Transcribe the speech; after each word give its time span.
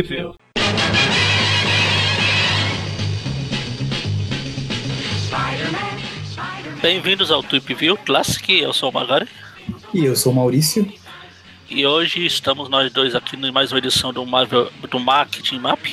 View. 0.00 0.34
Bem-vindos 6.80 7.30
ao 7.30 7.42
Tweep 7.42 7.74
View 7.74 7.98
Classic, 7.98 8.58
eu 8.58 8.72
sou 8.72 8.88
o 8.88 8.92
Magari. 8.92 9.28
E 9.92 10.04
eu 10.04 10.16
sou 10.16 10.32
o 10.32 10.34
Maurício. 10.34 10.90
E 11.68 11.86
hoje 11.86 12.24
estamos 12.24 12.70
nós 12.70 12.90
dois 12.90 13.14
aqui 13.14 13.36
em 13.36 13.52
mais 13.52 13.70
uma 13.70 13.78
edição 13.78 14.14
do 14.14 14.24
Marvel 14.24 14.72
do 14.90 14.98
Marketing 14.98 15.58
Map. 15.58 15.84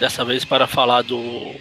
Dessa 0.00 0.24
vez 0.24 0.44
para 0.44 0.66
falar 0.66 1.02
do, 1.02 1.54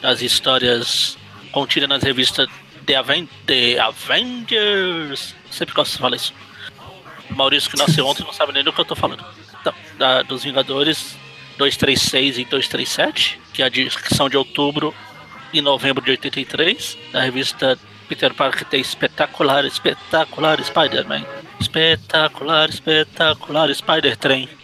das 0.00 0.22
histórias 0.22 1.18
contidas 1.52 1.88
nas 1.88 2.02
revistas 2.02 2.48
The, 2.86 2.96
Aven 2.96 3.28
The 3.44 3.78
Avengers. 3.78 5.34
Sempre 5.50 5.74
gosto 5.74 5.92
de 5.92 5.98
falar 5.98 6.16
isso. 6.16 6.32
Maurício 7.28 7.70
que 7.70 7.76
nasceu 7.76 8.06
ontem 8.06 8.24
não 8.24 8.32
sabe 8.32 8.54
nem 8.54 8.64
do 8.64 8.72
que 8.72 8.80
eu 8.80 8.84
tô 8.86 8.96
falando. 8.96 9.24
Da, 9.98 10.22
dos 10.22 10.42
Vingadores 10.42 11.16
236 11.56 12.38
e 12.38 12.44
237, 12.44 13.40
que, 13.52 13.62
é 13.62 13.66
a 13.66 14.14
são 14.14 14.28
de 14.28 14.36
outubro 14.36 14.94
e 15.52 15.60
novembro 15.60 16.04
de 16.04 16.10
83. 16.10 16.98
Da 17.12 17.20
revista 17.20 17.78
Peter 18.08 18.34
Parker 18.34 18.66
tem 18.66 18.80
espetacular, 18.80 19.64
espetacular 19.64 20.62
Spider-Man. 20.62 21.24
Espetacular, 21.60 22.68
espetacular 22.68 23.74
Spider-Trem. 23.74 24.48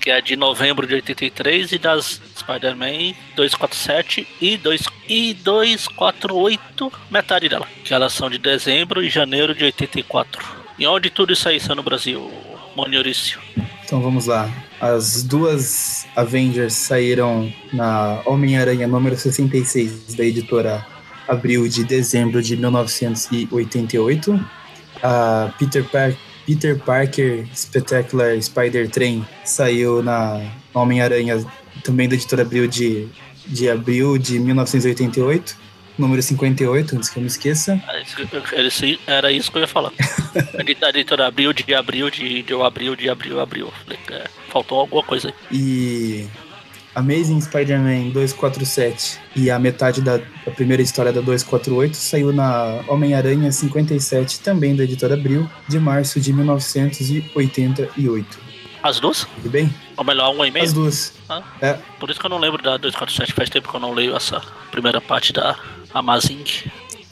que 0.00 0.10
é 0.10 0.20
de 0.20 0.34
novembro 0.34 0.86
de 0.86 0.94
83 0.94 1.72
e 1.72 1.78
das 1.78 2.20
Spider-Man 2.36 3.14
247 3.36 4.26
e, 4.40 4.56
2, 4.56 4.84
e 5.06 5.34
248, 5.34 6.92
metade 7.10 7.48
dela, 7.48 7.68
que 7.84 7.92
elas 7.92 8.14
são 8.14 8.30
de 8.30 8.38
dezembro 8.38 9.04
e 9.04 9.10
janeiro 9.10 9.54
de 9.54 9.64
84. 9.64 10.59
E 10.80 10.86
onde 10.86 11.10
tudo 11.10 11.30
isso 11.34 11.46
aí 11.46 11.58
está 11.58 11.74
no 11.74 11.82
Brasil, 11.82 12.30
Moniorício? 12.74 13.38
Então 13.84 14.00
vamos 14.00 14.24
lá. 14.24 14.50
As 14.80 15.22
duas 15.22 16.06
Avengers 16.16 16.72
saíram 16.72 17.52
na 17.70 18.22
Homem-Aranha 18.24 18.88
número 18.88 19.14
66 19.14 20.14
da 20.14 20.24
editora 20.24 20.86
Abril 21.28 21.68
de 21.68 21.84
dezembro 21.84 22.42
de 22.42 22.56
1988. 22.56 24.42
A 25.02 25.52
Peter, 25.58 25.84
Par 25.84 26.14
Peter 26.46 26.78
Parker 26.78 27.46
Spectacular 27.54 28.40
Spider-Train 28.40 29.26
saiu 29.44 30.02
na 30.02 30.50
Homem-Aranha 30.72 31.44
também 31.84 32.08
da 32.08 32.14
editora 32.14 32.40
Abril 32.40 32.66
de, 32.66 33.06
de 33.46 33.68
abril 33.68 34.16
de 34.16 34.38
1988 34.38 35.58
número 35.98 36.22
58, 36.22 36.96
antes 36.96 37.08
que 37.08 37.18
eu 37.18 37.20
me 37.20 37.28
esqueça. 37.28 37.82
Era 39.06 39.32
isso 39.32 39.50
que 39.50 39.58
eu 39.58 39.62
ia 39.62 39.66
falar. 39.66 39.92
a 40.82 40.88
editora 40.88 41.26
abril 41.26 41.52
de 41.52 41.74
abril 41.74 42.10
de, 42.10 42.42
de 42.42 42.54
abril 42.54 42.96
de 42.96 43.08
abril 43.08 43.40
abril. 43.40 43.72
É, 44.10 44.24
faltou 44.48 44.80
alguma 44.80 45.02
coisa 45.02 45.28
aí. 45.28 45.34
E 45.52 46.28
Amazing 46.94 47.40
Spider-Man 47.40 48.10
247 48.10 49.18
e 49.36 49.50
a 49.50 49.58
metade 49.58 50.02
da, 50.02 50.18
da, 50.18 50.50
primeira 50.54 50.82
história 50.82 51.12
da 51.12 51.20
248 51.20 51.96
saiu 51.96 52.32
na 52.32 52.82
Homem-Aranha 52.88 53.52
57, 53.52 54.40
também 54.40 54.74
da 54.74 54.84
editora 54.84 55.14
Abril, 55.14 55.48
de 55.68 55.78
março 55.78 56.18
de 56.20 56.32
1988. 56.32 58.49
As 58.82 58.98
duas? 58.98 59.26
Tudo 59.36 59.50
bem? 59.50 59.74
Ou 59.96 60.04
melhor, 60.04 60.34
uma 60.34 60.46
e 60.46 60.50
meia? 60.50 60.64
As 60.64 60.72
duas. 60.72 61.12
Ah, 61.28 61.42
é. 61.60 61.74
Por 61.98 62.10
isso 62.10 62.18
que 62.18 62.26
eu 62.26 62.30
não 62.30 62.38
lembro 62.38 62.62
da 62.62 62.76
247, 62.76 63.32
faz 63.32 63.50
tempo 63.50 63.68
que 63.68 63.74
eu 63.74 63.80
não 63.80 63.92
leio 63.92 64.16
essa 64.16 64.40
primeira 64.70 65.00
parte 65.00 65.32
da 65.32 65.56
Amazing. 65.92 66.44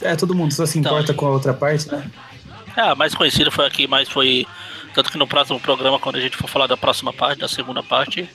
É, 0.00 0.14
todo 0.16 0.34
mundo 0.34 0.54
só 0.54 0.64
se 0.64 0.78
então, 0.78 0.92
importa 0.92 1.12
então, 1.12 1.16
com 1.16 1.26
a 1.26 1.30
outra 1.30 1.52
parte, 1.52 1.88
né? 1.88 2.10
É, 2.76 2.82
a 2.82 2.94
mais 2.94 3.14
conhecida 3.14 3.50
foi 3.50 3.66
aqui, 3.66 3.86
mas 3.86 4.08
foi. 4.08 4.46
Tanto 4.94 5.10
que 5.10 5.18
no 5.18 5.26
próximo 5.26 5.60
programa, 5.60 5.98
quando 5.98 6.16
a 6.16 6.20
gente 6.20 6.36
for 6.36 6.48
falar 6.48 6.66
da 6.66 6.76
próxima 6.76 7.12
parte, 7.12 7.40
da 7.40 7.48
segunda 7.48 7.82
parte, 7.82 8.28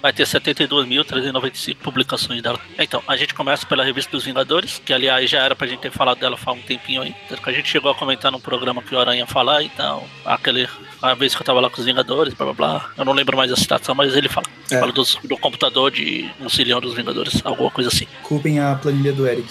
vai 0.00 0.12
ter 0.12 0.24
72.395 0.24 1.76
publicações 1.76 2.42
dela. 2.42 2.60
Então, 2.78 3.02
a 3.06 3.16
gente 3.16 3.34
começa 3.34 3.66
pela 3.66 3.84
revista 3.84 4.10
dos 4.10 4.24
Vingadores, 4.24 4.80
que 4.84 4.92
aliás 4.92 5.28
já 5.28 5.42
era 5.42 5.56
pra 5.56 5.66
gente 5.66 5.80
ter 5.80 5.90
falado 5.90 6.18
dela 6.18 6.36
faz 6.36 6.58
um 6.58 6.62
tempinho 6.62 7.02
aí. 7.02 7.14
Tanto 7.28 7.42
que 7.42 7.50
a 7.50 7.52
gente 7.52 7.68
chegou 7.68 7.90
a 7.90 7.94
comentar 7.94 8.30
num 8.30 8.40
programa 8.40 8.82
que 8.82 8.94
o 8.94 8.98
Aranha 8.98 9.20
ia 9.20 9.26
falar, 9.26 9.62
então, 9.62 10.04
aquele. 10.24 10.68
A 11.02 11.14
vez 11.14 11.34
que 11.34 11.40
eu 11.42 11.44
tava 11.44 11.60
lá 11.60 11.70
com 11.70 11.80
os 11.80 11.86
Vingadores, 11.86 12.34
blá 12.34 12.46
blá 12.46 12.54
blá. 12.54 12.90
Eu 12.96 13.04
não 13.04 13.12
lembro 13.12 13.36
mais 13.36 13.50
a 13.52 13.56
citação, 13.56 13.94
mas 13.94 14.16
ele 14.16 14.28
fala. 14.28 14.46
É. 14.70 14.78
Fala 14.78 14.92
dos, 14.92 15.18
do 15.24 15.36
computador 15.36 15.90
de 15.90 16.28
um 16.40 16.48
cilhão 16.48 16.80
dos 16.80 16.94
Vingadores, 16.94 17.40
alguma 17.44 17.70
coisa 17.70 17.88
assim. 17.88 18.06
Culpem 18.22 18.58
a 18.58 18.74
planilha 18.74 19.12
do 19.12 19.26
Eric. 19.26 19.48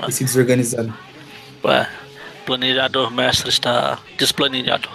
Ah. 0.00 0.10
se 0.10 0.24
desorganizando. 0.24 0.92
Ué, 1.64 1.88
planilhador 2.44 3.10
mestre 3.10 3.48
está 3.48 3.98
desplanilhado. 4.18 4.88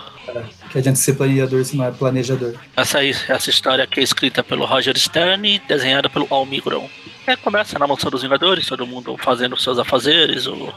Que 0.72 0.78
adianta 0.78 1.00
ser 1.00 1.14
planilhador 1.14 1.64
se 1.64 1.76
não 1.76 1.86
é 1.86 1.92
planejador. 1.92 2.56
Essa, 2.76 3.00
aí, 3.00 3.16
essa 3.28 3.50
história 3.50 3.84
aqui 3.84 4.00
é 4.00 4.04
escrita 4.04 4.44
pelo 4.44 4.66
Roger 4.66 4.98
Stern 4.98 5.56
e 5.56 5.60
desenhada 5.60 6.10
pelo 6.10 6.28
Almigron. 6.30 6.90
É, 7.28 7.36
começa 7.36 7.78
na 7.78 7.88
mansão 7.88 8.10
dos 8.10 8.22
Vingadores, 8.22 8.68
todo 8.68 8.88
mundo 8.88 9.16
fazendo 9.18 9.56
seus 9.58 9.78
afazeres, 9.78 10.48
o 10.48 10.74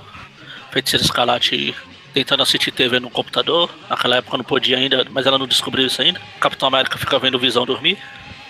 feiticeiro 0.70 1.04
Escalate 1.04 1.74
tentando 2.12 2.42
assistir 2.42 2.70
TV 2.70 3.00
no 3.00 3.10
computador. 3.10 3.70
Naquela 3.88 4.16
época 4.16 4.36
não 4.36 4.44
podia 4.44 4.76
ainda, 4.76 5.06
mas 5.10 5.26
ela 5.26 5.38
não 5.38 5.46
descobriu 5.46 5.86
isso 5.86 6.00
ainda. 6.02 6.20
Capitão 6.40 6.68
América 6.68 6.98
fica 6.98 7.18
vendo 7.18 7.38
Visão 7.38 7.64
dormir. 7.64 7.98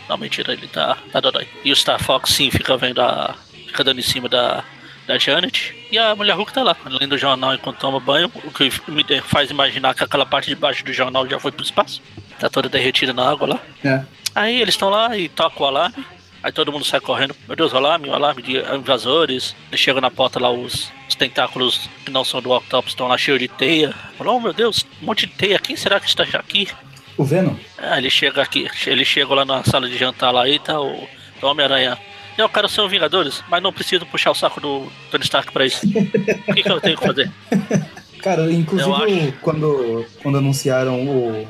Não, 0.08 0.18
mentira, 0.18 0.52
ele 0.52 0.66
tá, 0.66 0.98
tá 1.10 1.20
dodói. 1.20 1.48
E 1.64 1.72
o 1.72 1.76
Star 1.76 2.02
Fox 2.02 2.30
sim 2.30 2.50
fica 2.50 2.76
vendo 2.76 3.00
a. 3.00 3.34
fica 3.66 3.84
dando 3.84 4.00
em 4.00 4.02
cima 4.02 4.28
da 4.28 4.64
da 5.12 5.18
Janet. 5.18 5.74
E 5.90 5.98
a 5.98 6.14
mulher 6.14 6.34
Hulk 6.34 6.52
tá 6.52 6.62
lá, 6.62 6.76
lendo 6.84 7.12
o 7.12 7.18
jornal 7.18 7.54
enquanto 7.54 7.78
toma 7.78 8.00
banho, 8.00 8.30
o 8.44 8.50
que 8.50 8.70
me 8.88 9.04
faz 9.22 9.50
imaginar 9.50 9.94
que 9.94 10.02
aquela 10.02 10.24
parte 10.24 10.48
de 10.48 10.54
baixo 10.54 10.84
do 10.84 10.92
jornal 10.92 11.28
já 11.28 11.38
foi 11.38 11.52
pro 11.52 11.64
espaço. 11.64 12.02
Tá 12.38 12.48
toda 12.48 12.68
derretida 12.68 13.12
na 13.12 13.28
água 13.28 13.48
lá. 13.48 13.60
É. 13.84 14.04
Aí 14.34 14.60
eles 14.60 14.74
estão 14.74 14.88
lá 14.88 15.16
e 15.16 15.28
tocam 15.28 15.66
o 15.66 15.68
alarme. 15.68 16.04
Aí 16.42 16.50
todo 16.50 16.72
mundo 16.72 16.84
sai 16.84 16.98
correndo. 16.98 17.36
Meu 17.46 17.54
Deus, 17.54 17.72
o 17.72 17.76
alarme, 17.76 18.08
o 18.08 18.14
alarme 18.14 18.42
de 18.42 18.58
invasores. 18.74 19.54
Eles 19.68 19.80
chegam 19.80 20.00
na 20.00 20.10
porta 20.10 20.40
lá, 20.40 20.50
os, 20.50 20.90
os 21.08 21.14
tentáculos 21.14 21.88
que 22.04 22.10
não 22.10 22.24
são 22.24 22.40
do 22.40 22.50
Octopus 22.50 22.92
estão 22.92 23.06
lá 23.06 23.16
cheios 23.16 23.38
de 23.38 23.48
teia. 23.48 23.94
Falou, 24.18 24.36
oh 24.36 24.40
meu 24.40 24.52
Deus, 24.52 24.84
um 25.00 25.06
monte 25.06 25.26
de 25.26 25.34
teia. 25.34 25.58
Quem 25.58 25.76
será 25.76 26.00
que 26.00 26.08
está 26.08 26.24
aqui? 26.24 26.68
O 27.16 27.24
Venom? 27.24 27.54
É, 27.78 27.98
ele 27.98 28.10
chega 28.10 28.42
aqui, 28.42 28.68
ele 28.86 29.04
chega 29.04 29.32
lá 29.34 29.44
na 29.44 29.62
sala 29.62 29.88
de 29.88 29.96
jantar 29.96 30.32
lá 30.32 30.48
e 30.48 30.58
tá 30.58 30.80
o 30.80 31.06
Homem-Aranha 31.42 31.98
eu 32.38 32.48
quero 32.48 32.68
ser 32.68 32.80
um 32.80 32.88
Vingadores, 32.88 33.42
mas 33.48 33.62
não 33.62 33.72
preciso 33.72 34.06
puxar 34.06 34.30
o 34.30 34.34
saco 34.34 34.60
do 34.60 34.86
Tony 35.10 35.24
Stark 35.24 35.52
pra 35.52 35.66
isso. 35.66 35.86
o 35.86 36.54
que, 36.54 36.62
que 36.62 36.70
eu 36.70 36.80
tenho 36.80 36.96
que 36.96 37.06
fazer? 37.06 37.30
Cara, 38.22 38.50
inclusive 38.52 39.32
quando, 39.42 40.06
quando 40.22 40.38
anunciaram 40.38 41.04
o, 41.04 41.46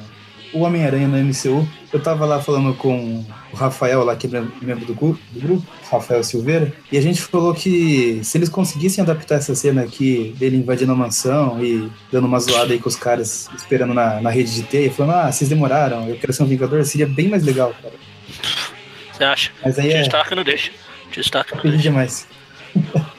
o 0.55 0.61
Homem-Aranha 0.61 1.07
no 1.07 1.19
MCU, 1.19 1.69
eu 1.93 2.01
tava 2.01 2.25
lá 2.25 2.41
falando 2.41 2.75
com 2.75 3.23
o 3.53 3.57
Rafael, 3.57 4.03
lá 4.03 4.17
que 4.17 4.27
é 4.27 4.43
membro 4.63 4.87
do 4.87 4.95
grupo, 4.95 5.21
do 5.31 5.41
grupo, 5.41 5.67
Rafael 5.91 6.25
Silveira, 6.25 6.73
e 6.91 6.97
a 6.97 7.01
gente 7.03 7.21
falou 7.21 7.53
que 7.53 8.21
se 8.25 8.39
eles 8.39 8.49
conseguissem 8.49 9.05
adaptar 9.05 9.35
essa 9.35 9.55
cena 9.55 9.83
aqui 9.83 10.35
dele 10.39 10.57
invadindo 10.57 10.93
a 10.93 10.95
mansão 10.95 11.63
e 11.63 11.91
dando 12.11 12.27
uma 12.27 12.41
zoada 12.41 12.73
aí 12.73 12.79
com 12.79 12.89
os 12.89 12.97
caras 12.97 13.51
esperando 13.55 13.93
na, 13.93 14.23
na 14.23 14.31
rede 14.31 14.55
de 14.55 14.63
teia, 14.63 14.91
falando, 14.91 15.17
ah, 15.17 15.31
vocês 15.31 15.51
demoraram, 15.51 16.09
eu 16.09 16.17
quero 16.17 16.33
ser 16.33 16.43
um 16.43 16.47
Vingador, 16.47 16.83
seria 16.85 17.07
bem 17.07 17.29
mais 17.29 17.45
legal, 17.45 17.75
cara. 17.83 17.95
Você 19.13 19.25
acha? 19.25 19.51
Mas 19.65 19.79
aí 19.79 19.89
Tio 19.89 19.99
é... 19.99 20.03
Stark 20.03 20.35
não 20.35 20.43
deixa. 20.43 20.73
Tio 21.11 21.21
Stark 21.21 21.55
não 21.55 21.63
deixa. 21.63 21.79
demais. 21.79 22.29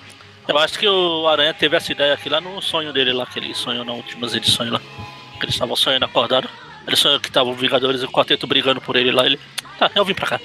Eu 0.48 0.58
acho 0.58 0.78
que 0.78 0.88
o 0.88 1.26
Aranha 1.28 1.54
teve 1.54 1.78
essa 1.78 1.92
ideia 1.92 2.14
aqui 2.14 2.28
lá 2.28 2.42
no 2.42 2.62
sonho 2.62 2.92
dele 2.92 3.14
lá, 3.14 3.26
que 3.26 3.40
ele 3.40 3.56
sonhou 3.56 3.86
nas 3.86 3.96
últimas 3.96 4.36
edições 4.36 4.70
lá. 4.70 4.82
Que 5.40 5.46
eles 5.46 5.56
estavam 5.56 5.76
sonhando 5.76 6.04
acordado. 6.04 6.50
Ele 6.86 6.96
sonhou 6.98 7.20
que 7.20 7.30
estavam 7.30 7.54
Vingadores 7.54 8.02
e 8.02 8.06
o 8.06 8.12
quarteto 8.12 8.46
brigando 8.46 8.82
por 8.82 8.98
ele 8.98 9.12
lá. 9.12 9.26
Ele. 9.26 9.40
Tá, 9.80 9.90
eu 9.96 10.04
vim 10.04 10.14
pra 10.14 10.28
cá. 10.28 10.42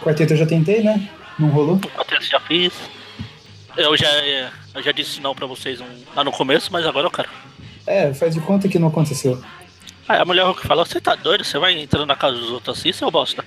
O 0.00 0.04
quarteto 0.04 0.32
eu 0.34 0.36
já 0.36 0.46
tentei, 0.46 0.82
né? 0.82 1.08
Não 1.38 1.48
rolou? 1.48 1.74
O 1.74 1.80
quarteto 1.80 2.24
já 2.24 2.38
fiz. 2.38 2.72
Eu 3.76 3.96
já, 3.96 4.08
eu 4.74 4.82
já 4.82 4.92
disse 4.92 5.20
não 5.20 5.34
pra 5.34 5.46
vocês 5.46 5.80
lá 6.14 6.22
no 6.22 6.30
começo, 6.30 6.72
mas 6.72 6.86
agora 6.86 7.06
eu 7.06 7.10
quero. 7.10 7.28
É, 7.86 8.12
faz 8.14 8.34
de 8.34 8.40
conta 8.40 8.68
que 8.68 8.78
não 8.78 8.88
aconteceu. 8.88 9.42
Aí 10.08 10.20
a 10.20 10.24
mulher 10.24 10.52
que 10.54 10.66
falou, 10.66 10.84
você 10.84 11.00
tá 11.00 11.14
doido? 11.14 11.42
Você 11.42 11.58
vai 11.58 11.72
entrando 11.80 12.06
na 12.06 12.14
casa 12.14 12.36
dos 12.36 12.50
outros 12.50 12.78
assim, 12.78 12.92
seu 12.92 13.10
bosta? 13.10 13.44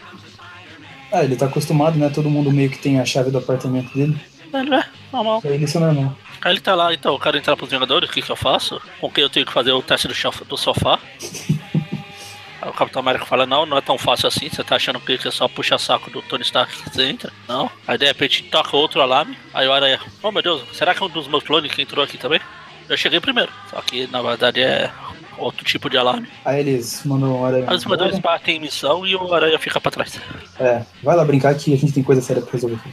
Ah, 1.11 1.23
ele 1.23 1.35
tá 1.35 1.45
acostumado, 1.45 1.97
né? 1.97 2.09
Todo 2.09 2.29
mundo 2.29 2.51
meio 2.51 2.69
que 2.69 2.79
tem 2.79 2.99
a 2.99 3.05
chave 3.05 3.31
do 3.31 3.37
apartamento 3.37 3.93
dele. 3.93 4.19
É, 4.53 4.57
é 4.57 4.83
normal. 5.11 5.41
Pra 5.41 5.51
ele 5.51 5.65
isso 5.65 5.77
é 5.77 5.81
normal. 5.81 6.15
Aí 6.41 6.51
ele 6.51 6.61
tá 6.61 6.75
lá, 6.75 6.93
então, 6.93 7.13
eu 7.13 7.19
quero 7.19 7.37
entrar 7.37 7.55
pros 7.55 7.71
Vingadores, 7.71 8.09
o 8.09 8.13
que 8.13 8.21
que 8.21 8.31
eu 8.31 8.35
faço? 8.35 8.79
Com 9.01 9.09
quem 9.09 9.23
eu 9.23 9.29
tenho 9.29 9.45
que 9.45 9.51
fazer 9.51 9.71
o 9.71 9.81
teste 9.81 10.07
do, 10.07 10.13
do 10.45 10.57
sofá? 10.57 10.99
Aí 12.61 12.69
o 12.69 12.73
Capitão 12.73 12.99
América 12.99 13.25
fala, 13.25 13.45
não, 13.45 13.65
não 13.65 13.77
é 13.77 13.81
tão 13.81 13.97
fácil 13.97 14.27
assim, 14.27 14.49
você 14.49 14.63
tá 14.63 14.75
achando 14.75 14.99
que 14.99 15.13
é 15.13 15.31
só 15.31 15.47
puxa 15.47 15.77
saco 15.77 16.09
do 16.09 16.21
Tony 16.21 16.43
Stark 16.43 16.75
que 16.75 16.89
você 16.89 17.05
entra? 17.05 17.31
Não. 17.47 17.69
Aí 17.87 17.97
de 17.97 18.05
repente 18.05 18.43
toca 18.43 18.75
outro 18.75 19.01
alarme, 19.01 19.37
aí 19.53 19.67
o 19.67 19.73
Aranha, 19.73 19.99
oh 20.21 20.31
meu 20.31 20.41
Deus, 20.41 20.61
será 20.73 20.93
que 20.93 21.03
é 21.03 21.05
um 21.05 21.09
dos 21.09 21.27
meus 21.27 21.43
clones 21.43 21.71
que 21.71 21.81
entrou 21.81 22.03
aqui 22.03 22.17
também? 22.17 22.39
Eu 22.87 22.97
cheguei 22.97 23.19
primeiro, 23.19 23.51
só 23.69 23.81
que 23.81 24.07
na 24.07 24.21
verdade 24.21 24.61
é 24.61 24.91
outro 25.37 25.63
tipo 25.65 25.89
de 25.89 25.97
alarme. 25.97 26.27
Aí 26.43 26.59
eles 26.59 27.01
mandam 27.05 27.41
o 27.41 27.45
Aranha. 27.45 27.71
Os 27.71 27.85
mandadores 27.85 28.19
partem 28.19 28.57
em 28.57 28.59
missão 28.59 29.05
e 29.05 29.15
o 29.15 29.33
Aranha 29.33 29.59
fica 29.59 29.79
pra 29.79 29.91
trás. 29.91 30.19
É, 30.59 30.81
vai 31.03 31.15
lá 31.15 31.25
brincar 31.25 31.55
que 31.55 31.73
a 31.73 31.77
gente 31.77 31.93
tem 31.93 32.03
coisa 32.03 32.21
séria 32.21 32.41
pra 32.41 32.51
resolver 32.51 32.75
aqui. 32.75 32.89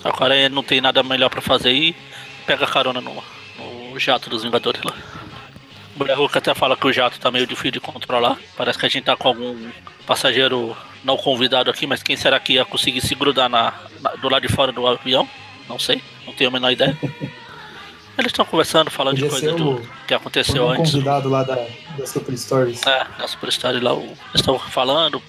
Só 0.00 0.10
que 0.10 0.20
o 0.20 0.24
Aranha 0.24 0.48
não 0.48 0.62
tem 0.62 0.80
nada 0.80 1.02
melhor 1.02 1.28
pra 1.28 1.40
fazer 1.40 1.72
e 1.72 1.94
pega 2.46 2.66
carona 2.66 3.00
no, 3.00 3.14
no 3.90 3.98
jato 3.98 4.28
dos 4.28 4.42
Vingadores 4.42 4.82
lá. 4.82 4.94
Mulher 5.96 6.16
Hulk 6.16 6.38
até 6.38 6.54
fala 6.54 6.76
que 6.76 6.86
o 6.86 6.92
jato 6.92 7.20
tá 7.20 7.30
meio 7.30 7.46
difícil 7.46 7.72
de 7.72 7.80
controlar. 7.80 8.38
Parece 8.56 8.78
que 8.78 8.86
a 8.86 8.88
gente 8.88 9.04
tá 9.04 9.16
com 9.16 9.28
algum 9.28 9.70
passageiro 10.06 10.76
não 11.04 11.16
convidado 11.16 11.70
aqui, 11.70 11.86
mas 11.86 12.02
quem 12.02 12.16
será 12.16 12.40
que 12.40 12.54
ia 12.54 12.64
conseguir 12.64 13.00
se 13.00 13.14
grudar 13.14 13.48
na, 13.48 13.74
na 14.00 14.10
do 14.12 14.28
lado 14.28 14.46
de 14.46 14.52
fora 14.52 14.72
do 14.72 14.86
avião? 14.86 15.28
Não 15.68 15.78
sei, 15.78 16.02
não 16.26 16.32
tenho 16.32 16.50
a 16.50 16.52
menor 16.52 16.72
ideia. 16.72 16.96
Eles 18.22 18.30
estão 18.30 18.44
conversando, 18.44 18.90
falando 18.90 19.14
Podia 19.16 19.28
de 19.28 19.40
coisa 19.40 19.56
do 19.56 19.82
que 20.06 20.14
aconteceu 20.14 20.64
um 20.64 20.70
antes. 20.70 20.92
convidado 20.92 21.28
lá 21.28 21.42
da, 21.42 21.56
da 21.98 22.06
Super 22.06 22.38
Stories. 22.38 22.80
É, 22.86 23.04
da 23.18 23.26
Super 23.26 23.50
Stories 23.50 23.82
lá. 23.82 23.92
Eles 23.94 24.16
estão 24.34 24.58
falando, 24.60 25.20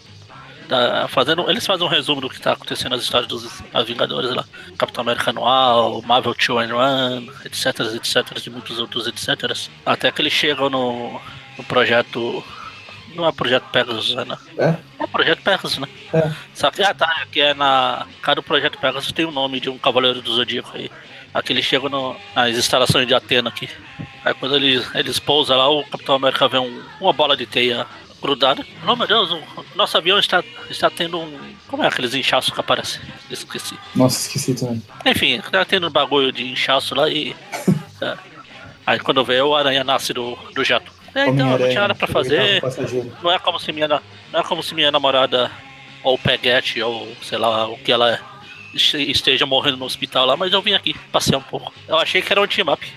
tá 0.70 1.08
fazendo, 1.10 1.50
eles 1.50 1.66
fazem 1.66 1.86
um 1.86 1.90
resumo 1.90 2.22
do 2.22 2.30
que 2.30 2.36
está 2.36 2.54
acontecendo 2.54 2.92
nas 2.92 3.02
histórias 3.02 3.28
dos 3.28 3.64
Vingadores 3.88 4.30
lá. 4.36 4.46
Capitão 4.78 5.02
América 5.02 5.32
Anual, 5.32 6.04
Marvel 6.04 6.36
2 6.36 6.70
and 6.70 6.76
1, 6.76 7.46
etc, 7.46 7.80
etc, 7.96 8.40
de 8.40 8.50
muitos 8.52 8.78
outros 8.78 9.08
etc. 9.08 9.58
Até 9.84 10.12
que 10.12 10.22
eles 10.22 10.34
chegam 10.34 10.70
no, 10.70 11.20
no 11.58 11.64
projeto 11.64 12.44
não 13.16 13.28
é 13.28 13.32
projeto 13.32 13.66
Pegasus, 13.72 14.16
né? 14.16 14.38
É? 14.58 14.76
É 15.04 15.08
projeto 15.08 15.42
Pegasus, 15.42 15.78
né? 15.78 15.88
É. 16.14 16.32
Só 16.54 16.70
que, 16.72 16.84
ah, 16.84 16.94
tá, 16.94 17.26
que 17.32 17.42
é 17.42 17.54
na. 17.54 18.06
Cada 18.22 18.42
projeto 18.42 18.78
Pegasus 18.80 19.12
tem 19.12 19.26
o 19.26 19.32
nome 19.32 19.60
de 19.60 19.70
um 19.70 19.78
Cavaleiro 19.78 20.22
do 20.22 20.34
Zodíaco 20.34 20.72
aí. 20.74 20.92
Aqui 21.34 21.52
eles 21.52 21.66
chegam 21.66 21.90
no, 21.90 22.16
nas 22.36 22.56
instalações 22.56 23.08
de 23.08 23.14
Atena 23.14 23.50
aqui. 23.50 23.70
Aí 24.24 24.34
quando 24.34 24.56
eles, 24.56 24.88
eles 24.96 25.20
pousam 25.20 25.58
lá, 25.58 25.70
o 25.70 25.84
Capitão 25.86 26.16
América 26.16 26.48
vê 26.48 26.58
um, 26.58 26.84
uma 27.02 27.12
bola 27.12 27.36
de 27.36 27.46
teia 27.46 27.86
grudada. 28.22 28.66
Oh 28.88 28.96
meu 28.96 29.08
Deus, 29.08 29.32
o 29.32 29.42
nosso 29.76 29.98
avião 29.98 30.18
está, 30.18 30.44
está 30.70 30.90
tendo 30.90 31.20
um. 31.20 31.54
Como 31.68 31.84
é 31.84 31.88
aqueles 31.88 32.14
inchaços 32.14 32.54
que 32.54 32.60
aparecem? 32.60 33.02
Esqueci. 33.30 33.78
Nossa, 33.96 34.20
esqueci 34.20 34.54
também. 34.54 34.82
Enfim, 35.06 35.36
está 35.36 35.66
tendo 35.66 35.88
um 35.88 35.92
bagulho 35.92 36.32
de 36.32 36.48
inchaço 36.50 36.96
lá 36.96 37.10
e. 37.10 37.36
é. 38.02 38.18
Aí 38.86 39.00
quando 39.00 39.24
vê 39.24 39.42
o 39.42 39.56
aranha 39.56 39.84
nasce 39.84 40.14
do, 40.14 40.38
do 40.54 40.64
jato. 40.64 40.92
É, 41.16 41.28
então, 41.28 41.46
não 41.46 41.58
tinha 41.58 41.82
nada 41.82 41.96
pra 41.96 42.08
fazer. 42.08 42.62
Não 43.22 43.32
é 43.32 43.40
como 43.40 43.60
se 43.60 43.72
minha, 43.72 43.88
não 43.88 44.40
é 44.40 44.44
como 44.44 44.64
se 44.64 44.74
minha 44.74 44.92
namorada, 44.92 45.52
ou 46.04 46.18
peguete, 46.18 46.82
ou 46.82 47.08
sei 47.22 47.38
lá, 47.38 47.68
o 47.68 47.78
que 47.78 47.92
ela 47.92 48.14
é, 48.14 48.20
esteja 48.74 49.46
morrendo 49.46 49.78
no 49.78 49.86
hospital 49.86 50.26
lá, 50.26 50.38
mas 50.38 50.54
eu 50.54 50.62
vim 50.62 50.74
aqui 50.74 50.96
passear 51.12 51.38
um 51.38 51.44
pouco. 51.44 51.74
Eu 51.88 51.98
achei 51.98 52.22
que 52.22 52.32
era 52.32 52.42
um 52.42 52.48
team-up. 52.48 52.92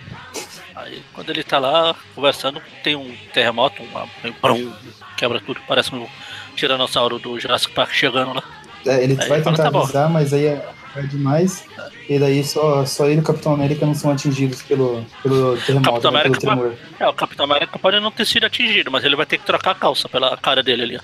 Aí 0.75 1.03
quando 1.13 1.31
ele 1.31 1.43
tá 1.43 1.59
lá 1.59 1.95
conversando, 2.15 2.61
tem 2.83 2.95
um 2.95 3.15
terremoto, 3.33 3.83
uma, 3.83 4.05
um 4.25 4.73
quebra 5.17 5.41
tudo, 5.41 5.61
parece 5.67 5.95
um 5.95 6.07
tiranossauro 6.55 7.19
do 7.19 7.41
Jurassic 7.41 7.73
Park 7.73 7.93
chegando 7.93 8.35
lá. 8.35 8.43
É, 8.85 9.03
ele 9.03 9.17
aí 9.21 9.29
vai 9.29 9.43
tentar 9.43 9.57
fala, 9.57 9.73
tá 9.73 9.79
avisar, 9.79 10.11
mas 10.11 10.33
aí 10.33 10.47
é, 10.47 10.69
é 10.95 11.03
demais. 11.03 11.65
E 12.09 12.19
daí 12.19 12.45
só, 12.45 12.85
só 12.85 13.07
ele 13.07 13.17
e 13.17 13.21
o 13.21 13.23
Capitão 13.23 13.53
América 13.53 13.85
não 13.85 13.95
são 13.95 14.13
atingidos 14.13 14.63
pelo, 14.63 15.05
pelo 15.23 15.57
terremoto, 15.59 15.91
Capitão 15.91 16.11
né, 16.13 16.21
América 16.21 16.41
pelo 16.41 16.57
tremor. 16.57 16.75
É, 17.01 17.09
o 17.09 17.13
Capitão 17.13 17.45
América 17.47 17.79
pode 17.79 17.99
não 17.99 18.13
ter 18.13 18.25
sido 18.25 18.47
atingido, 18.47 18.91
mas 18.91 19.05
ele 19.05 19.17
vai 19.17 19.27
ter 19.27 19.39
que 19.39 19.47
trocar 19.47 19.73
a 19.73 19.75
calça 19.75 20.09
pela 20.09 20.37
cara 20.37 20.63
dele 20.63 20.83
ali. 20.83 21.01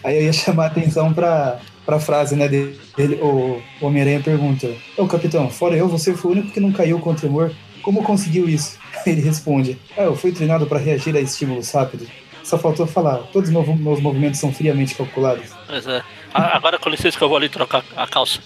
aí 0.03 0.17
eu 0.17 0.23
ia 0.23 0.33
chamar 0.33 0.65
a 0.65 0.69
atenção 0.69 1.13
pra, 1.13 1.61
pra 1.85 2.01
frase, 2.01 2.37
né, 2.37 2.49
dele. 2.49 2.79
O 3.21 3.63
Homem-Aranha 3.81 4.21
pergunta: 4.21 4.69
Ô 4.97 5.07
capitão, 5.07 5.51
fora 5.51 5.77
eu, 5.77 5.89
você 5.89 6.15
foi 6.15 6.31
o 6.31 6.35
único 6.35 6.53
que 6.53 6.61
não 6.61 6.73
caiu 6.73 6.99
com 6.99 7.11
o 7.11 7.15
tremor. 7.15 7.53
Como 7.83 8.03
conseguiu 8.03 8.49
isso? 8.49 8.79
Ele 9.07 9.21
responde: 9.21 9.79
ah, 9.97 10.03
Eu 10.03 10.17
fui 10.17 10.33
treinado 10.33 10.67
para 10.67 10.79
reagir 10.79 11.17
a 11.17 11.21
estímulos 11.21 11.71
rápidos. 11.71 12.09
Só 12.45 12.59
faltou 12.59 12.87
falar, 12.87 13.19
todos 13.33 13.49
os 13.49 13.55
meus 13.79 14.01
movimentos 14.01 14.41
são 14.41 14.53
friamente 14.53 14.97
calculados. 14.97 15.51
Pois 15.67 15.87
é. 15.87 16.03
Agora 16.35 16.79
com 16.79 16.91
licença 16.91 17.17
que 17.17 17.23
eu 17.23 17.29
vou 17.29 17.37
ali 17.37 17.49
trocar 17.49 17.85
a 17.97 18.07
calça. 18.07 18.41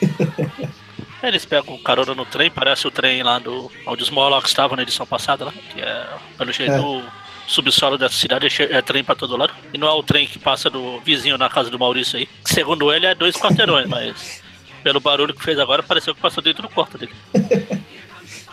Eles 1.22 1.44
pegam 1.44 1.76
carona 1.78 2.14
no 2.14 2.24
trem, 2.24 2.50
parece 2.50 2.86
o 2.86 2.90
trem 2.90 3.22
lá 3.22 3.38
do. 3.38 3.70
onde 3.86 4.02
os 4.02 4.10
Morlocks 4.10 4.50
estavam 4.50 4.76
na 4.76 4.82
edição 4.82 5.06
passada 5.06 5.46
lá, 5.46 5.52
que 5.52 5.80
é 5.80 6.06
pelo 6.38 6.52
jeito 6.52 6.72
é. 6.72 7.02
Subsolo 7.46 7.96
dessa 7.96 8.14
cidade 8.14 8.46
é, 8.46 8.76
é 8.76 8.82
trem 8.82 9.04
pra 9.04 9.14
todo 9.14 9.36
lado. 9.36 9.52
E 9.72 9.78
não 9.78 9.88
é 9.88 9.92
o 9.92 10.02
trem 10.02 10.26
que 10.26 10.38
passa 10.38 10.68
do 10.68 11.00
vizinho 11.00 11.38
na 11.38 11.48
casa 11.48 11.70
do 11.70 11.78
Maurício 11.78 12.18
aí. 12.18 12.28
Segundo 12.44 12.92
ele 12.92 13.06
é 13.06 13.14
dois 13.14 13.36
quarteirões, 13.36 13.88
mas 13.88 14.42
pelo 14.82 15.00
barulho 15.00 15.34
que 15.34 15.42
fez 15.42 15.58
agora, 15.58 15.82
pareceu 15.82 16.14
que 16.14 16.20
passou 16.20 16.42
dentro 16.42 16.62
do 16.62 16.68
quarto 16.68 16.96
dele. 16.96 17.12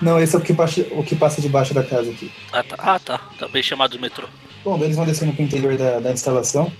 Não, 0.02 0.20
esse 0.20 0.36
é 0.36 0.40
o 0.40 0.42
que, 0.42 0.54
passa, 0.54 0.82
o 0.92 1.04
que 1.04 1.16
passa 1.16 1.42
debaixo 1.42 1.74
da 1.74 1.84
casa 1.84 2.10
aqui. 2.10 2.32
Ah, 2.52 2.64
tá. 2.64 2.76
Ah, 2.78 3.00
tá. 3.00 3.18
Também 3.38 3.64
chamado 3.64 3.92
de 3.92 4.00
metrô. 4.00 4.28
Bom, 4.64 4.78
eles 4.84 4.96
vão 4.96 5.06
descendo 5.06 5.34
pro 5.34 5.44
interior 5.44 5.78
da, 5.78 6.00
da 6.00 6.12
instalação. 6.12 6.72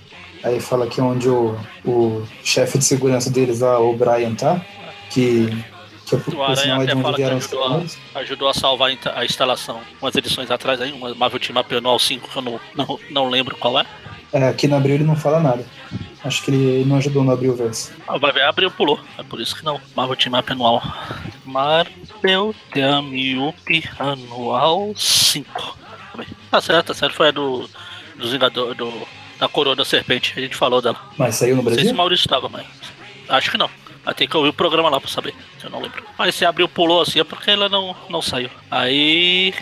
Aí 0.42 0.60
fala 0.60 0.86
que 0.86 1.00
onde 1.00 1.28
o, 1.28 1.56
o 1.84 2.26
chefe 2.42 2.76
de 2.76 2.84
segurança 2.84 3.30
deles 3.30 3.60
lá, 3.60 3.78
o 3.78 3.96
Brian, 3.96 4.34
tá. 4.34 4.60
Que 5.08 5.48
o 6.34 6.42
Aranha 6.42 6.74
é 6.74 6.94
onde 6.94 7.16
vieram 7.16 7.36
os 7.36 7.44
ajudou, 7.44 7.86
a, 8.14 8.18
ajudou 8.18 8.48
a 8.48 8.54
salvar 8.54 8.90
a 9.14 9.24
instalação 9.24 9.80
umas 10.00 10.14
edições 10.14 10.50
atrás 10.50 10.80
aí, 10.80 10.92
uma 10.92 11.14
Marvel 11.14 11.40
Team 11.40 11.60
Up 11.60 11.74
anual 11.74 11.98
5, 11.98 12.28
que 12.28 12.36
eu 12.36 12.42
não, 12.42 12.60
não, 12.74 12.98
não 13.10 13.28
lembro 13.28 13.56
qual 13.56 13.78
é. 13.78 13.86
É, 14.32 14.48
aqui 14.48 14.66
no 14.66 14.76
Abril 14.76 14.96
ele 14.96 15.04
não 15.04 15.14
fala 15.14 15.40
nada. 15.40 15.64
Acho 16.24 16.42
que 16.42 16.50
ele 16.50 16.84
não 16.86 16.96
ajudou 16.96 17.22
no 17.22 17.32
Abril 17.32 17.54
Verso. 17.54 17.92
Ah, 18.08 18.16
vai 18.16 18.32
ver, 18.32 18.42
Abril 18.42 18.70
pulou. 18.70 18.98
É 19.18 19.22
por 19.22 19.40
isso 19.40 19.54
que 19.54 19.64
não. 19.64 19.78
Marvel 19.94 20.16
Team 20.16 20.38
Up 20.38 20.50
anual. 20.50 20.82
Marvel 21.44 22.54
Team 22.72 23.48
Up 23.48 23.90
anual 23.98 24.92
5. 24.96 25.78
Tá 26.50 26.60
certo, 26.60 26.86
tá 26.86 26.94
certo. 26.94 27.14
Foi 27.14 27.28
a 27.28 27.30
do, 27.30 27.68
do 28.16 28.30
Vingador, 28.30 28.74
do, 28.74 28.90
da 29.38 29.48
Coroa 29.48 29.76
da 29.76 29.84
Serpente. 29.84 30.32
A 30.36 30.40
gente 30.40 30.56
falou 30.56 30.80
dela. 30.80 30.98
Mas 31.18 31.36
saiu 31.36 31.56
no 31.56 31.62
Brasil? 31.62 31.76
Não 31.76 31.82
sei 31.84 31.88
se 31.90 31.94
o 31.94 31.96
Maurício 31.96 32.24
estava, 32.24 32.48
mas. 32.48 32.66
Acho 33.28 33.50
que 33.50 33.58
não. 33.58 33.70
Vai 34.04 34.14
ter 34.14 34.26
que 34.26 34.36
ouvir 34.36 34.50
o 34.50 34.54
programa 34.54 34.90
lá 34.90 35.00
pra 35.00 35.08
saber. 35.08 35.34
Eu 35.62 35.70
não 35.70 35.80
lembro. 35.80 36.04
Mas 36.18 36.34
se 36.34 36.44
abriu 36.44 36.68
pulou 36.68 37.00
assim 37.00 37.20
é 37.20 37.24
porque 37.24 37.50
ela 37.50 37.68
não, 37.68 37.96
não 38.08 38.20
saiu. 38.20 38.50
Aí 38.70 39.54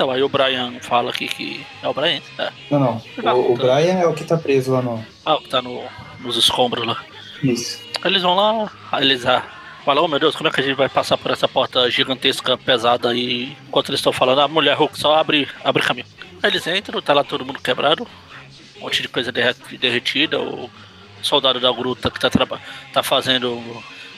então, 0.00 0.10
aí 0.10 0.22
o 0.22 0.30
Brian 0.30 0.80
fala 0.80 1.10
aqui 1.10 1.28
que. 1.28 1.66
É 1.82 1.86
o 1.86 1.92
Brian? 1.92 2.22
É. 2.38 2.50
Não, 2.70 2.80
não. 2.80 3.02
Tá 3.22 3.34
o, 3.34 3.52
o, 3.52 3.54
Brian 3.54 3.98
é 3.98 4.06
o 4.06 4.14
que 4.14 4.24
tá 4.24 4.38
preso 4.38 4.72
lá 4.72 4.80
no. 4.80 5.04
Ah, 5.26 5.34
o 5.34 5.42
que 5.42 5.50
tá 5.50 5.60
no, 5.60 5.82
nos 6.20 6.38
escombros 6.38 6.86
lá. 6.86 7.04
Isso. 7.42 7.78
Eles 8.02 8.22
vão 8.22 8.34
lá, 8.34 8.72
aí 8.92 9.04
eles 9.04 9.26
ah, 9.26 9.44
falam, 9.84 10.04
oh 10.04 10.08
meu 10.08 10.18
Deus, 10.18 10.34
como 10.34 10.48
é 10.48 10.52
que 10.52 10.60
a 10.60 10.64
gente 10.64 10.74
vai 10.76 10.88
passar 10.88 11.18
por 11.18 11.30
essa 11.30 11.46
porta 11.46 11.90
gigantesca, 11.90 12.56
pesada 12.56 13.10
aí? 13.10 13.54
Enquanto 13.68 13.90
eles 13.90 13.98
estão 13.98 14.10
falando, 14.10 14.40
a 14.40 14.48
mulher 14.48 14.74
Hulk 14.74 14.98
só 14.98 15.16
abre, 15.16 15.46
abre 15.62 15.82
caminho. 15.82 16.06
Aí 16.42 16.50
eles 16.50 16.66
entram, 16.66 17.02
tá 17.02 17.12
lá 17.12 17.22
todo 17.22 17.44
mundo 17.44 17.60
quebrado, 17.60 18.08
um 18.78 18.80
monte 18.80 19.02
de 19.02 19.08
coisa 19.08 19.30
derretida, 19.30 20.40
o 20.40 20.70
soldado 21.22 21.60
da 21.60 21.70
gruta 21.72 22.10
que 22.10 22.20
tá, 22.20 22.30
tá 22.92 23.02
fazendo 23.02 23.60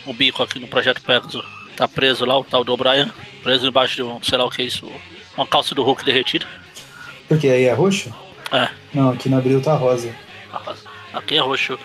um 0.06 0.12
bico 0.12 0.43
aqui 0.43 0.58
no 0.58 0.69
projeto 0.69 1.02
Pegasus 1.02 1.44
tá 1.76 1.88
preso 1.88 2.25
lá, 2.25 2.38
o 2.38 2.44
tal 2.44 2.64
do 2.64 2.76
Brian, 2.76 3.10
preso 3.43 3.66
embaixo 3.66 3.96
de 3.96 4.02
um, 4.02 4.22
sei 4.22 4.38
lá 4.38 4.44
o 4.44 4.50
que 4.50 4.62
é 4.62 4.64
isso, 4.64 4.90
uma 5.37 5.46
calça 5.46 5.75
do 5.75 5.82
Hulk 5.82 6.04
derretida. 6.04 6.46
Porque 7.28 7.49
aí 7.49 7.64
é 7.64 7.72
roxo? 7.72 8.14
É. 8.50 8.68
Não, 8.92 9.11
aqui 9.11 9.28
no 9.28 9.38
abril 9.38 9.61
tá 9.61 9.75
rosa. 9.75 10.14
Aqui 11.12 11.37
é 11.37 11.40
roxo. 11.40 11.78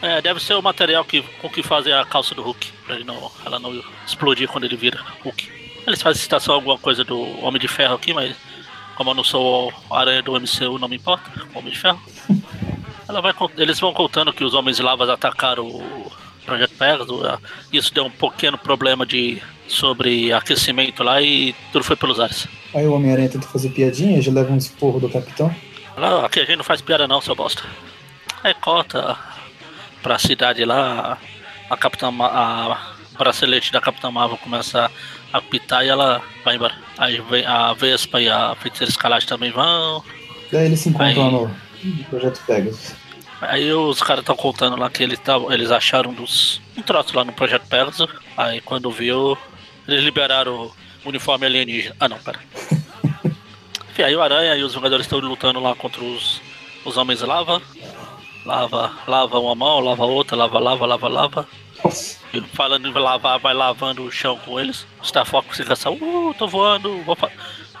É, 0.00 0.20
deve 0.20 0.40
ser 0.40 0.54
o 0.54 0.62
material 0.62 1.04
que, 1.04 1.22
com 1.40 1.48
que 1.48 1.62
fazem 1.62 1.92
a 1.92 2.04
calça 2.04 2.34
do 2.34 2.42
Hulk, 2.42 2.72
pra 2.86 2.96
ele 2.96 3.04
não, 3.04 3.30
ela 3.44 3.58
não 3.58 3.82
explodir 4.06 4.48
quando 4.48 4.64
ele 4.64 4.76
vira 4.76 5.00
Hulk. 5.24 5.62
Eles 5.86 6.00
fazem 6.00 6.22
citação 6.22 6.54
alguma 6.54 6.78
coisa 6.78 7.04
do 7.04 7.20
Homem 7.44 7.60
de 7.60 7.68
Ferro 7.68 7.94
aqui, 7.94 8.14
mas 8.14 8.36
como 8.96 9.10
eu 9.10 9.14
não 9.14 9.24
sou 9.24 9.72
o 9.88 9.94
aranha 9.94 10.22
do 10.22 10.32
MCU, 10.32 10.78
não 10.78 10.88
me 10.88 10.96
importa, 10.96 11.30
Homem 11.54 11.72
de 11.72 11.78
Ferro. 11.78 12.00
Vai, 13.20 13.34
eles 13.58 13.78
vão 13.78 13.92
contando 13.92 14.32
que 14.32 14.44
os 14.44 14.54
Homens 14.54 14.78
Lavas 14.78 15.08
atacaram 15.08 15.66
o 15.66 16.12
Projeto 16.44 16.74
Pegasus. 16.76 17.38
Isso 17.72 17.92
deu 17.92 18.04
um 18.04 18.10
pequeno 18.10 18.56
problema 18.58 19.04
de 19.04 19.42
sobre 19.68 20.32
aquecimento 20.32 21.02
lá 21.02 21.20
e 21.22 21.54
tudo 21.72 21.84
foi 21.84 21.96
pelos 21.96 22.20
ares. 22.20 22.46
Aí 22.74 22.86
o 22.86 22.92
Homem-Aranha 22.92 23.28
tenta 23.28 23.46
fazer 23.46 23.70
piadinha, 23.70 24.20
já 24.20 24.32
leva 24.32 24.52
um 24.52 24.56
esporro 24.56 25.00
do 25.00 25.08
capitão. 25.08 25.54
Não, 25.96 26.24
aqui 26.24 26.40
a 26.40 26.44
gente 26.44 26.56
não 26.56 26.64
faz 26.64 26.80
piada 26.80 27.06
não, 27.06 27.20
seu 27.20 27.34
bosta. 27.34 27.62
Aí 28.42 28.54
corta 28.54 29.16
pra 30.02 30.18
cidade 30.18 30.64
lá, 30.64 31.18
a 31.70 31.76
Capitã 31.76 32.10
a 32.20 32.94
bracelete 33.16 33.72
da 33.72 33.80
Capitã 33.80 34.10
Marvel 34.10 34.36
começa 34.38 34.90
a 35.32 35.38
apitar 35.38 35.84
e 35.84 35.88
ela 35.88 36.20
vai 36.44 36.56
embora. 36.56 36.74
Aí 36.98 37.20
vem 37.30 37.46
a 37.46 37.72
Vespa 37.72 38.20
e 38.20 38.28
a 38.28 38.54
Feiticeira 38.56 38.90
Escalade 38.90 39.26
também 39.26 39.52
vão. 39.52 40.02
E 40.50 40.56
aí 40.56 40.66
eles 40.66 40.80
se 40.80 40.88
encontram 40.88 41.48
aí, 41.84 41.84
no 41.84 42.04
Projeto 42.04 42.42
Pegasus. 42.46 42.94
Aí 43.42 43.72
os 43.72 44.00
caras 44.00 44.22
estão 44.22 44.36
contando 44.36 44.76
lá 44.76 44.88
que 44.88 45.02
eles, 45.02 45.18
tavam, 45.18 45.52
eles 45.52 45.72
acharam 45.72 46.14
dos, 46.14 46.60
um 46.76 46.82
troço 46.82 47.16
lá 47.16 47.24
no 47.24 47.32
Projeto 47.32 47.66
Pegasus. 47.66 48.08
Aí 48.36 48.60
quando 48.60 48.90
viu, 48.90 49.36
eles 49.86 50.04
liberaram 50.04 50.70
o 51.04 51.08
uniforme 51.08 51.46
alienígena. 51.46 51.96
Ah 51.98 52.08
não, 52.08 52.18
pera. 52.18 52.38
Enfim, 53.90 54.02
aí 54.02 54.14
o 54.14 54.22
Aranha 54.22 54.54
e 54.54 54.62
os 54.62 54.74
Vingadores 54.74 55.06
estão 55.06 55.18
lutando 55.18 55.58
lá 55.58 55.74
contra 55.74 56.02
os, 56.02 56.40
os 56.84 56.96
Homens 56.96 57.20
Lava. 57.20 57.60
Lava, 58.46 58.92
lava 59.06 59.38
uma 59.38 59.54
mão, 59.54 59.80
lava 59.80 60.04
outra, 60.04 60.36
lava, 60.36 60.58
lava, 60.58 60.86
lava, 60.86 61.08
lava. 61.08 61.48
E 62.32 62.40
falando 62.54 62.88
em 62.88 62.92
lavar, 62.92 63.38
vai 63.38 63.54
lavando 63.54 64.04
o 64.04 64.10
chão 64.10 64.38
com 64.38 64.58
eles. 64.58 64.86
Star 65.04 65.26
Fox 65.26 65.56
fica 65.56 65.72
assim, 65.72 65.88
uh, 65.88 66.34
tô 66.38 66.46
voando, 66.46 67.02
vou 67.02 67.16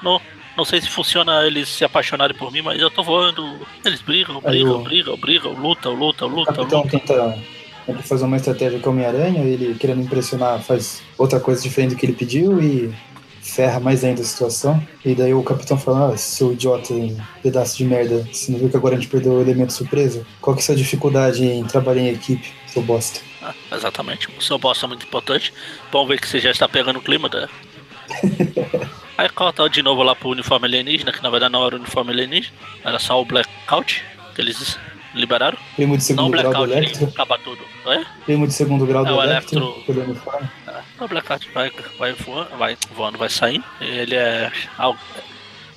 não, 0.02 0.20
não 0.56 0.64
sei 0.64 0.80
se 0.80 0.88
funciona 0.88 1.44
eles 1.46 1.68
se 1.68 1.84
apaixonarem 1.84 2.36
por 2.36 2.52
mim, 2.52 2.62
mas 2.62 2.80
eu 2.80 2.90
tô 2.90 3.02
voando. 3.02 3.58
Eles 3.84 4.00
brigam, 4.00 4.40
brigam, 4.40 4.80
o... 4.80 4.82
brigam, 4.82 5.16
brigam, 5.16 5.52
lutam, 5.52 5.94
lutam, 5.94 6.28
lutam. 6.28 6.64
Então 6.64 6.82
tenta 6.86 7.38
tem 7.86 7.96
que 7.96 8.02
fazer 8.02 8.24
uma 8.24 8.36
estratégia 8.36 8.78
com 8.78 8.90
o 8.90 8.92
Homem-Aranha, 8.92 9.42
ele 9.42 9.74
querendo 9.74 10.02
impressionar 10.02 10.62
faz 10.62 11.02
outra 11.18 11.40
coisa 11.40 11.60
diferente 11.62 11.90
do 11.90 11.96
que 11.96 12.06
ele 12.06 12.12
pediu 12.12 12.62
e 12.62 12.94
ferra 13.40 13.80
mais 13.80 14.04
ainda 14.04 14.22
a 14.22 14.24
situação. 14.24 14.80
E 15.04 15.14
daí 15.14 15.34
o 15.34 15.42
capitão 15.42 15.76
fala, 15.76 16.12
ah, 16.12 16.16
seu 16.16 16.52
idiota, 16.52 16.94
pedaço 17.42 17.76
de 17.76 17.84
merda, 17.84 18.26
você 18.32 18.52
não 18.52 18.58
viu 18.58 18.70
que 18.70 18.76
agora 18.76 18.94
a 18.94 18.98
gente 18.98 19.10
perdeu 19.10 19.32
o 19.32 19.40
elemento 19.40 19.72
surpresa? 19.72 20.24
Qual 20.40 20.54
que 20.54 20.60
é 20.60 20.62
a 20.62 20.66
sua 20.66 20.76
dificuldade 20.76 21.44
em 21.44 21.64
trabalhar 21.64 22.02
em 22.02 22.10
equipe, 22.10 22.52
seu 22.68 22.82
bosta? 22.82 23.20
Ah, 23.42 23.54
exatamente, 23.72 24.28
o 24.38 24.40
seu 24.40 24.58
bosta 24.58 24.86
é 24.86 24.88
muito 24.88 25.04
importante. 25.04 25.52
Vamos 25.90 26.08
ver 26.08 26.20
que 26.20 26.28
você 26.28 26.38
já 26.38 26.50
está 26.50 26.68
pegando 26.68 27.00
o 27.00 27.02
clima 27.02 27.28
da. 27.28 27.48
Aí 29.18 29.28
corta 29.28 29.68
de 29.68 29.82
novo 29.82 30.02
lá 30.02 30.14
pro 30.14 30.30
uniforme 30.30 30.66
alienígena, 30.66 31.12
que 31.12 31.22
na 31.22 31.30
verdade 31.30 31.52
não 31.52 31.64
era 31.66 31.76
o 31.76 31.78
uniforme 31.78 32.12
alienígena, 32.12 32.54
era 32.84 32.98
só 32.98 33.20
o 33.20 33.24
blackout 33.24 34.04
que 34.34 34.40
eles 34.40 34.78
liberaram. 35.14 35.58
Primo 35.76 35.96
de 35.96 36.02
segundo 36.04 36.22
não 36.22 36.28
o 36.28 36.30
grau 36.30 36.44
do 36.44 36.50
blackout, 36.66 36.72
Electro. 36.78 37.08
acaba 37.08 37.38
tudo. 37.38 37.60
É? 37.86 38.04
Primo 38.24 38.46
de 38.46 38.54
segundo 38.54 38.86
grau 38.86 39.04
É, 39.04 39.08
do 39.08 39.16
o 39.16 39.22
Electro. 39.22 39.72
Pelo 39.86 40.02
uniforme. 40.02 40.48
O 40.98 41.08
blackout 41.08 41.50
vai, 41.52 41.70
vai 41.98 42.12
voando, 42.12 42.56
vai 42.56 42.76
voando, 42.94 43.18
vai 43.18 43.28
saindo. 43.28 43.64
Ele 43.80 44.14
é 44.14 44.50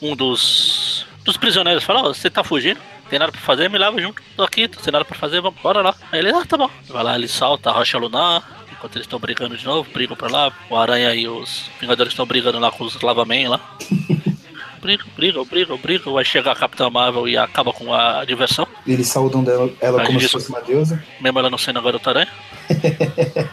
um 0.01 0.15
dos, 0.15 1.05
dos 1.23 1.35
prisioneiros. 1.37 1.83
Fala, 1.83 2.01
ó, 2.01 2.07
você 2.13 2.29
tá 2.29 2.43
fugindo? 2.43 2.79
Tem 3.09 3.19
nada 3.19 3.31
pra 3.31 3.41
fazer? 3.41 3.69
Me 3.69 3.77
leva 3.77 3.99
junto. 4.01 4.21
Tô 4.35 4.43
aqui, 4.43 4.67
tô 4.67 4.79
sem 4.79 4.91
nada 4.91 5.03
pra 5.05 5.17
fazer, 5.17 5.41
vamos, 5.41 5.59
bora 5.61 5.81
lá. 5.81 5.95
Aí 6.11 6.19
ele, 6.19 6.31
ah, 6.31 6.45
tá 6.45 6.57
bom. 6.57 6.69
Vai 6.87 7.03
lá, 7.03 7.15
ele 7.15 7.27
salta 7.27 7.69
a 7.69 7.73
rocha 7.73 7.97
lunar. 7.97 8.64
Enquanto 8.77 8.95
eles 8.97 9.05
estão 9.05 9.19
brigando 9.19 9.57
de 9.57 9.65
novo, 9.65 9.89
brigam 9.91 10.15
pra 10.15 10.29
lá. 10.29 10.51
O 10.69 10.75
Aranha 10.75 11.13
e 11.15 11.27
os 11.27 11.69
Vingadores 11.79 12.13
estão 12.13 12.25
brigando 12.25 12.59
lá 12.59 12.71
com 12.71 12.83
os 12.83 12.99
Lavaman 13.01 13.49
lá. 13.49 13.75
brigam, 14.81 15.07
brigam, 15.15 15.45
brigam, 15.45 15.77
brigam. 15.77 16.13
Vai 16.13 16.25
chegar 16.25 16.51
a 16.51 16.55
Capitã 16.55 16.89
Marvel 16.89 17.27
e 17.27 17.37
acaba 17.37 17.71
com 17.73 17.93
a 17.93 18.23
diversão. 18.25 18.67
Eles 18.85 19.07
saudam 19.07 19.43
dela, 19.43 19.71
ela 19.81 20.01
Aí 20.01 20.07
como 20.07 20.19
se 20.21 20.27
fosse 20.29 20.49
uma 20.49 20.61
deusa. 20.61 21.03
mesmo 21.19 21.39
ela 21.39 21.49
não 21.49 21.57
sendo 21.57 21.79
a 21.79 21.81
garota 21.81 22.09
aranha. 22.11 22.27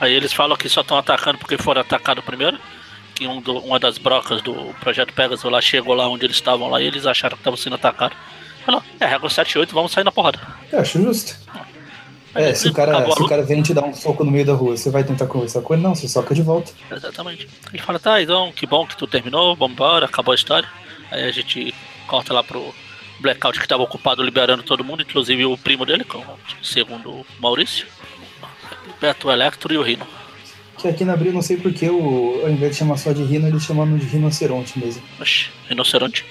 Aí 0.00 0.14
eles 0.14 0.32
falam 0.32 0.56
que 0.56 0.68
só 0.68 0.80
estão 0.80 0.96
atacando 0.96 1.38
porque 1.38 1.58
foram 1.58 1.80
atacados 1.82 2.24
primeiro. 2.24 2.58
Que 3.14 3.26
um 3.26 3.40
do- 3.40 3.58
uma 3.58 3.78
das 3.78 3.98
brocas 3.98 4.40
do 4.40 4.54
Projeto 4.80 5.12
Pegasus 5.12 5.50
lá 5.50 5.60
chegou 5.60 5.94
lá 5.94 6.08
onde 6.08 6.24
eles 6.24 6.36
estavam 6.36 6.70
lá 6.70 6.80
e 6.80 6.86
eles 6.86 7.04
acharam 7.04 7.36
que 7.36 7.40
estavam 7.42 7.56
sendo 7.58 7.74
atacados. 7.74 8.16
Falou, 8.64 8.82
é, 8.98 9.04
regra 9.06 9.28
78, 9.28 9.74
vamos 9.74 9.92
sair 9.92 10.04
na 10.04 10.12
porrada. 10.12 10.38
Eu 10.72 10.80
acho 10.80 11.02
justo. 11.02 11.36
É, 12.34 12.54
se 12.54 12.68
o, 12.68 12.72
cara, 12.72 13.04
se 13.12 13.22
o 13.22 13.26
cara 13.26 13.42
vem 13.42 13.60
te 13.60 13.74
dar 13.74 13.84
um 13.84 13.92
soco 13.92 14.24
no 14.24 14.30
meio 14.30 14.46
da 14.46 14.52
rua, 14.52 14.76
você 14.76 14.88
vai 14.88 15.02
tentar 15.02 15.26
conversar 15.26 15.62
com 15.62 15.74
ele? 15.74 15.82
Não, 15.82 15.94
você 15.94 16.06
soca 16.06 16.34
de 16.34 16.42
volta. 16.42 16.72
Exatamente. 16.90 17.48
Ele 17.72 17.82
fala, 17.82 17.98
tá, 17.98 18.22
então, 18.22 18.52
que 18.52 18.66
bom 18.66 18.86
que 18.86 18.96
tu 18.96 19.06
terminou, 19.06 19.56
vambora, 19.56 20.06
acabou 20.06 20.32
a 20.32 20.34
história. 20.36 20.68
Aí 21.10 21.24
a 21.24 21.32
gente 21.32 21.74
corta 22.06 22.32
lá 22.32 22.44
pro 22.44 22.72
Blackout 23.18 23.58
que 23.58 23.64
estava 23.64 23.82
ocupado 23.82 24.22
liberando 24.22 24.62
todo 24.62 24.84
mundo, 24.84 25.02
inclusive 25.02 25.44
o 25.44 25.58
primo 25.58 25.84
dele, 25.84 26.06
segundo 26.62 27.10
o 27.10 27.26
Maurício. 27.40 27.86
Liberta 28.86 29.26
o 29.26 29.32
Electro 29.32 29.74
e 29.74 29.78
o 29.78 29.82
Rino. 29.82 30.06
Que 30.78 30.88
aqui 30.88 31.04
na 31.04 31.12
Abril, 31.12 31.32
não 31.32 31.42
sei 31.42 31.58
porque, 31.58 31.90
o, 31.90 32.40
ao 32.42 32.48
invés 32.48 32.72
de 32.72 32.78
chamar 32.78 32.96
só 32.96 33.12
de 33.12 33.22
rino, 33.22 33.46
eles 33.46 33.62
chamam 33.62 33.98
de 33.98 34.06
rinoceronte 34.06 34.78
mesmo. 34.78 35.02
Oxi, 35.20 35.50
rinoceronte. 35.68 36.24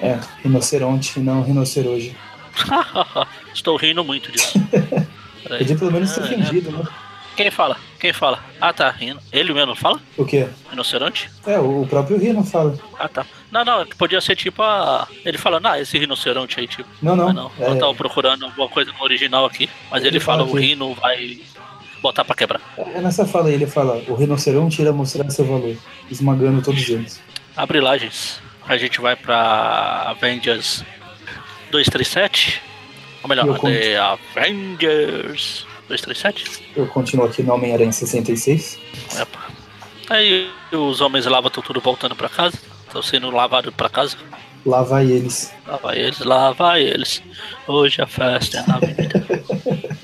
É, 0.00 0.18
rinoceronte 0.44 1.18
e 1.18 1.22
não 1.22 1.42
rinoceroje. 1.42 2.14
Estou 3.52 3.76
rindo 3.76 4.04
muito 4.04 4.30
disso. 4.30 4.60
Podia 5.48 5.76
pelo 5.76 5.92
menos 5.92 6.10
ser 6.10 6.22
Ah, 6.22 6.26
fingido, 6.26 6.70
né? 6.70 6.84
Quem 7.36 7.50
fala? 7.50 7.76
Quem 8.00 8.12
fala? 8.14 8.42
Ah, 8.60 8.72
tá. 8.72 8.94
Ele 9.30 9.52
mesmo 9.52 9.74
fala? 9.74 10.00
O 10.16 10.24
quê? 10.24 10.48
Rinoceronte? 10.70 11.30
É, 11.46 11.58
o 11.58 11.86
próprio 11.88 12.16
rino 12.18 12.42
fala. 12.42 12.74
Ah, 12.98 13.08
tá. 13.08 13.26
Não, 13.50 13.62
não, 13.64 13.86
podia 13.98 14.20
ser 14.22 14.36
tipo 14.36 14.62
a. 14.62 15.06
Ele 15.24 15.36
fala, 15.36 15.60
ah, 15.62 15.78
esse 15.78 15.98
rinoceronte 15.98 16.58
aí, 16.58 16.66
tipo. 16.66 16.88
Não, 17.02 17.14
não. 17.14 17.28
Ah, 17.28 17.32
não. 17.34 17.52
É, 17.60 17.68
Eu 17.70 17.78
tava 17.78 17.94
procurando 17.94 18.46
alguma 18.46 18.68
coisa 18.68 18.90
no 18.90 19.02
original 19.02 19.44
aqui. 19.44 19.68
Mas 19.90 20.00
ele, 20.02 20.12
Ele 20.16 20.20
fala, 20.20 20.44
fala 20.44 20.50
o 20.56 20.58
rino 20.58 20.94
vai 20.94 21.40
botar 22.00 22.24
pra 22.24 22.34
quebrar. 22.34 22.60
é 22.94 23.00
nessa 23.00 23.26
fala 23.26 23.48
aí, 23.48 23.54
ele 23.54 23.66
fala: 23.66 24.02
o 24.08 24.14
rinoceronte 24.14 24.80
irá 24.80 24.92
mostrar 24.92 25.28
seu 25.30 25.44
valor, 25.44 25.76
esmagando 26.10 26.62
todos 26.62 26.88
eles. 26.88 27.20
Abrilagens. 27.54 28.40
A 28.66 28.76
gente 28.76 29.00
vai 29.00 29.14
pra 29.14 30.06
Avengers 30.08 30.84
237. 31.70 32.62
Ou 33.26 33.28
melhor, 33.28 33.46
Eu. 33.48 33.60
The 33.60 33.98
Avengers 33.98 35.66
237. 35.88 36.72
Eu 36.76 36.86
continuo 36.86 37.26
aqui 37.26 37.42
no 37.42 37.54
Homem-Aranha 37.54 37.90
66. 37.90 38.78
Epa. 39.18 39.40
Aí 40.08 40.48
os 40.72 41.00
homens 41.00 41.26
lava 41.26 41.48
estão 41.48 41.60
tudo 41.60 41.80
voltando 41.80 42.14
pra 42.14 42.28
casa. 42.28 42.56
Estão 42.86 43.02
sendo 43.02 43.28
lavados 43.30 43.74
pra 43.74 43.88
casa. 43.88 44.16
Lá 44.64 44.82
vai 44.82 45.10
eles. 45.10 45.52
Lá 45.66 45.76
vai 45.76 45.98
eles, 45.98 46.20
lá 46.20 46.52
vai 46.52 46.82
eles. 46.82 47.20
Hoje 47.66 48.00
a 48.00 48.06
festa 48.06 48.58
é 48.58 48.66
na 48.66 48.76
avenida. 48.76 49.26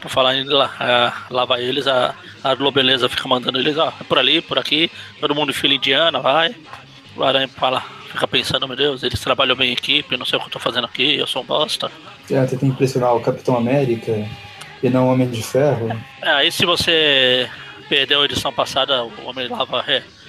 Por 0.00 0.10
falar 0.10 0.34
em 0.34 0.44
lá, 0.44 0.74
é, 0.80 1.32
lá 1.32 1.44
vai 1.44 1.62
eles, 1.62 1.86
a, 1.86 2.12
a 2.42 2.54
Globeleza 2.56 3.08
fica 3.08 3.28
mandando 3.28 3.56
eles, 3.60 3.78
ó, 3.78 3.92
por 4.08 4.18
ali, 4.18 4.42
por 4.42 4.58
aqui, 4.58 4.90
todo 5.20 5.32
mundo 5.32 5.54
fila 5.54 5.74
indiana, 5.74 6.18
vai. 6.18 6.56
O 7.16 7.22
Aranha 7.22 7.46
fala, 7.46 7.84
fica 8.08 8.26
pensando, 8.26 8.66
meu 8.66 8.76
Deus, 8.76 9.04
eles 9.04 9.20
trabalham 9.20 9.54
bem 9.54 9.70
em 9.70 9.74
equipe, 9.74 10.16
não 10.16 10.26
sei 10.26 10.38
o 10.38 10.40
que 10.40 10.48
eu 10.48 10.52
tô 10.52 10.58
fazendo 10.58 10.86
aqui, 10.86 11.14
eu 11.14 11.26
sou 11.28 11.42
um 11.42 11.46
bosta. 11.46 11.88
É, 12.30 12.44
tem 12.46 12.58
que 12.58 12.66
impressionar 12.66 13.14
o 13.14 13.20
Capitão 13.20 13.56
América 13.56 14.12
e 14.82 14.88
não 14.88 15.08
o 15.08 15.12
Homem 15.12 15.28
de 15.28 15.42
Ferro. 15.42 15.88
É, 16.22 16.30
aí 16.30 16.52
se 16.52 16.64
você 16.64 17.48
perdeu 17.88 18.22
a 18.22 18.24
edição 18.24 18.52
passada, 18.52 19.04
o 19.04 19.26
Homem 19.26 19.48
Lava, 19.48 19.84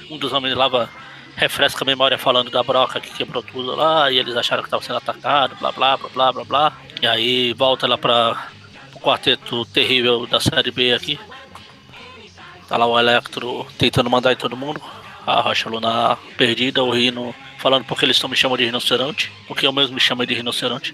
um 0.10 0.18
dos 0.18 0.34
Homens 0.34 0.56
Lava 0.56 0.90
refresca 1.36 1.84
a 1.84 1.86
memória 1.86 2.18
falando 2.18 2.52
da 2.52 2.62
broca 2.62 3.00
que 3.00 3.14
quebrou 3.14 3.42
tudo 3.42 3.76
lá, 3.76 4.12
e 4.12 4.18
eles 4.18 4.36
acharam 4.36 4.62
que 4.62 4.68
estava 4.68 4.84
sendo 4.84 4.98
atacado, 4.98 5.56
blá 5.60 5.72
blá 5.72 5.98
blá 5.98 6.10
blá 6.10 6.32
blá 6.32 6.44
blá. 6.44 6.78
E 7.02 7.08
aí 7.08 7.54
volta 7.54 7.88
lá 7.88 7.98
para 7.98 8.48
o 8.94 9.00
quarteto 9.00 9.66
terrível 9.66 10.28
da 10.28 10.40
série 10.40 10.72
B 10.72 10.94
aqui. 10.94 11.20
Tá 12.68 12.78
lá 12.78 12.86
o 12.86 13.00
Electro 13.00 13.66
tentando 13.78 14.10
mandar 14.10 14.34
em 14.34 14.38
todo 14.38 14.58
mundo. 14.58 14.82
A 15.26 15.42
Rocha 15.42 15.70
Lunar 15.70 16.18
perdida, 16.38 16.84
o 16.84 16.92
Rino 16.92 17.34
falando 17.58 17.86
porque 17.86 18.04
eles 18.04 18.18
estão 18.18 18.30
me 18.30 18.36
chamando 18.36 18.60
de 18.60 18.66
rinoceronte, 18.66 19.32
porque 19.48 19.66
eu 19.66 19.72
mesmo 19.72 19.96
me 19.96 20.02
chamo 20.02 20.26
de 20.26 20.34
rinoceronte. 20.34 20.94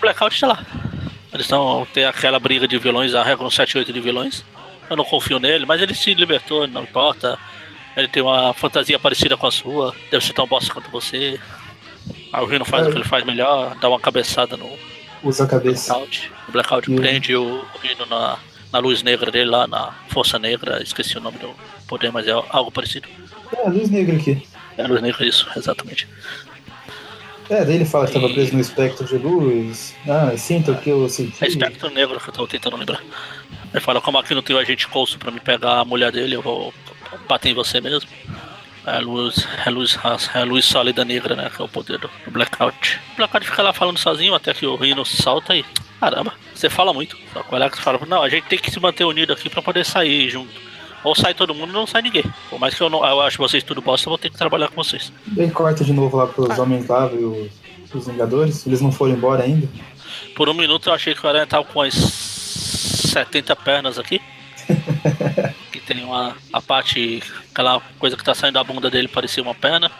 Blackout 0.00 0.40
tá 0.40 0.46
lá. 0.46 0.64
Eles 1.32 1.46
estão. 1.46 1.86
Tem 1.92 2.04
aquela 2.04 2.38
briga 2.40 2.66
de 2.66 2.78
vilões, 2.78 3.14
a 3.14 3.22
regra 3.22 3.48
78 3.50 3.92
de 3.92 4.00
vilões. 4.00 4.44
Eu 4.88 4.96
não 4.96 5.04
confio 5.04 5.38
nele, 5.38 5.64
mas 5.66 5.80
ele 5.80 5.94
se 5.94 6.12
libertou, 6.14 6.66
não 6.66 6.82
importa. 6.82 7.38
Ele 7.96 8.08
tem 8.08 8.22
uma 8.22 8.52
fantasia 8.54 8.98
parecida 8.98 9.36
com 9.36 9.46
a 9.46 9.50
sua, 9.50 9.94
deve 10.10 10.24
ser 10.24 10.32
tão 10.32 10.46
bosta 10.46 10.72
quanto 10.72 10.90
você. 10.90 11.38
Aí 12.32 12.42
o 12.42 12.46
Rino 12.46 12.64
faz 12.64 12.86
É. 12.86 12.88
o 12.88 12.92
que 12.92 12.98
ele 12.98 13.04
faz 13.08 13.24
melhor, 13.24 13.76
dá 13.80 13.88
uma 13.88 14.00
cabeçada 14.00 14.56
no 14.56 14.68
Usa 15.22 15.44
a 15.44 15.46
cabeça. 15.46 15.92
Blackout. 15.92 16.32
O 16.48 16.52
Blackout 16.52 16.90
prende 16.92 17.36
o 17.36 17.64
Rino 17.82 18.06
na, 18.06 18.38
na 18.72 18.78
luz 18.78 19.02
negra 19.02 19.30
dele 19.30 19.50
lá, 19.50 19.66
na 19.66 19.92
Força 20.08 20.38
Negra, 20.38 20.82
esqueci 20.82 21.18
o 21.18 21.20
nome 21.20 21.38
do 21.38 21.54
poder, 21.86 22.10
mas 22.10 22.26
é 22.26 22.30
algo 22.32 22.70
parecido. 22.72 23.06
É, 23.56 23.66
a 23.66 23.68
luz 23.68 23.90
negra 23.90 24.16
aqui. 24.16 24.42
É 24.78 24.84
a 24.84 24.86
luz 24.88 25.02
negra, 25.02 25.26
isso, 25.26 25.46
exatamente. 25.56 26.08
É, 27.50 27.64
daí 27.64 27.74
ele 27.74 27.84
fala 27.84 28.06
que 28.06 28.16
estava 28.16 28.32
preso 28.32 28.54
no 28.54 28.60
espectro 28.60 29.04
de 29.04 29.18
luz. 29.18 29.96
Ah, 30.08 30.36
sinta 30.36 30.70
o 30.70 30.78
que 30.78 30.88
eu 30.88 31.08
senti. 31.08 31.44
É 31.44 31.48
espectro 31.48 31.90
negro 31.90 32.20
que 32.20 32.28
eu 32.28 32.32
tô 32.32 32.46
tentando 32.46 32.76
lembrar. 32.76 33.02
Ele 33.72 33.80
fala, 33.80 34.00
como 34.00 34.18
aqui 34.18 34.34
não 34.34 34.42
tem 34.42 34.54
o 34.54 34.58
agente 34.58 34.86
Coulson 34.86 35.18
pra 35.18 35.32
me 35.32 35.40
pegar 35.40 35.80
a 35.80 35.84
mulher 35.84 36.12
dele, 36.12 36.36
eu 36.36 36.42
vou 36.42 36.72
bater 37.28 37.50
em 37.50 37.54
você 37.54 37.80
mesmo. 37.80 38.08
É 38.86 38.98
luz, 38.98 39.46
é 39.66 39.70
luz, 39.70 39.98
é 40.32 40.44
luz 40.44 40.64
sólida 40.64 41.04
negra, 41.04 41.34
né? 41.34 41.50
Que 41.54 41.60
é 41.60 41.64
o 41.64 41.68
poder 41.68 41.98
do, 41.98 42.08
do 42.24 42.30
Blackout. 42.30 43.00
O 43.12 43.16
Blackout 43.16 43.46
fica 43.46 43.62
lá 43.62 43.72
falando 43.72 43.98
sozinho 43.98 44.34
até 44.34 44.54
que 44.54 44.64
o 44.64 44.76
Rino 44.76 45.04
salta 45.04 45.56
e. 45.56 45.64
Caramba, 45.98 46.32
você 46.54 46.70
fala 46.70 46.94
muito. 46.94 47.16
Só 47.32 47.42
que 47.42 47.52
o 47.52 47.56
Alex 47.56 47.78
fala, 47.80 48.00
não, 48.06 48.22
a 48.22 48.28
gente 48.28 48.44
tem 48.44 48.58
que 48.58 48.70
se 48.70 48.80
manter 48.80 49.04
unido 49.04 49.32
aqui 49.32 49.50
pra 49.50 49.60
poder 49.60 49.84
sair 49.84 50.30
junto. 50.30 50.69
Ou 51.02 51.14
sai 51.14 51.32
todo 51.34 51.54
mundo, 51.54 51.72
não 51.72 51.86
sai 51.86 52.02
ninguém. 52.02 52.24
Por 52.48 52.58
mais 52.58 52.74
que 52.74 52.82
eu, 52.82 52.90
não, 52.90 53.04
eu 53.06 53.20
acho 53.22 53.38
vocês 53.38 53.62
tudo 53.64 53.80
bosta, 53.80 54.06
eu 54.06 54.10
vou 54.10 54.18
ter 54.18 54.30
que 54.30 54.36
trabalhar 54.36 54.68
com 54.68 54.76
vocês. 54.82 55.12
Daí 55.26 55.50
corta 55.50 55.82
de 55.84 55.92
novo 55.92 56.16
lá 56.16 56.26
pros 56.26 56.58
Homens 56.58 56.86
Lava 56.86 57.14
e 57.16 57.24
o- 57.24 57.48
os 57.94 58.06
Vingadores. 58.06 58.66
Eles 58.66 58.80
não 58.80 58.92
foram 58.92 59.12
embora 59.14 59.42
ainda. 59.44 59.68
Por 60.34 60.48
um 60.48 60.54
minuto 60.54 60.88
eu 60.88 60.94
achei 60.94 61.14
que 61.14 61.24
o 61.24 61.28
Aranha 61.28 61.46
tava 61.46 61.64
com 61.64 61.80
as 61.80 61.94
70 61.94 63.56
pernas 63.56 63.98
aqui. 63.98 64.20
que 65.72 65.80
tem 65.80 66.04
uma 66.04 66.36
a 66.52 66.60
parte, 66.60 67.22
aquela 67.50 67.80
coisa 67.98 68.16
que 68.16 68.22
tá 68.24 68.34
saindo 68.34 68.54
da 68.54 68.64
bunda 68.64 68.90
dele 68.90 69.08
parecia 69.08 69.42
uma 69.42 69.54
perna. 69.54 69.90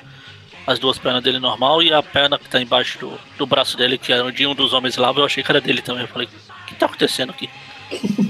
As 0.67 0.79
duas 0.79 0.99
pernas 0.99 1.23
dele 1.23 1.39
normal 1.41 1.83
e 1.83 1.93
a 1.93 2.03
perna 2.03 2.39
que 2.39 2.49
tá 2.49 2.61
embaixo 2.61 2.99
do, 2.99 3.13
do 3.39 3.47
braço 3.47 3.77
dele, 3.77 3.99
que 3.99 4.13
era 4.13 4.31
de 4.31 4.47
um 4.47 4.55
dos 4.55 4.73
homens 4.73 4.97
lava, 4.97 5.19
eu 5.21 5.25
achei 5.25 5.43
que 5.43 5.51
era 5.51 5.61
dele 5.61 5.83
também. 5.83 6.03
Eu 6.03 6.09
falei, 6.09 6.29
o 6.29 6.67
que 6.67 6.75
tá 6.75 6.87
acontecendo 6.87 7.31
aqui? 7.31 7.49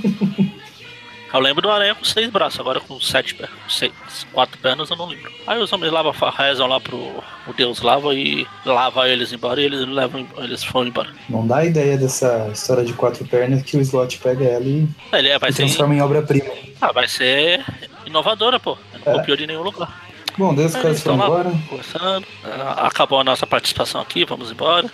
Eu 1.33 1.39
lembro 1.41 1.63
do 1.63 1.71
aranha 1.71 1.95
com 1.95 2.05
seis 2.05 2.29
braços, 2.29 2.59
agora 2.59 2.81
com 2.81 2.99
sete 3.01 3.35
pernas. 3.37 3.57
Seis, 3.69 3.93
quatro 4.33 4.59
pernas 4.59 4.91
eu 4.91 4.97
não 4.97 5.07
lembro. 5.07 5.31
Aí 5.47 5.61
os 5.63 5.73
homens 5.73 5.93
lava 5.93 6.13
rezam 6.37 6.67
lá 6.67 6.81
pro 6.81 6.97
o 6.99 7.53
deus 7.57 7.81
lava 7.83 8.13
e 8.15 8.47
lava 8.67 9.09
eles 9.09 9.33
embora 9.33 9.61
e 9.61 9.65
eles 9.65 9.87
levam 9.87 10.27
eles 10.39 10.65
foram 10.65 10.89
embora. 10.89 11.11
Não 11.29 11.47
dá 11.47 11.65
ideia 11.65 11.97
dessa 11.97 12.49
história 12.53 12.85
de 12.85 12.93
quatro 12.95 13.25
pernas 13.25 13.63
que 13.63 13.77
o 13.77 13.81
Slot 13.81 14.19
pega 14.19 14.45
ela 14.45 14.65
e, 14.65 14.89
Ele 15.13 15.29
é, 15.29 15.39
vai 15.39 15.51
e 15.51 15.53
ser 15.53 15.63
transforma 15.63 15.95
em 15.95 16.03
obra-prima. 16.03 16.51
Ah, 16.81 16.91
vai 16.93 17.07
ser 17.07 17.65
inovadora, 18.05 18.59
pô. 18.59 18.77
Não 19.07 19.13
É. 19.13 19.17
copiou 19.19 19.37
de 19.37 19.47
nenhum 19.47 19.63
lugar. 19.63 20.03
Bom, 20.37 20.55
daí 20.55 20.67
os 20.67 20.75
caras 20.75 21.01
foram 21.01 21.17
embora. 21.17 21.53
conversando. 21.69 22.27
Ah, 22.45 22.87
Acabou 22.87 23.21
a 23.21 23.25
nossa 23.25 23.47
participação 23.47 24.01
aqui, 24.01 24.25
vamos 24.25 24.51
embora. 24.51 24.91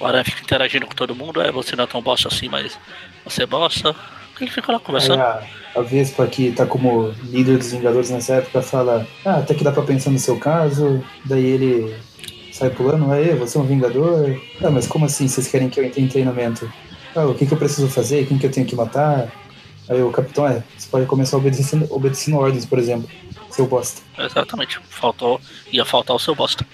O 0.00 0.06
Aranha 0.06 0.24
fica 0.24 0.42
interagindo 0.42 0.86
com 0.86 0.94
todo 0.94 1.14
mundo. 1.14 1.40
É, 1.40 1.50
você 1.52 1.74
não 1.76 1.84
é 1.84 1.86
tão 1.86 2.02
bosta 2.02 2.28
assim, 2.28 2.48
mas 2.48 2.78
você 3.24 3.44
é 3.44 3.46
bosta. 3.46 3.94
Ele 4.40 4.50
fica 4.50 4.72
lá 4.72 4.78
conversando. 4.78 5.22
Aí 5.22 5.46
a, 5.74 5.80
a 5.80 5.82
Vespa, 5.82 6.26
que 6.26 6.52
tá 6.52 6.66
como 6.66 7.14
líder 7.24 7.58
dos 7.58 7.72
Vingadores 7.72 8.10
nessa 8.10 8.34
época, 8.34 8.62
fala: 8.62 9.06
Ah, 9.24 9.36
até 9.36 9.54
que 9.54 9.64
dá 9.64 9.72
pra 9.72 9.82
pensar 9.82 10.10
no 10.10 10.18
seu 10.18 10.38
caso. 10.38 11.02
Daí 11.24 11.44
ele 11.44 11.96
sai 12.52 12.70
pulando: 12.70 13.10
Aê, 13.10 13.34
você 13.34 13.56
é 13.56 13.60
um 13.60 13.64
Vingador? 13.64 14.40
Ah, 14.62 14.70
mas 14.70 14.86
como 14.86 15.06
assim 15.06 15.28
vocês 15.28 15.48
querem 15.48 15.68
que 15.68 15.80
eu 15.80 15.84
entre 15.84 16.02
em 16.02 16.08
treinamento? 16.08 16.70
Ah, 17.14 17.24
o 17.26 17.34
que, 17.34 17.46
que 17.46 17.52
eu 17.52 17.58
preciso 17.58 17.88
fazer? 17.88 18.26
Quem 18.26 18.38
que 18.38 18.46
eu 18.46 18.50
tenho 18.50 18.66
que 18.66 18.76
matar? 18.76 19.32
Aí 19.88 20.02
o 20.02 20.10
capitão 20.10 20.46
é: 20.46 20.62
Você 20.76 20.88
pode 20.88 21.06
começar 21.06 21.36
obedecendo, 21.36 21.86
obedecendo 21.90 22.36
ordens, 22.38 22.66
por 22.66 22.78
exemplo. 22.78 23.08
Seu 23.50 23.66
bosta. 23.66 24.02
Exatamente. 24.18 24.78
Faltou. 24.90 25.40
Ia 25.72 25.84
faltar 25.84 26.14
o 26.14 26.18
seu 26.18 26.34
bosta. 26.34 26.66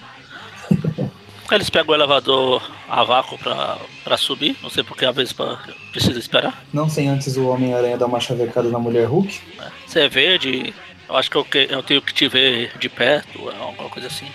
Eles 1.51 1.69
pegam 1.69 1.91
o 1.91 1.95
elevador 1.95 2.63
a 2.89 3.03
vácuo 3.03 3.37
pra, 3.37 3.77
pra 4.03 4.17
subir. 4.17 4.57
Não 4.63 4.69
sei 4.69 4.83
porque 4.83 5.05
a 5.05 5.11
Vespa 5.11 5.59
precisa 5.91 6.17
esperar. 6.17 6.63
Não 6.73 6.89
sem 6.89 7.07
antes 7.09 7.37
o 7.37 7.47
Homem-Aranha 7.47 7.97
dar 7.97 8.07
uma 8.07 8.19
chavecada 8.19 8.69
na 8.69 8.79
mulher 8.79 9.05
Hulk. 9.05 9.39
né? 9.57 9.71
Você 9.85 9.99
é 10.01 10.09
verde. 10.09 10.73
Eu 11.07 11.15
acho 11.15 11.29
que 11.29 11.37
eu, 11.37 11.45
que- 11.45 11.67
eu 11.69 11.83
tenho 11.83 12.01
que 12.01 12.13
te 12.13 12.27
ver 12.27 12.75
de 12.79 12.89
perto, 12.89 13.49
alguma 13.59 13.89
coisa 13.89 14.07
assim. 14.07 14.27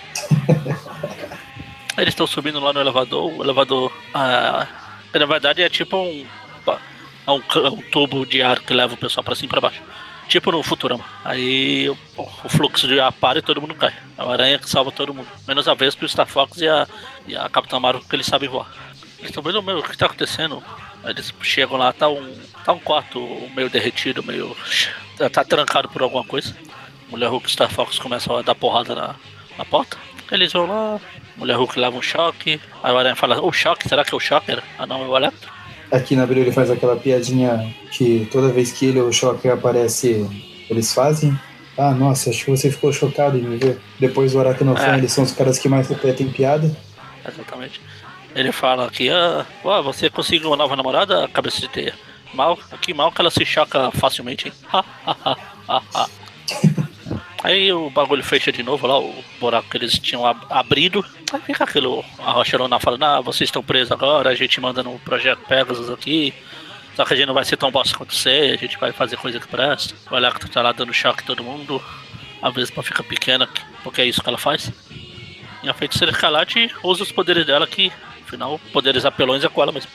Eles 1.97 2.09
estão 2.13 2.25
subindo 2.27 2.59
lá 2.59 2.71
no 2.71 2.79
elevador. 2.79 3.33
O 3.37 3.43
elevador, 3.43 3.91
ah, 4.13 4.65
na 5.13 5.25
verdade, 5.25 5.61
é 5.61 5.69
tipo 5.69 5.97
um, 5.97 6.25
é 7.27 7.31
um, 7.31 7.41
um 7.73 7.81
tubo 7.91 8.25
de 8.25 8.41
ar 8.41 8.59
que 8.61 8.73
leva 8.73 8.93
o 8.93 8.97
pessoal 8.97 9.23
pra 9.23 9.35
cima 9.35 9.47
e 9.47 9.49
pra 9.49 9.59
baixo. 9.61 9.81
Tipo 10.29 10.51
no 10.51 10.61
Futurama. 10.61 11.03
Aí 11.25 11.89
o, 11.89 11.97
o 12.15 12.49
fluxo 12.49 12.87
de 12.87 12.99
ar 12.99 13.11
para 13.11 13.39
e 13.39 13.41
todo 13.41 13.59
mundo 13.59 13.73
cai. 13.73 13.93
A 14.15 14.31
aranha 14.31 14.59
que 14.59 14.69
salva 14.69 14.91
todo 14.91 15.13
mundo. 15.13 15.27
Menos 15.47 15.67
a 15.67 15.73
Vespa, 15.73 16.05
o 16.05 16.09
Star 16.09 16.27
Fox 16.27 16.61
e 16.61 16.67
a, 16.67 16.87
e 17.27 17.35
a 17.35 17.49
Capitã 17.49 17.79
Marvel, 17.79 18.01
porque 18.01 18.15
eles 18.15 18.27
sabem 18.27 18.47
voar. 18.47 18.71
Eles 19.17 19.31
estão 19.31 19.41
vendo 19.41 19.61
meu, 19.63 19.79
o 19.79 19.83
que 19.83 19.97
tá 19.97 20.05
acontecendo. 20.05 20.63
Eles 21.03 21.33
chegam 21.41 21.77
lá, 21.77 21.91
tá 21.91 22.07
um, 22.07 22.39
tá 22.63 22.73
um 22.73 22.79
quarto 22.79 23.19
meio 23.55 23.69
derretido, 23.71 24.21
meio. 24.23 24.55
tá- 25.17 25.29
tá 25.31 25.43
trancado 25.43 25.89
por 25.89 26.03
alguma 26.03 26.23
coisa. 26.23 26.55
Mulher 27.09 27.27
Hulk 27.27 27.47
e 27.47 27.51
Star 27.51 27.69
Fox 27.69 27.97
começam 27.97 28.37
a 28.37 28.43
dar 28.43 28.53
porrada 28.53 28.93
na, 28.93 29.15
na 29.57 29.65
porta. 29.65 29.97
Eles 30.31 30.53
vão 30.53 30.67
lá, 30.67 30.99
Mulher 31.37 31.55
Hulk 31.57 31.79
leva 31.79 31.97
um 31.97 32.03
choque. 32.03 32.61
Aí 32.83 32.93
o 32.93 32.97
Aranha 32.97 33.15
fala: 33.15 33.41
O 33.41 33.51
choque? 33.51 33.89
Será 33.89 34.05
que 34.05 34.13
é 34.13 34.17
o 34.17 34.19
choque? 34.19 34.55
Ah, 34.77 34.85
não, 34.85 35.03
é 35.03 35.07
o 35.07 35.17
Electro. 35.17 35.49
Aqui 35.91 36.15
na 36.15 36.23
Abril 36.23 36.43
ele 36.43 36.51
faz 36.51 36.69
aquela 36.69 36.95
piadinha 36.95 37.73
que 37.91 38.27
toda 38.31 38.49
vez 38.49 38.71
que 38.71 38.85
ele 38.85 39.01
ou 39.01 39.07
o 39.09 39.13
Shocker 39.13 39.53
aparece, 39.53 40.27
eles 40.69 40.93
fazem. 40.93 41.37
Ah, 41.77 41.91
nossa, 41.91 42.29
acho 42.29 42.45
que 42.45 42.51
você 42.51 42.69
ficou 42.69 42.91
chocado 42.93 43.37
em 43.37 43.41
me 43.41 43.57
ver. 43.57 43.79
Depois 43.99 44.33
do 44.33 44.39
Aracnofan, 44.39 44.95
É. 44.95 44.97
eles 44.97 45.11
são 45.11 45.23
os 45.23 45.31
caras 45.31 45.57
que 45.57 45.67
mais 45.69 45.87
repetem 45.87 46.29
piada. 46.29 46.75
Exatamente. 47.27 47.81
Ele 48.35 48.51
fala 48.51 48.89
que, 48.91 49.09
ah, 49.09 49.45
você 49.83 50.09
conseguiu 50.09 50.49
uma 50.49 50.57
nova 50.57 50.75
namorada, 50.75 51.27
cabeça 51.29 51.59
de 51.61 51.67
teia. 51.69 51.93
Mal, 52.33 52.57
que 52.81 52.93
mal 52.93 53.11
que 53.11 53.21
ela 53.21 53.31
se 53.31 53.43
choca 53.43 53.89
facilmente, 53.91 54.47
hein? 54.49 54.53
Aí 57.43 57.71
o 57.71 57.89
bagulho 57.89 58.23
fecha 58.23 58.51
de 58.51 58.61
novo 58.61 58.85
lá, 58.85 58.99
o 58.99 59.23
buraco 59.39 59.69
que 59.69 59.77
eles 59.77 59.97
tinham 59.97 60.25
ab- 60.25 60.45
abrido. 60.49 61.05
Aí 61.31 61.39
fica 61.41 61.63
aquilo, 61.63 62.03
a 62.19 62.31
Rochelona 62.31 62.79
falando, 62.79 63.03
ah, 63.03 63.21
vocês 63.21 63.47
estão 63.47 63.63
presos 63.63 63.91
agora, 63.91 64.29
a 64.29 64.35
gente 64.35 64.59
manda 64.59 64.83
no 64.83 64.99
projeto 64.99 65.39
Pegasus 65.47 65.89
aqui. 65.89 66.33
Só 66.95 67.05
que 67.05 67.13
a 67.13 67.17
gente 67.17 67.27
não 67.27 67.33
vai 67.33 67.45
ser 67.45 67.55
tão 67.55 67.71
bosta 67.71 67.97
quanto 67.97 68.13
você, 68.13 68.51
a 68.53 68.57
gente 68.57 68.77
vai 68.77 68.91
fazer 68.91 69.15
coisa 69.15 69.39
que 69.39 69.47
presta. 69.47 69.95
O 70.11 70.17
Electro 70.17 70.49
tá 70.49 70.61
lá 70.61 70.73
dando 70.73 70.93
choque 70.93 71.23
todo 71.23 71.41
mundo. 71.43 71.81
A 72.41 72.49
Vespa 72.49 72.83
fica 72.83 73.01
pequena, 73.03 73.47
porque 73.83 74.01
é 74.01 74.05
isso 74.05 74.21
que 74.21 74.27
ela 74.27 74.37
faz. 74.37 74.69
E 75.63 75.69
a 75.69 75.73
feiticeira 75.73 76.11
Escarlate 76.11 76.69
usa 76.83 77.03
os 77.03 77.11
poderes 77.11 77.45
dela 77.45 77.65
que, 77.65 77.89
afinal, 78.25 78.59
poderes 78.73 79.05
apelões 79.05 79.45
é 79.45 79.47
com 79.49 79.61
ela 79.61 79.71
mesmo. 79.71 79.89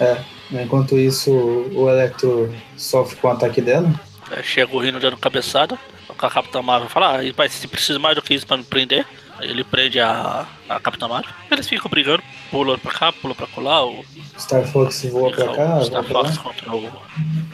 É, 0.00 0.16
enquanto 0.52 0.96
isso, 0.96 1.30
o 1.30 1.88
Electro 1.90 2.54
sofre 2.76 3.16
com 3.16 3.28
o 3.28 3.30
ataque 3.30 3.60
dela. 3.60 3.92
É, 4.30 4.42
chega 4.42 4.74
o 4.74 4.78
Rino 4.78 5.00
dando 5.00 5.16
cabeçada, 5.16 5.78
a 6.08 6.30
Capitã 6.30 6.60
Marvel 6.62 6.88
fala, 6.88 7.20
ah, 7.20 7.32
mas 7.36 7.52
se 7.52 7.68
precisa 7.68 7.98
mais 7.98 8.16
do 8.16 8.22
que 8.22 8.34
isso 8.34 8.46
pra 8.46 8.56
me 8.56 8.64
prender. 8.64 9.06
Aí 9.38 9.48
ele 9.48 9.62
prende 9.62 10.00
a, 10.00 10.46
a 10.68 10.80
Capitã 10.80 11.06
Marvel. 11.06 11.30
Eles 11.50 11.68
ficam 11.68 11.88
brigando, 11.88 12.22
pulam 12.50 12.78
pra 12.78 12.92
cá, 12.92 13.12
pulam 13.12 13.36
pra 13.36 13.46
colar. 13.46 13.86
O, 13.86 14.04
Star 14.38 14.64
Fox 14.66 15.04
voa 15.10 15.30
pra 15.30 15.54
cá, 15.54 15.78
o 15.78 15.84
Star 15.84 16.04
Fox 16.04 16.36
lá. 16.36 16.42
contra 16.42 16.74
o, 16.74 16.92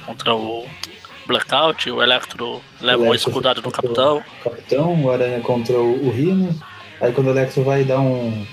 contra 0.06 0.34
o 0.34 0.66
Blackout, 1.26 1.90
o 1.90 2.02
Electro 2.02 2.62
leva 2.80 3.02
O 3.02 3.06
Electro 3.06 3.32
fica 3.32 3.54
no 3.54 3.62
contra 3.62 3.82
Capitão. 3.82 4.24
O 4.40 4.50
Capitão, 4.50 5.04
o 5.04 5.10
Aranha 5.10 5.40
contra 5.40 5.78
o, 5.78 6.06
o 6.06 6.10
Rino. 6.10 6.58
Aí 7.00 7.12
quando 7.12 7.26
o 7.26 7.30
Electro 7.30 7.62
vai 7.62 7.84
dar 7.84 8.00
um, 8.00 8.46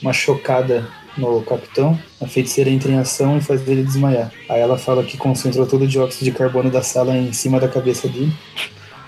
uma 0.00 0.12
chocada 0.12 0.88
no 1.16 1.42
Capitão, 1.42 1.98
a 2.20 2.26
feiticeira 2.26 2.70
entra 2.70 2.90
em 2.90 2.98
ação 2.98 3.36
e 3.38 3.40
faz 3.40 3.66
ele 3.68 3.82
desmaiar. 3.84 4.30
Aí 4.48 4.60
ela 4.60 4.76
fala 4.78 5.02
que 5.04 5.16
concentrou 5.16 5.66
todo 5.66 5.82
o 5.82 5.88
dióxido 5.88 6.24
de 6.24 6.32
carbono 6.32 6.70
da 6.70 6.82
sala 6.82 7.16
em 7.16 7.32
cima 7.32 7.58
da 7.60 7.68
cabeça 7.68 8.08
dele 8.08 8.32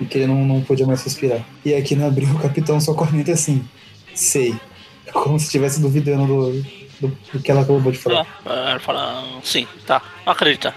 e 0.01 0.05
que 0.05 0.19
ele 0.19 0.27
não, 0.27 0.45
não 0.45 0.61
podia 0.63 0.87
mais 0.87 1.03
respirar. 1.03 1.41
E 1.65 1.75
aqui 1.75 1.95
na 1.97 2.07
abril 2.07 2.29
o 2.35 2.39
Capitão 2.39 2.81
só 2.81 2.95
comenta 2.95 3.33
assim, 3.33 3.67
sei. 4.15 4.55
Como 5.13 5.39
se 5.39 5.47
estivesse 5.47 5.81
duvidando 5.81 6.27
do, 6.27 6.63
do, 7.01 7.19
do 7.33 7.41
que 7.41 7.51
ela 7.51 7.61
acabou 7.63 7.91
de 7.93 7.99
falar. 7.99 8.27
Ah, 8.45 8.71
Ela 8.71 8.81
fala, 8.81 9.01
"Ah, 9.25 9.39
sim, 9.43 9.67
tá, 9.87 10.03
acredita. 10.27 10.75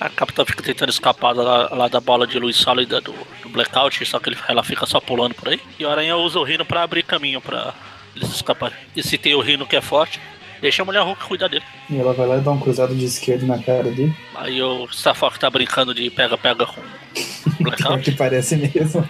A 0.00 0.08
Capitã 0.08 0.44
fica 0.44 0.62
tentando 0.62 0.88
escapar 0.90 1.32
lá, 1.32 1.68
lá 1.72 1.88
da 1.88 2.00
bola 2.00 2.26
de 2.26 2.38
luz 2.38 2.56
sólida 2.56 3.00
do, 3.00 3.12
do 3.42 3.48
Blackout, 3.50 4.04
só 4.04 4.18
que 4.18 4.30
ele- 4.30 4.38
ela 4.48 4.64
fica 4.64 4.84
só 4.86 4.98
pulando 4.98 5.34
por 5.34 5.48
aí. 5.48 5.60
E 5.78 5.84
o 5.84 5.90
Aranha 5.90 6.16
usa 6.16 6.40
o 6.40 6.42
Rino 6.42 6.64
pra 6.64 6.82
abrir 6.82 7.04
caminho 7.04 7.40
pra 7.40 7.72
eles 8.14 8.30
escaparem. 8.30 8.76
E 8.94 9.02
se 9.02 9.18
tem 9.18 9.34
o 9.34 9.40
Rino 9.40 9.66
que 9.66 9.76
é 9.76 9.80
forte, 9.80 10.20
deixa 10.60 10.82
a 10.82 10.84
mulher 10.84 11.02
Hulk 11.02 11.24
cuidar 11.24 11.48
dele. 11.48 11.64
E 11.90 11.96
ela 11.98 12.12
vai 12.12 12.26
lá 12.26 12.36
e 12.36 12.40
dá 12.40 12.50
um 12.50 12.60
cruzado 12.60 12.94
de 12.94 13.04
esquerda 13.04 13.46
na 13.46 13.62
cara 13.62 13.90
dele. 13.90 14.14
Aí 14.34 14.62
o 14.62 14.86
Fox 15.14 15.38
tá 15.38 15.50
brincando 15.50 15.94
de 15.94 16.08
pega-pega 16.10 16.66
com 16.66 16.80
o 16.80 17.64
Blackout. 17.64 18.02
que 18.10 18.12
parece 18.12 18.56
mesmo. 18.56 19.08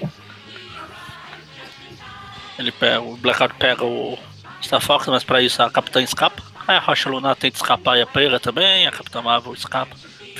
Ele 2.58 2.72
pega, 2.72 3.00
o 3.00 3.16
Blackout 3.16 3.54
pega 3.54 3.84
o 3.84 4.18
Fox, 4.80 5.06
mas 5.08 5.24
pra 5.24 5.42
isso 5.42 5.62
a 5.62 5.70
Capitã 5.70 6.02
escapa. 6.02 6.42
Aí 6.66 6.76
a 6.76 6.80
Rocha 6.80 7.10
Lunar 7.10 7.34
tenta 7.34 7.56
escapar 7.56 7.98
e 7.98 8.02
a 8.02 8.06
pega 8.06 8.38
também, 8.38 8.86
a 8.86 8.92
Capitã 8.92 9.20
Marvel 9.20 9.52
escapa. 9.52 9.96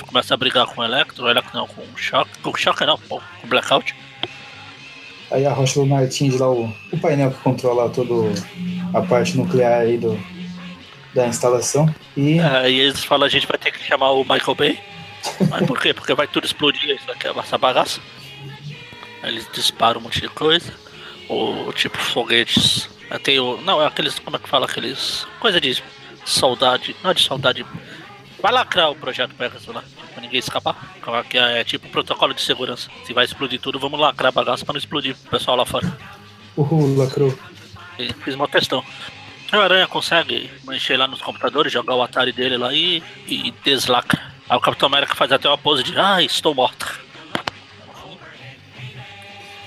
Começa 0.07 0.33
a 0.33 0.37
brigar 0.37 0.65
com 0.65 0.81
o 0.81 0.83
Electro, 0.83 1.25
o 1.25 1.29
Electro 1.29 1.55
não, 1.55 1.67
com 1.67 1.81
o 1.81 1.97
Shock. 1.97 2.29
Com 2.39 2.49
o 2.49 2.57
Shock 2.57 2.85
não, 2.85 2.97
com 2.97 3.17
o 3.17 3.47
Blackout. 3.47 3.93
Aí 5.33 5.47
a 5.47 5.51
Rocha 5.51 5.79
Lunar 5.79 6.03
atinge 6.03 6.37
lá 6.37 6.47
o, 6.47 6.71
o 6.91 6.97
painel 6.99 7.31
que 7.31 7.39
controla 7.39 7.89
toda 7.89 8.13
a 8.93 9.01
parte 9.01 9.35
nuclear 9.35 9.81
aí 9.81 9.97
do, 9.97 10.15
da 11.15 11.25
instalação. 11.25 11.93
E 12.15 12.39
Aí 12.39 12.79
eles 12.79 13.03
falam, 13.03 13.25
a 13.25 13.29
gente 13.29 13.47
vai 13.47 13.57
ter 13.57 13.71
que 13.71 13.83
chamar 13.83 14.11
o 14.11 14.23
Michael 14.23 14.55
Bay. 14.55 14.79
Mas 15.49 15.65
por 15.65 15.81
quê? 15.81 15.91
Porque 15.91 16.13
vai 16.13 16.27
tudo 16.27 16.45
explodir 16.45 16.87
isso 16.91 17.11
aqui, 17.11 17.27
essa 17.27 17.57
bagaça. 17.57 17.99
Aí 19.23 19.31
eles 19.31 19.49
disparam 19.51 19.99
um 19.99 20.03
monte 20.03 20.21
de 20.21 20.29
coisa. 20.29 20.71
Ou 21.27 21.73
tipo 21.73 21.97
foguetes. 21.97 22.87
Aí 23.09 23.17
Tem 23.17 23.39
o. 23.39 23.59
Não, 23.61 23.81
é 23.81 23.87
aqueles. 23.87 24.19
Como 24.19 24.35
é 24.35 24.39
que 24.39 24.47
fala? 24.47 24.67
Aqueles. 24.67 25.25
Coisa 25.39 25.59
de 25.59 25.81
saudade. 26.25 26.95
Não 27.03 27.09
é 27.09 27.13
de 27.15 27.23
saudade. 27.23 27.65
Vai 28.39 28.51
lacrar 28.51 28.91
o 28.91 28.95
projeto 28.95 29.33
Pegasus 29.33 29.65
lá, 29.67 29.83
pra 30.13 30.21
ninguém 30.21 30.39
escapar. 30.39 30.95
É 31.33 31.63
tipo 31.63 31.89
protocolo 31.89 32.33
de 32.33 32.41
segurança. 32.41 32.89
Se 33.05 33.13
vai 33.13 33.25
explodir 33.25 33.59
tudo, 33.59 33.79
vamos 33.79 33.99
lacrar 33.99 34.29
a 34.29 34.31
bagaça 34.31 34.63
pra 34.63 34.73
não 34.73 34.79
explodir 34.79 35.15
o 35.25 35.29
pessoal 35.29 35.57
lá 35.57 35.65
fora. 35.65 35.91
o 36.55 36.95
lacrou. 36.97 37.37
E 37.99 38.11
fiz 38.23 38.35
uma 38.35 38.47
questão. 38.47 38.83
O 39.51 39.57
Aranha 39.57 39.87
consegue 39.87 40.49
mexer 40.67 40.97
lá 40.97 41.07
nos 41.07 41.21
computadores, 41.21 41.71
jogar 41.71 41.93
o 41.95 42.01
Atari 42.01 42.31
dele 42.31 42.57
lá 42.57 42.73
e, 42.73 43.03
e 43.27 43.53
deslacra. 43.63 44.19
Aí 44.49 44.57
o 44.57 44.59
Capitão 44.61 44.87
América 44.87 45.13
faz 45.15 45.31
até 45.31 45.47
uma 45.47 45.57
pose 45.57 45.83
de 45.83 45.93
Ah, 45.97 46.21
estou 46.23 46.55
morta. 46.55 46.87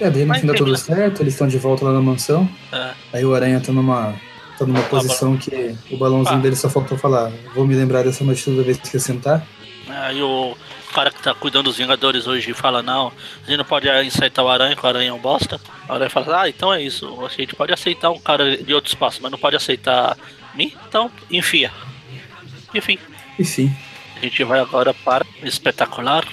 É, 0.00 0.10
daí 0.10 0.22
no 0.22 0.28
Mas 0.28 0.40
fim 0.40 0.46
dá 0.46 0.52
tudo 0.54 0.74
termina. 0.74 0.78
certo, 0.78 1.22
eles 1.22 1.32
estão 1.34 1.48
de 1.48 1.56
volta 1.56 1.84
lá 1.84 1.92
na 1.92 2.02
mansão. 2.02 2.48
É, 2.72 2.90
Aí 3.14 3.24
o 3.24 3.34
Aranha 3.34 3.60
tá 3.60 3.72
numa, 3.72 4.14
tá 4.58 4.66
numa 4.66 4.82
posição 4.82 5.36
que 5.38 5.74
o 5.90 5.96
balãozinho 5.96 6.36
Ah. 6.38 6.40
dele 6.42 6.56
só 6.56 6.68
faltou 6.68 6.98
falar. 6.98 7.30
Vou 7.54 7.66
me 7.66 7.74
lembrar 7.74 8.02
dessa 8.02 8.22
noite 8.22 8.44
toda 8.44 8.62
vez 8.62 8.76
que 8.76 8.94
eu 8.94 9.00
sentar. 9.00 9.46
Aí 10.02 10.22
o 10.22 10.56
cara 10.92 11.10
que 11.10 11.22
tá 11.22 11.34
cuidando 11.34 11.64
dos 11.64 11.76
Vingadores 11.76 12.26
hoje 12.26 12.52
fala, 12.54 12.82
não, 12.82 13.08
a 13.08 13.46
gente 13.46 13.58
não 13.58 13.64
pode 13.64 13.88
aceitar 13.88 14.42
o 14.42 14.48
Aranha, 14.48 14.76
que 14.76 14.84
o 14.84 14.88
Aranha 14.88 15.10
é 15.10 15.12
um 15.12 15.18
bosta. 15.18 15.60
O 15.88 15.92
Aranha 15.92 16.10
fala, 16.10 16.42
ah, 16.42 16.48
então 16.48 16.72
é 16.72 16.82
isso, 16.82 17.24
a 17.24 17.28
gente 17.28 17.54
pode 17.54 17.72
aceitar 17.72 18.10
um 18.10 18.18
cara 18.18 18.56
de 18.56 18.74
outro 18.74 18.88
espaço, 18.88 19.20
mas 19.22 19.30
não 19.30 19.38
pode 19.38 19.56
aceitar 19.56 20.16
mim, 20.54 20.72
então 20.88 21.10
enfia. 21.30 21.70
Enfim, 22.74 22.98
Enfim, 23.38 23.74
a 24.16 24.20
gente 24.20 24.44
vai 24.44 24.60
agora 24.60 24.92
para 24.92 25.24
Espetacular 25.42 26.24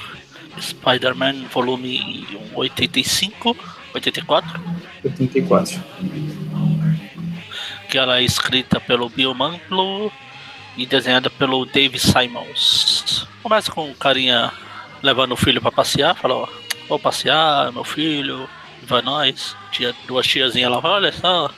Spider-Man 0.59 1.45
volume 1.51 2.27
85, 2.55 3.55
84. 3.93 4.61
84. 5.03 5.83
que 7.89 7.97
ela 7.97 8.17
é 8.17 8.23
escrita 8.23 8.79
pelo 8.79 9.07
Bill 9.07 9.33
Mantlo 9.35 10.11
e 10.77 10.85
desenhada 10.85 11.29
pelo 11.29 11.65
Dave 11.65 11.99
Simons. 11.99 13.27
Começa 13.41 13.71
com 13.71 13.89
um 13.89 13.93
carinha 13.93 14.51
levando 15.01 15.33
o 15.33 15.37
filho 15.37 15.61
pra 15.61 15.71
passear, 15.71 16.15
fala, 16.15 16.35
ó, 16.35 16.47
vou 16.87 16.97
passear, 16.97 17.71
meu 17.71 17.83
filho, 17.83 18.49
vai 18.83 19.01
nós. 19.01 19.55
Tia, 19.71 19.93
duas 20.07 20.25
tiazinhas 20.25 20.71
lá, 20.71 20.79
olha 20.83 21.11
só. 21.11 21.49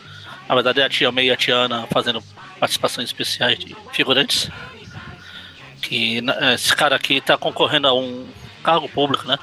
Na 0.48 0.56
verdade 0.56 0.82
é 0.82 0.86
a 0.86 0.90
tia 0.90 1.12
May 1.12 1.28
e 1.28 1.32
a 1.32 1.38
tia 1.38 1.56
Ana 1.56 1.88
fazendo 1.92 2.22
participações 2.60 3.10
especiais 3.10 3.58
de 3.60 3.76
figurantes. 3.92 4.50
Que 5.82 6.22
né, 6.22 6.54
esse 6.54 6.76
cara 6.76 6.96
aqui 6.96 7.22
tá 7.22 7.38
concorrendo 7.38 7.88
a 7.88 7.94
um 7.94 8.28
cargo 8.64 8.90
público, 8.90 9.28
né? 9.28 9.38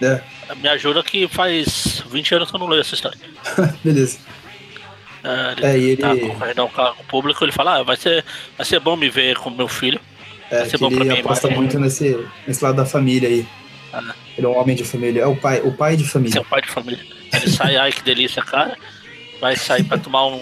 É, 0.00 0.22
Me 0.56 0.68
ajuda 0.68 1.02
que 1.02 1.28
faz 1.28 2.02
20 2.08 2.34
anos 2.34 2.50
que 2.50 2.56
eu 2.56 2.60
não 2.60 2.66
leio 2.66 2.80
essa 2.80 2.94
história. 2.94 3.18
beleza. 3.84 4.18
É, 5.24 5.52
ele, 5.52 5.66
É, 5.66 5.76
ele- 5.78 5.96
tá 5.96 6.16
concorrendo 6.16 6.62
a 6.62 6.64
um 6.64 6.68
cargo 6.68 7.04
público, 7.08 7.44
ele 7.44 7.52
fala, 7.52 7.78
ah, 7.78 7.82
vai 7.82 7.96
ser, 7.96 8.24
vai 8.56 8.64
ser 8.66 8.78
bom 8.80 8.96
me 8.96 9.08
ver 9.10 9.36
com 9.36 9.50
meu 9.50 9.68
filho. 9.68 10.00
É, 10.50 10.60
Vai 10.60 10.70
ser 10.70 10.78
bom 10.78 10.88
pra 10.88 11.04
ele 11.04 11.12
mim, 11.14 11.20
aposta 11.20 11.48
muito 11.50 11.78
nesse, 11.78 12.24
nesse 12.46 12.64
lado 12.64 12.76
da 12.76 12.86
família 12.86 13.28
aí. 13.28 13.46
Ah. 13.92 14.14
Ele 14.36 14.46
é 14.46 14.50
um 14.50 14.56
homem 14.56 14.74
de 14.74 14.82
família. 14.84 15.22
É 15.22 15.26
o 15.26 15.36
pai, 15.36 15.60
o 15.60 15.72
pai 15.72 15.94
de 15.96 16.04
família. 16.04 16.32
Seu 16.32 16.44
pai 16.44 16.62
de 16.62 16.68
família. 16.68 17.04
Ele 17.34 17.50
sai, 17.50 17.76
ai 17.76 17.92
que 17.92 18.02
delícia, 18.02 18.42
cara. 18.42 18.74
Vai 19.40 19.56
sair 19.56 19.84
pra 19.84 19.98
tomar 19.98 20.26
um 20.26 20.40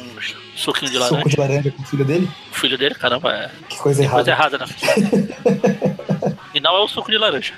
suquinho 0.55 0.91
de 0.93 0.99
laranja. 0.99 1.17
Suco 1.19 1.29
de 1.29 1.37
laranja 1.37 1.71
com 1.73 1.83
o 1.83 1.87
filho 1.87 2.05
dele? 2.05 2.31
O 2.53 2.55
filho 2.55 2.79
dele, 2.79 2.95
caramba, 2.95 3.33
é 3.33 3.51
Que 3.69 3.77
coisa 3.79 4.09
coisa 4.09 4.31
errada. 4.31 4.31
errada 4.31 4.59
na 4.59 4.67
E 6.55 6.61
não 6.61 6.77
é 6.77 6.81
o 6.81 6.89
suco 6.89 7.11
de 7.11 7.19
laranja. 7.19 7.53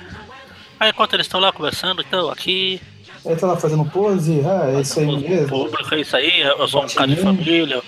Aí 0.81 0.91
enquanto 0.91 1.13
eles 1.15 1.27
estão 1.27 1.41
lá 1.41 1.53
conversando, 1.53 2.01
então, 2.03 2.31
aqui, 2.31 2.81
Ele 3.25 3.37
tá 3.37 3.47
lá 3.47 3.57
fazendo 3.57 3.85
pose. 3.85 4.41
Ah, 4.45 4.71
é 4.77 4.81
isso 4.81 4.99
aí 5.01 5.07
mesmo. 5.07 5.49
público, 5.49 5.95
é 5.95 6.01
isso 6.01 6.17
aí, 6.17 6.41
eu 6.41 6.69
sou 6.69 6.81
um 6.81 6.83
Vote 6.83 6.95
cara 6.95 7.09
de 7.09 7.17
família, 7.17 7.83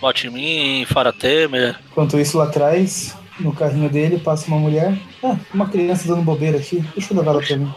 vote 0.00 0.26
em 0.26 0.30
mim, 0.30 0.84
fora 0.86 1.12
Temer. 1.12 1.76
Enquanto 1.90 2.18
isso, 2.18 2.38
lá 2.38 2.44
atrás, 2.44 3.16
no 3.40 3.52
carrinho 3.52 3.88
dele, 3.88 4.18
passa 4.18 4.46
uma 4.48 4.58
mulher. 4.58 4.96
Ah, 5.22 5.36
uma 5.52 5.68
criança 5.68 6.06
dando 6.08 6.22
bobeira 6.22 6.58
aqui. 6.58 6.84
Deixa 6.96 7.12
eu 7.12 7.18
levar 7.18 7.32
ela 7.32 7.42
pra 7.42 7.56
mim. 7.56 7.72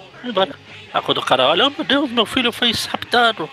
Aí 0.94 1.02
quando 1.02 1.18
o 1.20 1.26
cara 1.26 1.48
olha, 1.48 1.68
oh 1.68 1.70
meu 1.70 1.84
Deus, 1.86 2.12
meu 2.12 2.26
filho 2.26 2.52
foi 2.52 2.72
raptado. 2.90 3.50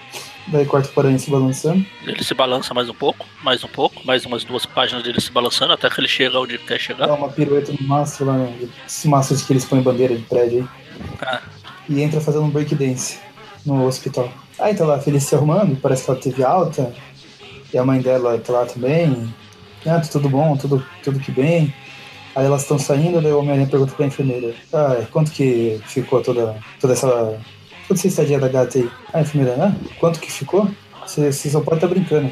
Daí 0.47 0.67
corta 0.67 0.91
o 0.95 1.01
aranha 1.01 1.19
se 1.19 1.31
balançando. 1.31 1.85
Ele 2.07 2.23
se 2.23 2.35
balança 2.35 2.75
mais 2.75 2.89
um 2.89 2.95
pouco, 2.95 3.27
mais 3.43 3.65
um 3.65 3.69
pouco, 3.69 4.05
mais 4.07 4.27
umas 4.27 4.45
duas 4.45 4.67
páginas 4.67 5.03
dele 5.03 5.21
se 5.21 5.31
balançando 5.31 5.73
até 5.73 5.89
que 5.89 6.01
ele 6.01 6.09
chega 6.09 6.39
onde 6.39 6.59
quer 6.59 6.79
chegar. 6.79 7.07
Dá 7.07 7.15
uma 7.15 7.31
pirueta 7.31 7.73
no 7.73 7.87
mastro 7.87 8.27
lá, 8.27 8.35
né? 8.35 8.55
Esse 8.87 9.09
mastro 9.09 9.37
que 9.39 9.53
eles 9.53 9.65
põem 9.65 9.81
bandeira 9.81 10.15
de 10.15 10.23
prédio 10.23 10.61
aí. 10.61 11.09
Ah, 11.23 11.41
E 11.89 12.03
entra 12.03 12.21
fazendo 12.21 12.45
um 12.45 12.51
breakdance 12.51 13.19
no 13.65 13.87
hospital. 13.87 14.31
Aí 14.59 14.75
tá 14.75 14.85
lá 14.85 14.97
a 14.97 15.01
Felice 15.01 15.27
se 15.27 15.35
arrumando, 15.35 15.77
parece 15.81 16.05
que 16.05 16.11
ela 16.11 16.21
teve 16.21 16.45
alta. 16.45 16.93
E 17.73 17.79
a 17.79 17.85
mãe 17.85 18.01
dela 18.01 18.39
tá 18.39 18.53
lá 18.53 18.67
também. 18.67 19.35
Ah, 19.87 20.01
tá 20.01 20.09
tudo 20.11 20.29
bom, 20.29 20.57
tudo, 20.57 20.85
tudo 21.03 21.19
que 21.19 21.33
bem. 21.33 21.75
Aí 22.35 22.47
elas 22.47 22.63
estão 22.63 22.79
saindo, 22.79 23.21
daí 23.21 23.33
o 23.33 23.39
Homem-Aranha 23.39 23.67
pergunta 23.67 23.95
pra 23.95 24.07
enfermeira: 24.07 24.55
Ah, 24.73 25.05
quanto 25.11 25.31
que 25.31 25.81
ficou 25.87 26.23
toda, 26.23 26.57
toda 26.81 26.93
essa. 26.93 27.09
toda 27.09 27.99
essa 27.99 28.09
estadia 28.09 28.39
da 28.39 28.49
gata 28.49 28.79
aí? 28.79 28.91
A 29.13 29.21
enfermeira, 29.21 29.57
ah, 29.61 29.73
quanto 30.01 30.21
que 30.21 30.31
ficou? 30.31 30.69
Você, 31.07 31.33
só 31.33 31.61
pode 31.61 31.77
estar 31.77 31.89
brincando. 31.89 32.31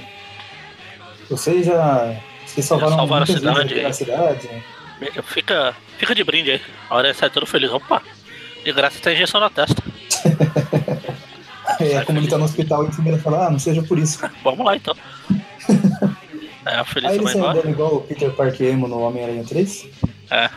Vocês 1.28 1.66
já. 1.66 2.16
Vocês 2.46 2.66
salvaram, 2.66 2.96
salvaram 2.96 3.22
a 3.22 3.26
vidas 3.26 3.40
cidade, 3.40 3.74
aqui 3.74 3.82
na 3.82 3.92
cidade. 3.92 4.48
fica, 5.24 5.76
fica 5.98 6.14
de 6.14 6.24
brinde 6.24 6.52
aí. 6.52 6.60
A 6.90 6.96
hora 6.96 7.14
sai 7.14 7.30
todo 7.30 7.46
feliz. 7.46 7.70
Opa, 7.70 8.02
de 8.64 8.72
graça 8.72 8.98
tem 9.00 9.14
injeção 9.14 9.40
na 9.40 9.50
testa. 9.50 9.82
É, 11.82 12.04
como 12.04 12.18
ele 12.18 12.28
tá 12.28 12.38
no 12.38 12.44
hospital, 12.44 12.82
a 12.82 12.86
enfermeira 12.86 13.18
fala: 13.18 13.46
Ah, 13.46 13.50
não 13.50 13.58
seja 13.58 13.82
por 13.82 13.98
isso. 13.98 14.18
Vamos 14.44 14.64
lá 14.64 14.76
então. 14.76 14.94
Aí 16.64 16.74
a 16.74 16.80
Aí 16.80 16.84
Felícia 16.84 17.14
ele 17.14 17.22
vai 17.24 17.32
sai 17.32 17.40
embora. 17.42 17.58
andando 17.58 17.70
igual 17.72 17.94
o 17.96 18.00
Peter 18.02 18.30
Parker 18.30 18.68
emo 18.68 18.86
no 18.86 19.00
Homem-Aranha 19.00 19.44
3. 19.44 19.88
É. 20.30 20.48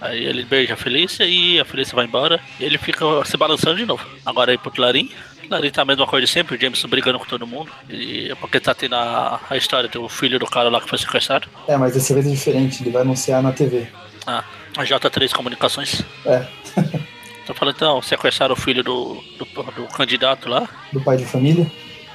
Aí 0.00 0.24
ele 0.24 0.44
beija 0.44 0.74
a 0.74 0.76
Felícia 0.76 1.24
e 1.24 1.60
a 1.60 1.64
Felícia 1.64 1.94
vai 1.94 2.06
embora. 2.06 2.40
E 2.58 2.64
ele 2.64 2.78
fica 2.78 3.04
se 3.24 3.36
balançando 3.36 3.76
de 3.76 3.84
novo. 3.86 4.06
Agora 4.24 4.50
aí 4.52 4.58
pro 4.58 4.70
Clarim. 4.70 5.10
Clarim 5.48 5.70
tá 5.70 5.82
a 5.82 5.84
mesma 5.84 6.06
coisa 6.06 6.26
de 6.26 6.32
sempre, 6.32 6.56
o 6.56 6.60
Jameson 6.60 6.88
brigando 6.88 7.18
com 7.18 7.24
todo 7.26 7.46
mundo. 7.46 7.70
E 7.88 8.30
é 8.30 8.34
porque 8.34 8.58
tá 8.58 8.74
tendo 8.74 8.94
a, 8.94 9.40
a 9.50 9.56
história 9.56 9.88
do 9.88 10.08
filho 10.08 10.38
do 10.38 10.46
cara 10.46 10.68
lá 10.68 10.80
que 10.80 10.88
foi 10.88 10.98
sequestrado. 10.98 11.46
É, 11.68 11.76
mas 11.76 11.94
dessa 11.94 12.14
vez 12.14 12.26
é 12.26 12.30
diferente, 12.30 12.82
ele 12.82 12.90
vai 12.90 13.02
anunciar 13.02 13.42
na 13.42 13.52
TV. 13.52 13.86
Ah, 14.26 14.44
a 14.76 14.82
J3 14.82 15.30
Comunicações. 15.32 16.02
É, 16.24 16.46
Tô 17.46 17.54
falando 17.54 17.76
então, 17.76 18.02
sequestraram 18.02 18.54
o 18.54 18.58
filho 18.60 18.82
do, 18.82 19.22
do, 19.38 19.44
do 19.72 19.86
candidato 19.94 20.48
lá, 20.48 20.68
do 20.92 21.00
pai 21.00 21.16
de 21.16 21.24
família. 21.24 21.64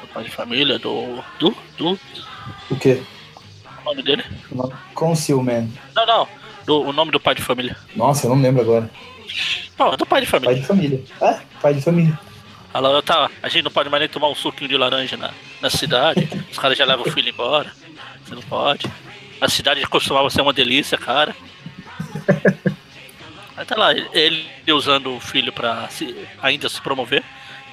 do 0.02 0.08
pai 0.14 0.24
de 0.26 0.30
família, 0.32 0.78
do. 0.78 1.24
Do. 1.40 1.56
Do. 1.78 2.00
O 2.70 2.76
quê? 2.76 3.02
O 3.82 3.86
nome 3.86 4.04
dele? 4.04 4.24
Concealman. 4.94 5.72
Não, 5.96 6.06
não. 6.06 6.28
Do, 6.66 6.82
o 6.82 6.94
nome 6.94 7.12
do 7.12 7.20
pai 7.20 7.34
de 7.34 7.42
família. 7.42 7.76
Nossa, 7.96 8.28
eu 8.28 8.36
não 8.36 8.42
lembro 8.42 8.62
agora. 8.62 8.90
Pô, 9.78 9.96
do 9.96 10.06
pai 10.06 10.22
de 10.22 10.28
Pai 10.28 10.40
família. 10.40 10.62
de 10.62 10.68
família. 10.68 11.04
É, 11.22 11.40
pai 11.62 11.74
de 11.74 11.82
família. 11.82 12.20
Ela 12.74 13.02
tá, 13.02 13.30
a 13.42 13.50
gente 13.50 13.64
não 13.64 13.72
pode 13.72 13.90
mais 13.90 14.02
nem 14.02 14.10
tomar 14.10 14.30
um 14.30 14.36
suquinho 14.36 14.70
de 14.70 14.78
laranja 14.78 15.18
na, 15.18 15.32
na 15.62 15.70
cidade. 15.70 16.28
Os 16.52 16.58
caras 16.58 16.78
já 16.78 16.86
levam 16.86 17.06
o 17.06 17.12
filho 17.12 17.30
embora. 17.30 17.72
Você 18.24 18.36
não 18.36 18.42
pode. 18.44 18.86
A 19.40 19.50
cidade 19.50 19.82
costumava 19.88 20.30
ser 20.30 20.42
uma 20.42 20.54
delícia, 20.54 20.98
cara. 20.98 21.36
Tá 23.74 23.78
lá, 23.78 23.94
ele 23.94 24.46
usando 24.74 25.16
o 25.16 25.20
filho 25.22 25.54
pra 25.54 25.88
se- 25.88 26.14
ainda 26.42 26.68
se 26.68 26.82
promover. 26.82 27.24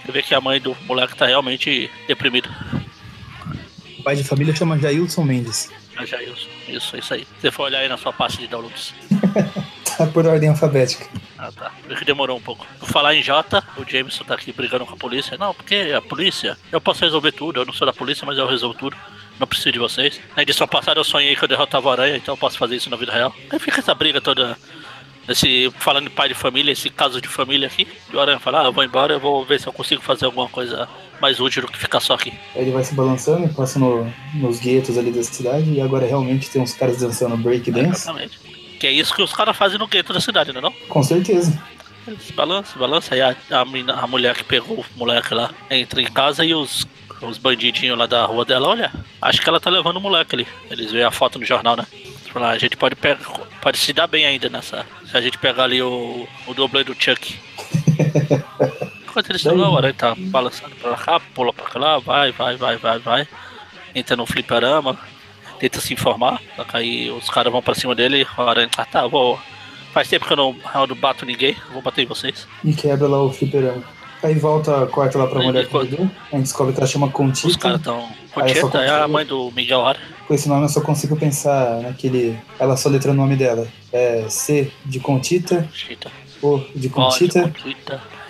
Você 0.07 0.13
vê 0.13 0.23
que 0.23 0.33
a 0.33 0.41
mãe 0.41 0.61
do 0.61 0.77
moleque 0.87 1.17
tá 1.17 1.27
realmente 1.27 1.91
deprimida. 2.07 2.49
O 3.99 4.03
pai 4.05 4.15
de 4.15 4.23
família 4.23 4.55
chama 4.55 4.79
Jailson 4.79 5.25
Mendes. 5.25 5.71
Ah, 5.97 6.05
já 6.07 6.23
isso, 6.23 6.97
isso, 6.97 7.13
aí. 7.15 7.27
Você 7.41 7.51
for 7.51 7.65
olhar 7.65 7.81
aí 7.81 7.89
na 7.89 7.97
sua 7.97 8.13
pasta 8.13 8.41
de 8.41 8.47
downloads. 8.47 8.95
Tá 9.99 10.07
por 10.07 10.25
ordem 10.25 10.49
alfabética. 10.49 11.09
Ah, 11.37 11.51
tá. 11.51 11.73
Por 11.83 11.91
isso 11.91 11.99
que 11.99 12.05
demorou 12.05 12.37
um 12.39 12.41
pouco. 12.41 12.65
Por 12.79 12.89
falar 12.89 13.17
em 13.17 13.23
J, 13.23 13.61
o 13.77 13.85
Jameson 13.85 14.23
tá 14.23 14.35
aqui 14.35 14.53
brigando 14.53 14.87
com 14.87 14.95
a 14.95 14.97
polícia. 14.97 15.37
Não, 15.37 15.53
porque 15.53 15.93
a 15.93 16.01
polícia, 16.01 16.57
eu 16.71 16.81
posso 16.81 17.01
resolver 17.05 17.33
tudo. 17.33 17.59
Eu 17.59 17.67
não 17.67 17.73
sou 17.73 17.85
da 17.85 17.93
polícia, 17.93 18.25
mas 18.25 18.39
eu 18.39 18.47
resolvo 18.47 18.79
tudo. 18.79 18.97
Não 19.41 19.47
preciso 19.49 19.73
de 19.73 19.79
vocês. 19.81 20.21
Na 20.37 20.43
edição 20.45 20.69
passada 20.69 21.01
eu 21.01 21.05
sonhei 21.05 21.35
que 21.35 21.43
eu 21.43 21.49
derrotava 21.49 21.89
a 21.89 21.93
aranha, 21.95 22.17
então 22.17 22.35
eu 22.35 22.39
posso 22.39 22.57
fazer 22.57 22.77
isso 22.77 22.89
na 22.89 22.97
vida 22.97 23.13
real. 23.13 23.35
Aí 23.51 23.59
fica 23.59 23.81
essa 23.81 23.93
briga 23.93 24.21
toda. 24.21 24.57
Esse, 25.29 25.71
falando 25.79 26.05
de 26.05 26.11
pai 26.11 26.29
de 26.29 26.35
família, 26.35 26.73
esse 26.73 26.89
caso 26.91 27.21
de 27.21 27.29
família 27.29 27.67
aqui. 27.69 27.87
E 28.13 28.17
o 28.17 28.21
Aranha 28.21 28.39
fala, 28.39 28.63
ah, 28.63 28.65
eu 28.65 28.73
vou 28.73 28.83
embora, 28.83 29.13
eu 29.15 29.21
vou 29.21 29.45
ver 29.45 29.61
se 29.61 29.67
eu 29.67 29.73
consigo 29.73 30.01
fazer 30.03 30.25
alguma 30.25 30.49
coisa 30.49 30.89
mais 31.21 31.39
útil 31.41 31.63
do 31.63 31.69
que 31.69 31.77
ficar 31.79 32.01
só 32.01 32.15
aqui. 32.15 32.33
Aí 32.55 32.63
ele 32.63 32.71
vai 32.71 32.83
se 32.85 32.95
balançando, 32.95 33.49
passa 33.55 33.79
no- 33.79 34.11
nos 34.35 34.59
guetos 34.59 34.97
ali 34.97 35.11
da 35.11 35.23
cidade. 35.23 35.71
E 35.71 35.81
agora 35.81 36.07
realmente 36.07 36.49
tem 36.49 36.63
uns 36.63 36.73
caras 36.75 36.99
dançando 36.99 37.37
breakdance. 37.37 38.03
Exatamente. 38.03 38.39
Que 38.81 38.87
é 38.87 38.93
isso 38.93 39.15
que 39.15 39.21
os 39.23 39.33
caras 39.33 39.57
fazem 39.57 39.79
no 39.79 39.87
gueto 39.89 40.13
da 40.13 40.21
cidade, 40.21 40.53
não 40.53 40.61
é 40.61 40.63
não? 40.63 40.73
Com 40.89 41.03
certeza. 41.03 41.61
Ele 42.07 42.17
se 42.21 42.33
balança, 42.33 42.73
se 42.73 42.79
balança, 42.79 43.15
aí 43.15 43.21
a, 43.21 43.37
a, 43.51 43.65
mina- 43.65 43.95
a 43.95 44.07
mulher 44.07 44.35
que 44.35 44.45
pegou 44.45 44.79
o 44.79 44.85
moleque 44.97 45.35
lá 45.35 45.51
entra 45.71 46.01
em 46.01 46.07
casa 46.07 46.43
e 46.45 46.55
os, 46.55 46.87
os 47.21 47.37
bandidinhos 47.37 47.99
lá 47.99 48.07
da 48.07 48.25
rua 48.25 48.47
dela, 48.47 48.69
olha, 48.69 48.91
acho 49.21 49.43
que 49.43 49.49
ela 49.49 49.61
tá 49.61 49.69
levando 49.69 49.97
o 49.97 50.01
moleque 50.01 50.35
ali. 50.37 50.47
Eles 50.71 50.91
veem 50.91 51.05
a 51.05 51.11
foto 51.11 51.39
no 51.39 51.45
jornal, 51.45 51.77
né? 51.77 51.85
Falar, 52.39 52.51
a 52.51 52.59
gente 52.59 52.77
pode, 52.77 52.95
pegar, 52.95 53.19
pode 53.61 53.79
se 53.79 53.93
dar 53.93 54.07
bem 54.07 54.25
ainda 54.25 54.49
nessa. 54.49 54.87
Se 55.11 55.17
a 55.17 55.21
gente 55.21 55.37
pegar 55.39 55.65
ali 55.65 55.83
o, 55.83 56.25
o 56.47 56.55
dublê 56.55 56.85
do 56.85 56.95
Chuck. 56.95 57.37
Enquanto 59.03 59.31
eles 59.31 59.41
estão 59.41 59.57
lá, 59.57 59.69
o 59.69 59.77
aranha 59.77 59.93
tá 59.93 60.15
balançando 60.17 60.77
pra 60.77 60.95
cá, 60.95 61.19
pula 61.35 61.53
pra 61.53 61.81
lá, 61.81 61.99
vai, 61.99 62.31
vai, 62.31 62.57
vai, 62.57 62.77
vai, 62.77 63.01
vai. 63.01 63.29
Entra 63.93 64.15
no 64.17 64.25
fliperama, 64.25 64.97
tenta 65.59 65.81
se 65.81 65.93
informar, 65.93 66.41
só 66.55 66.63
que 66.63 66.77
aí 66.77 67.11
os 67.11 67.29
caras 67.29 67.51
vão 67.51 67.61
pra 67.61 67.75
cima 67.75 67.93
dele, 67.93 68.25
o 68.37 68.43
aranha, 68.43 68.71
ah 68.77 68.85
tá, 68.85 69.05
vou. 69.05 69.41
Faz 69.93 70.09
tempo 70.09 70.25
que 70.25 70.33
eu 70.33 70.37
não, 70.37 70.57
eu 70.77 70.87
não 70.87 70.95
bato 70.95 71.27
ninguém, 71.27 71.57
vou 71.73 71.83
bater 71.83 72.05
em 72.05 72.07
vocês. 72.07 72.47
E 72.65 72.73
quebra 72.73 73.09
lá 73.09 73.21
o 73.21 73.33
fliperama. 73.33 73.83
Aí 74.23 74.35
volta, 74.35 74.87
corta 74.87 75.17
lá 75.19 75.27
pra 75.27 75.41
Aí 75.41 75.47
mulher 75.47 75.63
ligou. 75.65 75.81
A 75.83 75.85
gente 76.37 76.43
descobre 76.43 76.73
que 76.73 76.81
ela 76.81 76.87
chama 76.89 77.07
Os 77.07 77.13
Contita. 77.13 77.59
caras 77.59 77.81
tão. 77.83 78.09
Aí 78.37 78.55
só 78.55 78.69
Concheta 78.69 78.79
é 78.79 78.89
a 78.89 78.93
consigo- 78.95 79.13
mãe 79.13 79.27
do 79.27 79.51
Miguel 79.53 79.87
Hara. 79.87 79.99
Com 80.27 80.35
esse 80.35 80.49
nome 80.49 80.65
eu 80.65 80.69
só 80.69 80.81
consigo 80.81 81.17
pensar 81.17 81.81
naquele. 81.83 82.39
Ela 82.59 82.77
só 82.77 82.89
letra 82.89 83.11
o 83.13 83.15
nome 83.15 83.37
dela. 83.37 83.67
É 83.93 84.25
C 84.29 84.71
de 84.85 85.01
Contita. 85.01 85.69
O 86.43 86.59
de 86.59 86.67
O 86.77 86.79
de 86.79 86.89
Contita. 86.89 87.53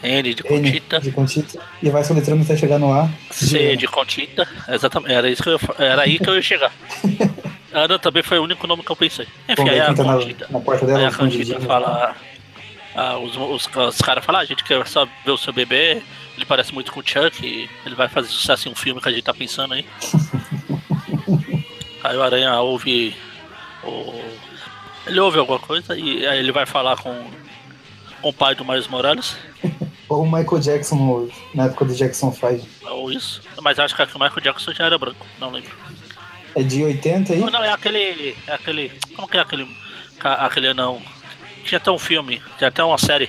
N 0.02 0.34
de 0.34 0.42
N 0.48 0.60
Conchita. 0.62 1.00
de 1.00 1.10
Contita. 1.10 1.58
E 1.82 1.90
vai 1.90 2.04
soletrando 2.04 2.42
até 2.42 2.56
chegar 2.56 2.78
no 2.78 2.92
A. 2.92 3.08
C 3.30 3.76
de 3.76 3.88
Conchita. 3.88 4.46
Exatamente. 4.68 5.12
Era, 5.12 5.28
isso 5.28 5.42
que 5.42 5.48
eu, 5.48 5.60
era 5.78 6.02
aí 6.02 6.18
que 6.18 6.28
eu 6.28 6.36
ia 6.36 6.42
chegar. 6.42 6.72
Ana 7.72 7.98
também 7.98 8.22
foi 8.22 8.38
o 8.38 8.44
único 8.44 8.66
nome 8.66 8.82
que 8.82 8.90
eu 8.90 8.96
pensei. 8.96 9.26
Enfim, 9.48 9.54
Vamos 9.56 9.72
aí 9.72 9.80
a 9.80 9.86
quem 9.86 9.94
tá 9.96 10.04
na, 10.04 10.14
na 10.50 10.60
porta 10.60 10.86
Aí 10.86 10.92
dela. 10.92 11.08
a 11.08 11.12
Conchita 11.12 11.42
escondidinho. 11.42 11.60
fala. 11.60 12.14
Ah, 12.94 13.18
os 13.18 13.36
os, 13.36 13.66
os 13.66 13.98
caras 13.98 14.24
falam, 14.24 14.40
ah, 14.40 14.44
a 14.44 14.46
gente 14.46 14.64
quer 14.64 14.86
só 14.86 15.06
ver 15.24 15.30
o 15.30 15.38
seu 15.38 15.52
bebê. 15.52 16.02
Ele 16.36 16.46
parece 16.46 16.72
muito 16.72 16.92
com 16.92 17.00
o 17.00 17.06
Chuck. 17.06 17.44
e 17.44 17.68
Ele 17.84 17.94
vai 17.94 18.08
fazer 18.08 18.28
sucesso 18.28 18.68
em 18.68 18.72
um 18.72 18.76
filme 18.76 19.00
que 19.00 19.08
a 19.08 19.12
gente 19.12 19.24
tá 19.24 19.34
pensando 19.34 19.74
aí. 19.74 19.84
aí 22.04 22.16
o 22.16 22.22
Aranha 22.22 22.60
ouve. 22.60 23.14
O... 23.82 24.22
Ele 25.06 25.20
ouve 25.20 25.38
alguma 25.38 25.58
coisa 25.58 25.96
e 25.96 26.26
aí 26.26 26.38
ele 26.38 26.52
vai 26.52 26.66
falar 26.66 26.96
com, 26.96 27.12
com 28.20 28.28
o 28.28 28.32
pai 28.32 28.54
do 28.54 28.64
Miles 28.64 28.86
Morales. 28.86 29.36
Ou 30.08 30.22
o 30.22 30.30
Michael 30.30 30.60
Jackson 30.60 31.28
na 31.54 31.66
época 31.66 31.84
do 31.84 31.94
Jackson 31.94 32.32
5. 32.32 32.66
Ou 32.90 33.12
isso. 33.12 33.42
Mas 33.60 33.78
acho 33.78 33.94
que 33.94 34.02
o 34.02 34.20
Michael 34.20 34.40
Jackson 34.40 34.72
já 34.72 34.86
era 34.86 34.98
branco. 34.98 35.26
Não 35.38 35.50
lembro. 35.50 35.70
É 36.54 36.62
de 36.62 36.82
80 36.82 37.32
aí? 37.32 37.40
Não, 37.40 37.50
não, 37.50 37.62
é 37.62 37.72
aquele. 37.72 38.36
É 38.46 38.54
aquele. 38.54 38.92
Como 39.14 39.28
que 39.28 39.36
é 39.36 39.40
aquele. 39.40 39.68
Aquele 40.20 40.74
não. 40.74 41.00
Tinha 41.68 41.76
até 41.78 41.90
um 41.90 41.98
filme, 41.98 42.40
tinha 42.56 42.68
até 42.68 42.82
uma 42.82 42.96
série 42.96 43.28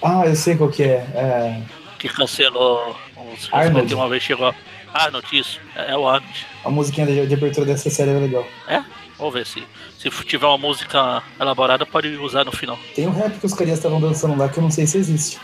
Ah, 0.00 0.22
eu 0.24 0.36
sei 0.36 0.56
qual 0.56 0.70
que 0.70 0.84
é. 0.84 1.04
é... 1.14 1.62
que 1.98 2.08
cancelou 2.08 2.96
uns 3.16 3.48
Arnold. 3.52 3.88
que 3.88 3.94
uma 3.94 4.08
vez 4.08 4.22
chegou. 4.22 4.54
Arnold, 4.94 5.26
isso. 5.32 5.60
É, 5.74 5.90
é 5.90 5.96
o 5.96 6.08
Arnold. 6.08 6.46
A 6.64 6.70
musiquinha 6.70 7.06
de, 7.06 7.26
de 7.26 7.34
abertura 7.34 7.66
dessa 7.66 7.90
série 7.90 8.10
é 8.10 8.14
legal. 8.14 8.46
É? 8.68 8.84
Vamos 9.18 9.34
ver 9.34 9.46
se, 9.46 9.64
se 9.98 10.10
tiver 10.24 10.46
uma 10.46 10.58
música 10.58 11.22
elaborada, 11.40 11.84
pode 11.84 12.08
usar 12.18 12.44
no 12.44 12.52
final. 12.52 12.78
Tem 12.94 13.06
um 13.08 13.12
rap 13.12 13.38
que 13.38 13.46
os 13.46 13.52
carinhas 13.54 13.78
estavam 13.78 14.00
dançando 14.00 14.36
lá 14.36 14.48
que 14.48 14.58
eu 14.58 14.62
não 14.62 14.70
sei 14.70 14.86
se 14.86 14.98
existe. 14.98 15.40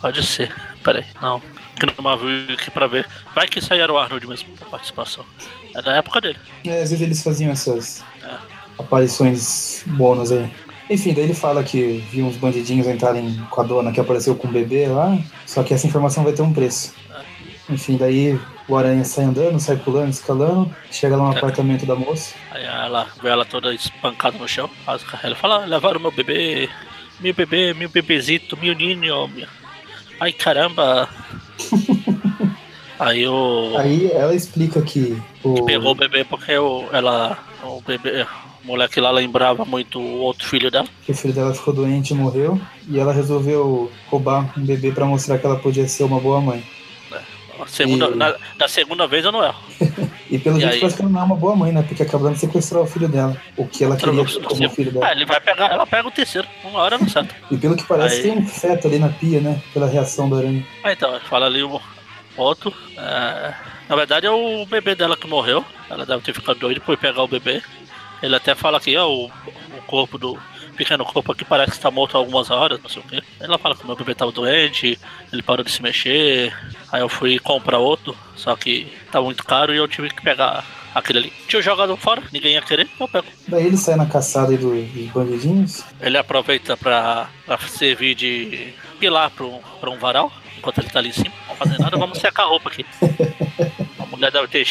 Pode 0.00 0.24
ser. 0.24 0.54
Pera 0.84 1.00
aí. 1.00 1.06
Não. 1.20 1.42
Aqui 1.76 1.86
no 1.86 2.02
Marvel 2.02 2.54
aqui 2.54 2.70
pra 2.70 2.86
ver. 2.86 3.06
Vai 3.34 3.48
que 3.48 3.58
isso 3.58 3.72
aí 3.72 3.80
era 3.80 3.92
o 3.92 3.98
Arnold 3.98 4.24
mesmo, 4.26 4.48
a 4.60 4.64
participação. 4.66 5.24
É 5.74 5.82
da 5.82 5.96
época 5.96 6.20
dele. 6.20 6.38
É, 6.64 6.82
às 6.82 6.90
vezes 6.90 7.00
eles 7.00 7.22
faziam 7.22 7.50
essas 7.50 8.04
aparições 8.78 9.82
bônus 9.86 10.30
aí. 10.30 10.48
Enfim, 10.90 11.12
daí 11.12 11.24
ele 11.24 11.34
fala 11.34 11.62
que 11.62 12.04
viu 12.10 12.26
uns 12.26 12.36
bandidinhos 12.36 12.86
entrarem 12.86 13.38
com 13.50 13.60
a 13.60 13.64
dona 13.64 13.92
que 13.92 14.00
apareceu 14.00 14.34
com 14.34 14.48
o 14.48 14.50
bebê 14.50 14.86
lá, 14.86 15.18
só 15.46 15.62
que 15.62 15.74
essa 15.74 15.86
informação 15.86 16.24
vai 16.24 16.32
ter 16.32 16.42
um 16.42 16.52
preço. 16.52 16.94
Enfim, 17.68 17.98
daí 17.98 18.38
o 18.66 18.76
aranha 18.76 19.04
sai 19.04 19.26
andando, 19.26 19.60
sai 19.60 19.76
pulando, 19.76 20.10
escalando, 20.10 20.74
chega 20.90 21.16
lá 21.16 21.24
no 21.24 21.36
apartamento 21.36 21.84
da 21.84 21.94
moça. 21.94 22.34
Aí 22.50 22.64
ela 22.64 23.06
vê 23.22 23.28
ela 23.28 23.44
toda 23.44 23.74
espancada 23.74 24.38
no 24.38 24.48
chão. 24.48 24.70
Ela 25.22 25.36
fala, 25.36 25.66
levaram 25.66 26.00
meu 26.00 26.10
bebê, 26.10 26.70
meu 27.20 27.34
bebê, 27.34 27.74
meu 27.74 27.90
bebezito, 27.90 28.56
meu 28.56 28.74
ninho. 28.74 29.28
Meu... 29.28 29.46
Ai 30.18 30.32
caramba! 30.32 31.08
Aí 32.98 33.26
o. 33.28 33.76
Aí 33.78 34.10
ela 34.10 34.34
explica 34.34 34.82
que. 34.82 35.16
O... 35.44 35.64
Pegou 35.64 35.92
o 35.92 35.94
bebê 35.94 36.24
porque 36.24 36.56
o, 36.56 36.88
ela. 36.92 37.38
O 37.62 37.80
bebê. 37.80 38.26
Moleque 38.68 39.00
lá 39.00 39.10
lembrava 39.10 39.64
muito 39.64 39.98
o 39.98 40.18
outro 40.18 40.46
filho 40.46 40.70
dela. 40.70 40.86
Que 41.02 41.12
o 41.12 41.14
filho 41.14 41.32
dela 41.32 41.54
ficou 41.54 41.72
doente 41.72 42.10
e 42.10 42.14
morreu. 42.14 42.60
E 42.86 42.98
ela 42.98 43.14
resolveu 43.14 43.90
roubar 44.08 44.52
um 44.58 44.62
bebê 44.62 44.92
para 44.92 45.06
mostrar 45.06 45.38
que 45.38 45.46
ela 45.46 45.58
podia 45.58 45.88
ser 45.88 46.04
uma 46.04 46.20
boa 46.20 46.38
mãe. 46.38 46.62
É. 47.10 47.18
Segunda, 47.66 48.08
e... 48.08 48.14
na, 48.14 48.36
da 48.58 48.68
segunda 48.68 49.06
vez 49.06 49.24
eu 49.24 49.32
não 49.32 49.42
erro. 49.42 49.58
e 50.30 50.38
pelo 50.38 50.58
e 50.58 50.60
jeito 50.60 50.74
aí... 50.74 50.80
parece 50.80 50.96
que 50.96 51.02
ela 51.02 51.10
não 51.10 51.20
é 51.22 51.24
uma 51.24 51.34
boa 51.34 51.56
mãe, 51.56 51.72
né? 51.72 51.82
Porque 51.82 52.02
acabando 52.02 52.34
de 52.34 52.40
sequestrar 52.40 52.82
o 52.82 52.86
filho 52.86 53.08
dela. 53.08 53.40
O 53.56 53.66
que 53.66 53.84
ela 53.84 53.96
queria 53.96 54.22
como 54.26 54.66
o 54.66 54.70
filho 54.70 54.92
dela. 54.92 55.06
Ah, 55.06 55.12
ele 55.12 55.24
vai 55.24 55.40
pegar, 55.40 55.72
ela 55.72 55.86
pega 55.86 56.06
o 56.06 56.10
terceiro. 56.10 56.46
Uma 56.62 56.80
hora 56.80 56.98
não 56.98 57.08
certo. 57.08 57.34
E 57.50 57.56
pelo 57.56 57.74
que 57.74 57.84
parece 57.84 58.16
aí... 58.16 58.22
tem 58.22 58.32
um 58.32 58.46
feto 58.46 58.86
ali 58.86 58.98
na 58.98 59.08
pia, 59.08 59.40
né? 59.40 59.62
Pela 59.72 59.86
reação 59.86 60.28
da 60.28 60.36
aranha. 60.36 60.62
Ah, 60.84 60.92
então, 60.92 61.18
fala 61.20 61.46
ali 61.46 61.62
o 61.62 61.80
foto. 62.36 62.70
É... 62.98 63.54
Na 63.88 63.96
verdade 63.96 64.26
é 64.26 64.30
o 64.30 64.66
bebê 64.66 64.94
dela 64.94 65.16
que 65.16 65.26
morreu. 65.26 65.64
Ela 65.88 66.04
deve 66.04 66.22
ter 66.22 66.34
ficado 66.34 66.58
doida 66.58 66.80
por 66.80 66.98
pegar 66.98 67.22
o 67.22 67.28
bebê. 67.28 67.62
Ele 68.22 68.34
até 68.34 68.54
fala 68.54 68.80
que 68.80 68.96
ó, 68.96 69.08
o, 69.08 69.26
o 69.26 69.82
corpo 69.86 70.18
do 70.18 70.38
pequeno 70.76 71.04
corpo 71.04 71.32
aqui 71.32 71.44
parece 71.44 71.72
que 71.72 71.76
está 71.76 71.90
morto 71.90 72.16
há 72.16 72.20
algumas 72.20 72.50
horas, 72.50 72.80
não 72.80 72.88
sei 72.88 73.02
o 73.02 73.04
quê. 73.04 73.20
Ela 73.40 73.58
fala 73.58 73.74
que 73.74 73.82
o 73.82 73.86
meu 73.86 73.96
bebê 73.96 74.12
estava 74.12 74.30
doente, 74.30 74.98
ele 75.32 75.42
parou 75.42 75.64
de 75.64 75.72
se 75.72 75.82
mexer. 75.82 76.56
Aí 76.92 77.00
eu 77.00 77.08
fui 77.08 77.38
comprar 77.40 77.78
outro, 77.78 78.16
só 78.36 78.54
que 78.54 78.90
tá 79.10 79.20
muito 79.20 79.44
caro 79.44 79.74
e 79.74 79.76
eu 79.76 79.88
tive 79.88 80.08
que 80.08 80.22
pegar 80.22 80.64
aquele 80.94 81.18
ali. 81.18 81.32
Tinha 81.48 81.60
jogado 81.60 81.96
fora, 81.96 82.22
ninguém 82.32 82.54
ia 82.54 82.62
querer, 82.62 82.88
eu 82.98 83.08
pego. 83.08 83.26
Daí 83.48 83.66
ele 83.66 83.76
sai 83.76 83.96
na 83.96 84.06
caçada 84.06 84.52
aí 84.52 84.56
dos 84.56 85.10
bandidinhos. 85.12 85.84
Ele 86.00 86.16
aproveita 86.16 86.76
pra, 86.76 87.28
pra 87.44 87.58
servir 87.58 88.14
de 88.14 88.72
pilar 89.00 89.30
pra 89.30 89.44
um, 89.44 89.60
pra 89.80 89.90
um 89.90 89.98
varal 89.98 90.32
enquanto 90.58 90.78
ele 90.78 90.90
tá 90.90 90.98
ali 90.98 91.08
em 91.08 91.12
cima, 91.12 91.32
não 91.48 91.56
fazer 91.56 91.78
nada, 91.78 91.96
vamos 91.96 92.18
secar 92.18 92.42
a 92.42 92.46
roupa 92.46 92.68
aqui. 92.68 92.84
A 93.98 94.06
mulher 94.06 94.30
deve 94.30 94.48
ter 94.48 94.64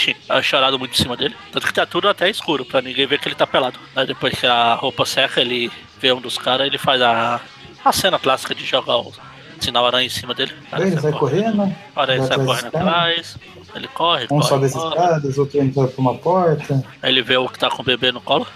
chorado 0.43 0.77
muito 0.77 0.93
em 0.93 1.01
cima 1.01 1.15
dele. 1.17 1.35
Tanto 1.51 1.65
que 1.65 1.73
tá 1.73 1.85
tudo 1.85 2.07
até 2.09 2.29
escuro, 2.29 2.65
pra 2.65 2.81
ninguém 2.81 3.07
ver 3.07 3.19
que 3.19 3.27
ele 3.27 3.35
tá 3.35 3.47
pelado. 3.47 3.79
Aí 3.95 4.05
depois 4.05 4.37
que 4.37 4.45
a 4.45 4.75
roupa 4.75 5.05
seca, 5.05 5.41
ele 5.41 5.71
vê 5.99 6.11
um 6.13 6.21
dos 6.21 6.37
caras 6.37 6.67
ele 6.67 6.77
faz 6.77 7.01
a, 7.01 7.41
a 7.83 7.91
cena 7.91 8.19
clássica 8.19 8.53
de 8.53 8.65
jogar 8.65 8.97
o 8.97 9.13
sinal 9.59 9.85
aranha 9.85 10.05
em 10.05 10.09
cima 10.09 10.33
dele. 10.33 10.53
Ele 10.73 10.99
sai 10.99 11.11
correndo. 11.11 11.75
Olha, 11.95 12.11
ele 12.13 12.23
sai 12.23 12.37
correndo 12.37 12.67
atrás. 12.67 13.37
Ele 13.75 13.87
corre. 13.89 14.25
Um 14.25 14.27
corre, 14.27 14.47
sobe 14.47 14.65
as 14.65 14.75
escadas, 14.75 15.37
outro 15.37 15.59
entra 15.59 15.87
por 15.87 16.01
uma 16.01 16.15
porta. 16.15 16.83
Aí 17.01 17.11
ele 17.11 17.21
vê 17.21 17.37
o 17.37 17.47
que 17.47 17.59
tá 17.59 17.69
com 17.69 17.81
o 17.81 17.85
bebê 17.85 18.11
no 18.11 18.21
colo. 18.21 18.47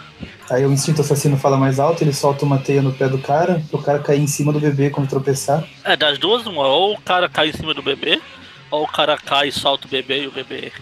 Aí 0.52 0.66
o 0.66 0.74
instinto 0.74 1.00
assassino 1.00 1.38
fala 1.38 1.56
mais 1.56 1.80
alto, 1.80 2.04
ele 2.04 2.12
solta 2.12 2.44
uma 2.44 2.58
teia 2.58 2.82
no 2.82 2.92
pé 2.92 3.08
do 3.08 3.18
cara, 3.18 3.64
o 3.72 3.78
cara 3.78 4.00
cair 4.00 4.20
em 4.20 4.28
cima 4.28 4.52
do 4.52 4.60
bebê 4.60 4.90
quando 4.90 5.08
tropeçar. 5.08 5.64
É, 5.82 5.96
das 5.96 6.18
duas, 6.18 6.46
uma, 6.46 6.68
ou 6.68 6.96
o 6.96 7.02
cara 7.02 7.30
cai 7.30 7.50
em 7.50 7.54
cima 7.54 7.74
do 7.74 7.82
bebê, 7.82 8.22
ou 8.70 8.84
o 8.84 8.88
cara 8.88 9.16
cai 9.18 9.48
e 9.48 9.52
solta 9.52 9.88
o 9.88 9.90
bebê 9.90 10.24
e 10.24 10.28
o 10.28 10.32
bebê 10.32 10.74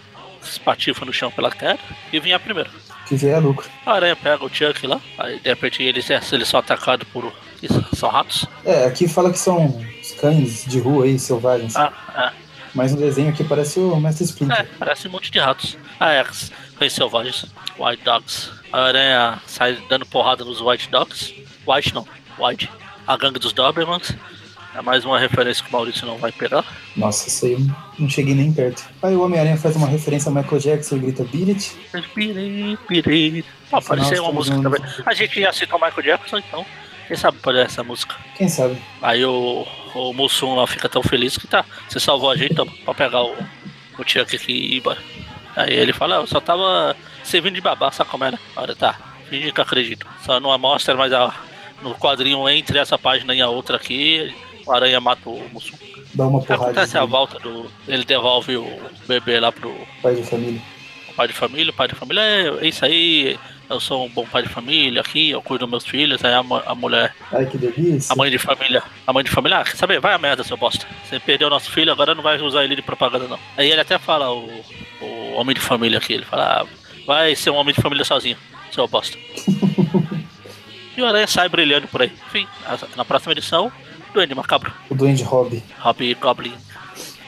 espatifa 0.42 1.04
no 1.04 1.12
chão 1.12 1.30
pela 1.30 1.52
queda 1.52 1.78
e 2.12 2.18
vinha 2.18 2.40
primeiro. 2.40 2.68
Que 3.06 3.14
vier 3.14 3.36
é 3.36 3.38
lucro. 3.38 3.68
A 3.86 3.92
aranha 3.92 4.16
pega 4.16 4.44
o 4.44 4.48
Chuck 4.48 4.84
lá, 4.88 5.00
aí 5.16 5.38
de 5.38 5.48
repente 5.48 5.84
eles, 5.84 6.10
eles 6.10 6.48
são 6.48 6.58
atacados 6.58 7.06
por. 7.12 7.32
São 7.94 8.08
ratos? 8.08 8.46
É, 8.64 8.86
aqui 8.86 9.06
fala 9.06 9.30
que 9.30 9.38
são 9.38 9.80
os 10.00 10.10
cães 10.12 10.64
de 10.64 10.80
rua 10.80 11.04
aí, 11.04 11.16
selvagens. 11.16 11.76
Ah, 11.76 11.92
é. 12.16 12.39
Mas 12.74 12.92
no 12.92 13.00
desenho 13.00 13.30
aqui 13.30 13.44
parece 13.44 13.80
o 13.80 13.96
Mestre 13.96 14.24
Splinter. 14.24 14.60
É, 14.60 14.66
parece 14.78 15.08
um 15.08 15.10
monte 15.10 15.30
de 15.30 15.38
ratos. 15.38 15.76
Ah, 15.98 16.12
é, 16.12 16.24
cães 16.78 16.92
selvagens. 16.92 17.46
White 17.78 18.04
Dogs. 18.04 18.50
A 18.72 18.82
aranha 18.82 19.42
sai 19.46 19.78
dando 19.88 20.06
porrada 20.06 20.44
nos 20.44 20.60
White 20.60 20.88
Dogs. 20.90 21.34
White 21.66 21.94
não, 21.94 22.06
White. 22.38 22.70
A 23.06 23.16
gangue 23.16 23.38
dos 23.38 23.52
Dobermans. 23.52 24.14
É 24.72 24.80
mais 24.80 25.04
uma 25.04 25.18
referência 25.18 25.64
que 25.64 25.68
o 25.68 25.72
Maurício 25.72 26.06
não 26.06 26.16
vai 26.16 26.30
pegar. 26.30 26.64
Nossa, 26.96 27.28
isso 27.28 27.44
aí 27.44 27.52
eu 27.54 27.60
não 27.98 28.08
cheguei 28.08 28.34
nem 28.34 28.52
perto. 28.52 28.84
Aí 29.02 29.16
o 29.16 29.22
Homem-Aranha 29.24 29.56
faz 29.56 29.74
uma 29.74 29.88
referência 29.88 30.30
a 30.30 30.34
Michael 30.34 30.60
Jackson 30.60 30.96
e 30.96 30.98
grita 31.00 31.24
Beat 31.24 31.48
It. 31.48 31.76
Beat 32.14 32.36
it, 32.36 32.78
beat 32.88 33.06
it. 33.08 33.48
Pode 33.68 34.06
ser 34.06 34.20
uma 34.20 34.30
música 34.30 34.62
também. 34.62 34.80
A 35.04 35.12
gente 35.12 35.40
já 35.40 35.52
citou 35.52 35.76
o 35.76 35.84
Michael 35.84 36.02
Jackson, 36.04 36.38
então 36.38 36.64
quem 37.08 37.16
sabe 37.16 37.38
pode 37.38 37.58
essa 37.58 37.82
música. 37.82 38.14
Quem 38.36 38.48
sabe? 38.48 38.80
Aí 39.02 39.24
o, 39.24 39.66
o 39.94 40.12
Mussum 40.12 40.54
lá 40.54 40.66
fica 40.66 40.88
tão 40.88 41.02
feliz 41.02 41.36
que 41.36 41.46
tá. 41.46 41.64
Você 41.88 42.00
salvou 42.00 42.30
a 42.30 42.36
gente 42.36 42.52
então, 42.52 42.66
pra 42.66 42.94
pegar 42.94 43.22
o, 43.22 43.32
o 43.98 44.04
Chuck 44.06 44.36
aqui 44.36 44.52
e. 44.52 44.82
Aí 45.56 45.74
ele 45.74 45.92
fala, 45.92 46.16
eu 46.16 46.26
só 46.26 46.40
tava 46.40 46.96
servindo 47.24 47.54
de 47.54 47.60
babá, 47.60 47.90
sabe 47.90 48.10
como 48.10 48.24
era? 48.24 48.38
Olha, 48.56 48.74
tá, 48.74 48.98
finge 49.28 49.52
que 49.52 49.60
acredito. 49.60 50.06
Só 50.24 50.38
não 50.38 50.56
mostra, 50.58 50.94
mas 50.94 51.12
a, 51.12 51.34
no 51.82 51.94
quadrinho 51.94 52.48
entre 52.48 52.78
essa 52.78 52.96
página 52.96 53.34
e 53.34 53.40
a 53.40 53.48
outra 53.48 53.76
aqui, 53.76 54.34
o 54.66 54.72
Aranha 54.72 55.00
mata 55.00 55.28
o 55.28 55.48
Mussum. 55.52 55.76
Dá 56.14 56.26
uma 56.26 56.40
porrada. 56.40 56.64
Acontece 56.64 56.98
a 56.98 57.04
volta 57.04 57.38
do. 57.38 57.70
Ele 57.86 58.04
devolve 58.04 58.56
o 58.56 58.80
bebê 59.06 59.40
lá 59.40 59.52
pro. 59.52 59.74
Pai 60.02 60.14
de 60.14 60.22
família. 60.22 60.60
O 61.08 61.14
pai 61.14 61.28
de 61.28 61.34
família, 61.34 61.70
o 61.70 61.74
pai 61.74 61.88
de 61.88 61.94
família, 61.94 62.20
é, 62.20 62.64
é 62.64 62.68
isso 62.68 62.84
aí, 62.84 63.38
eu 63.70 63.78
sou 63.78 64.04
um 64.04 64.08
bom 64.08 64.26
pai 64.26 64.42
de 64.42 64.48
família 64.48 65.00
aqui, 65.00 65.30
eu 65.30 65.40
cuido 65.40 65.64
dos 65.64 65.70
meus 65.70 65.86
filhos, 65.86 66.24
aí 66.24 66.32
a, 66.32 66.44
a 66.66 66.74
mulher. 66.74 67.14
Ai, 67.30 67.46
que 67.46 67.56
delícia. 67.56 68.12
A 68.12 68.16
mãe 68.16 68.28
de 68.28 68.36
família. 68.36 68.82
A 69.06 69.12
mãe 69.12 69.22
de 69.22 69.30
família, 69.30 69.58
ah, 69.58 69.64
quer 69.64 69.76
saber? 69.76 70.00
Vai 70.00 70.12
a 70.12 70.18
merda, 70.18 70.42
seu 70.42 70.56
bosta. 70.56 70.84
Você 71.04 71.20
perdeu 71.20 71.48
nosso 71.48 71.70
filho, 71.70 71.92
agora 71.92 72.12
não 72.12 72.22
vai 72.22 72.40
usar 72.40 72.64
ele 72.64 72.74
de 72.74 72.82
propaganda, 72.82 73.28
não. 73.28 73.38
Aí 73.56 73.70
ele 73.70 73.80
até 73.80 73.96
fala, 73.96 74.32
o, 74.32 74.64
o 75.00 75.32
homem 75.36 75.54
de 75.54 75.60
família 75.60 75.98
aqui, 75.98 76.14
ele 76.14 76.24
fala, 76.24 76.62
ah, 76.62 76.66
vai 77.06 77.36
ser 77.36 77.50
um 77.50 77.54
homem 77.54 77.72
de 77.72 77.80
família 77.80 78.04
sozinho, 78.04 78.36
seu 78.72 78.88
bosta. 78.88 79.16
e 80.96 81.00
o 81.00 81.06
Aranha 81.06 81.28
sai 81.28 81.48
brilhando 81.48 81.86
por 81.86 82.02
aí. 82.02 82.12
Enfim, 82.26 82.48
na 82.96 83.04
próxima 83.04 83.32
edição, 83.32 83.70
Duende 84.12 84.34
Macabro. 84.34 84.72
O 84.90 84.94
Duende 84.96 85.22
Hobby. 85.22 85.62
Hobby 85.78 86.14
Goblin. 86.14 86.54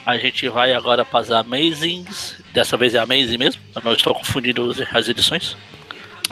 A 0.05 0.17
gente 0.17 0.49
vai 0.49 0.73
agora 0.73 1.05
para 1.05 1.21
as 1.21 1.31
Amazings. 1.31 2.35
Dessa 2.51 2.75
vez 2.75 2.93
é 2.93 2.99
Amazing 2.99 3.37
mesmo. 3.37 3.61
Eu 3.73 3.81
não 3.85 3.93
estou 3.93 4.13
confundindo 4.13 4.75
as 4.91 5.07
edições. 5.07 5.55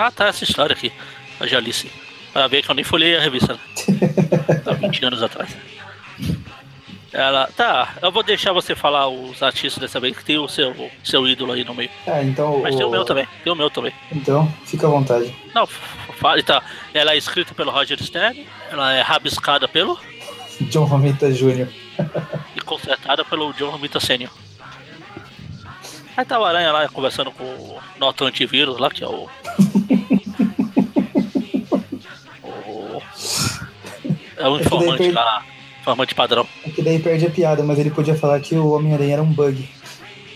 Ah, 0.01 0.09
tá, 0.09 0.25
essa 0.25 0.43
história 0.43 0.73
aqui. 0.73 0.91
Eu 1.39 1.47
já 1.47 1.59
li 1.59 1.71
sim. 1.71 1.87
Pra 2.33 2.47
ver 2.47 2.63
que 2.63 2.71
eu 2.71 2.73
nem 2.73 2.83
folhei 2.83 3.15
a 3.17 3.21
revista. 3.21 3.53
Né? 3.53 3.59
Há 4.65 4.73
20 4.73 5.05
anos 5.05 5.21
atrás. 5.21 5.55
Ela. 7.13 7.47
Tá, 7.55 7.95
eu 8.01 8.11
vou 8.11 8.23
deixar 8.23 8.51
você 8.51 8.73
falar 8.73 9.07
os 9.09 9.43
artistas 9.43 9.79
dessa 9.79 9.99
vez, 9.99 10.17
que 10.17 10.25
tem 10.25 10.39
o 10.39 10.47
seu, 10.47 10.73
seu 11.03 11.27
ídolo 11.27 11.51
aí 11.51 11.63
no 11.63 11.75
meio. 11.75 11.91
É, 12.07 12.23
então. 12.23 12.61
Mas 12.63 12.73
o... 12.73 12.77
tem 12.79 12.87
o 12.87 12.89
meu 12.89 13.05
também. 13.05 13.27
Tem 13.43 13.53
o 13.53 13.55
meu 13.55 13.69
também. 13.69 13.93
Então, 14.11 14.51
fica 14.65 14.87
à 14.87 14.89
vontade. 14.89 15.35
Não, 15.53 15.67
fale, 15.67 16.41
tá. 16.41 16.63
Ela 16.95 17.13
é 17.13 17.17
escrita 17.17 17.53
pelo 17.53 17.69
Roger 17.69 18.01
Stern, 18.01 18.47
ela 18.71 18.93
é 18.93 19.01
rabiscada 19.01 19.67
pelo. 19.67 19.99
John 20.61 20.85
Romita 20.85 21.31
Jr. 21.31 21.67
e 22.55 22.61
consertada 22.61 23.23
pelo 23.23 23.53
John 23.53 23.69
Romita 23.69 23.99
Sr. 23.99 24.31
Aí 26.15 26.25
tá 26.25 26.39
o 26.39 26.45
Aranha 26.45 26.71
lá 26.71 26.87
conversando 26.89 27.31
com 27.31 27.43
o 27.43 27.79
Noto 27.99 28.25
Antivírus 28.25 28.77
lá, 28.77 28.89
que 28.89 29.03
é 29.03 29.07
o. 29.07 29.23
o... 29.23 29.29
É 34.41 34.47
o 34.49 34.60
informante 34.60 35.08
é 35.08 35.12
lá, 35.12 35.45
informante 35.80 36.15
padrão. 36.15 36.47
É 36.65 36.69
que 36.69 36.82
daí 36.82 36.99
perde 36.99 37.25
a 37.27 37.30
piada, 37.30 37.63
mas 37.63 37.80
ele 37.80 37.91
podia 37.91 38.15
falar 38.15 38.39
que 38.39 38.56
o 38.56 38.71
Homem-Aranha 38.71 39.13
era 39.13 39.23
um 39.23 39.32
bug. 39.32 39.69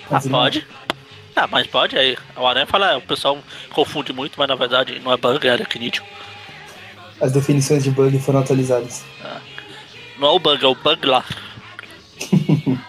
Mas 0.10 0.26
ah, 0.26 0.30
pode. 0.30 0.60
Não... 0.60 0.86
Ah, 1.36 1.48
mas 1.48 1.68
pode, 1.68 1.98
aí 1.98 2.18
o 2.38 2.48
Aranha 2.48 2.66
fala, 2.66 2.98
o 2.98 3.02
pessoal 3.02 3.38
confunde 3.74 4.14
muito, 4.14 4.36
mas 4.38 4.48
na 4.48 4.56
verdade 4.56 5.00
não 5.04 5.12
é 5.12 5.18
bug, 5.18 5.46
é 5.46 5.52
aracnídeo. 5.52 6.04
As 7.20 7.32
definições 7.32 7.84
de 7.84 7.92
bug 7.92 8.18
foram 8.20 8.40
atualizadas. 8.40 9.04
Ah. 9.24 9.42
Não 10.18 10.30
é 10.30 10.32
o 10.32 10.40
bug, 10.40 10.64
é 10.64 10.68
o 10.68 10.76
bug 10.76 11.06
lá. 11.06 11.26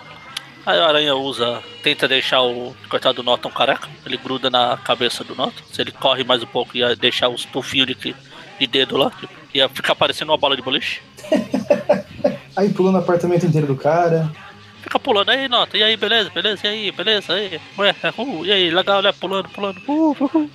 Aí 0.66 0.80
a 0.80 0.86
aranha 0.86 1.14
usa, 1.14 1.62
tenta 1.80 2.08
deixar 2.08 2.42
o 2.42 2.74
coitado 2.88 3.16
do 3.16 3.22
Norton 3.22 3.50
careca, 3.50 3.88
ele 4.04 4.16
gruda 4.16 4.50
na 4.50 4.76
cabeça 4.76 5.22
do 5.22 5.34
Norton. 5.34 5.62
Se 5.72 5.80
ele 5.80 5.92
corre 5.92 6.24
mais 6.24 6.42
um 6.42 6.46
pouco, 6.46 6.76
ia 6.76 6.96
deixar 6.96 7.28
os 7.28 7.44
tufinhos 7.44 7.86
de, 7.86 8.16
de 8.58 8.66
dedo 8.66 8.96
lá, 8.96 9.10
tipo, 9.10 9.32
ia 9.54 9.68
ficar 9.68 9.94
parecendo 9.94 10.32
uma 10.32 10.38
bola 10.38 10.56
de 10.56 10.62
boliche. 10.62 11.00
Aí 12.56 12.70
pula 12.70 12.90
no 12.90 12.98
apartamento 12.98 13.44
inteiro 13.44 13.66
do 13.66 13.76
cara. 13.76 14.30
Fica 14.80 14.98
pulando 14.98 15.30
aí, 15.30 15.48
nota. 15.48 15.76
E 15.76 15.82
aí, 15.82 15.96
beleza, 15.96 16.30
beleza, 16.30 16.64
e 16.64 16.70
aí, 16.70 16.92
beleza, 16.92 17.32
aí. 17.34 17.60
Ué, 17.76 17.94
uh, 18.16 18.46
e 18.46 18.52
aí, 18.52 18.70
legal, 18.70 19.02
né? 19.02 19.12
Pulando, 19.12 19.48
pulando. 19.48 19.78
Uh, 19.86 20.16
uh, 20.18 20.30
uh. 20.32 20.50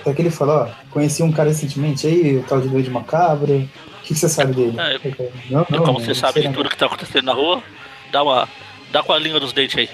Até 0.00 0.14
que 0.14 0.22
ele 0.22 0.30
falou, 0.30 0.62
ó, 0.62 0.68
conheci 0.90 1.22
um 1.22 1.30
cara 1.30 1.50
recentemente 1.50 2.06
aí, 2.06 2.38
o 2.38 2.42
tal 2.42 2.60
de 2.60 2.68
Doide 2.68 2.90
Macabro. 2.90 3.54
O 3.54 3.68
que, 4.02 4.08
que 4.08 4.14
você 4.14 4.28
sabe 4.28 4.54
dele? 4.54 4.74
É, 4.80 4.98
não, 5.50 5.58
não, 5.58 5.64
como 5.64 5.84
não, 5.84 5.94
você 6.00 6.14
sabe 6.14 6.40
de 6.40 6.48
tudo 6.54 6.70
que 6.70 6.76
tá 6.76 6.86
acontecendo 6.86 7.26
na 7.26 7.34
rua, 7.34 7.62
dá 8.10 8.22
uma. 8.22 8.48
Dá 8.90 9.02
com 9.02 9.12
a 9.12 9.18
língua 9.18 9.38
dos 9.38 9.52
dentes 9.52 9.76
aí. 9.76 9.90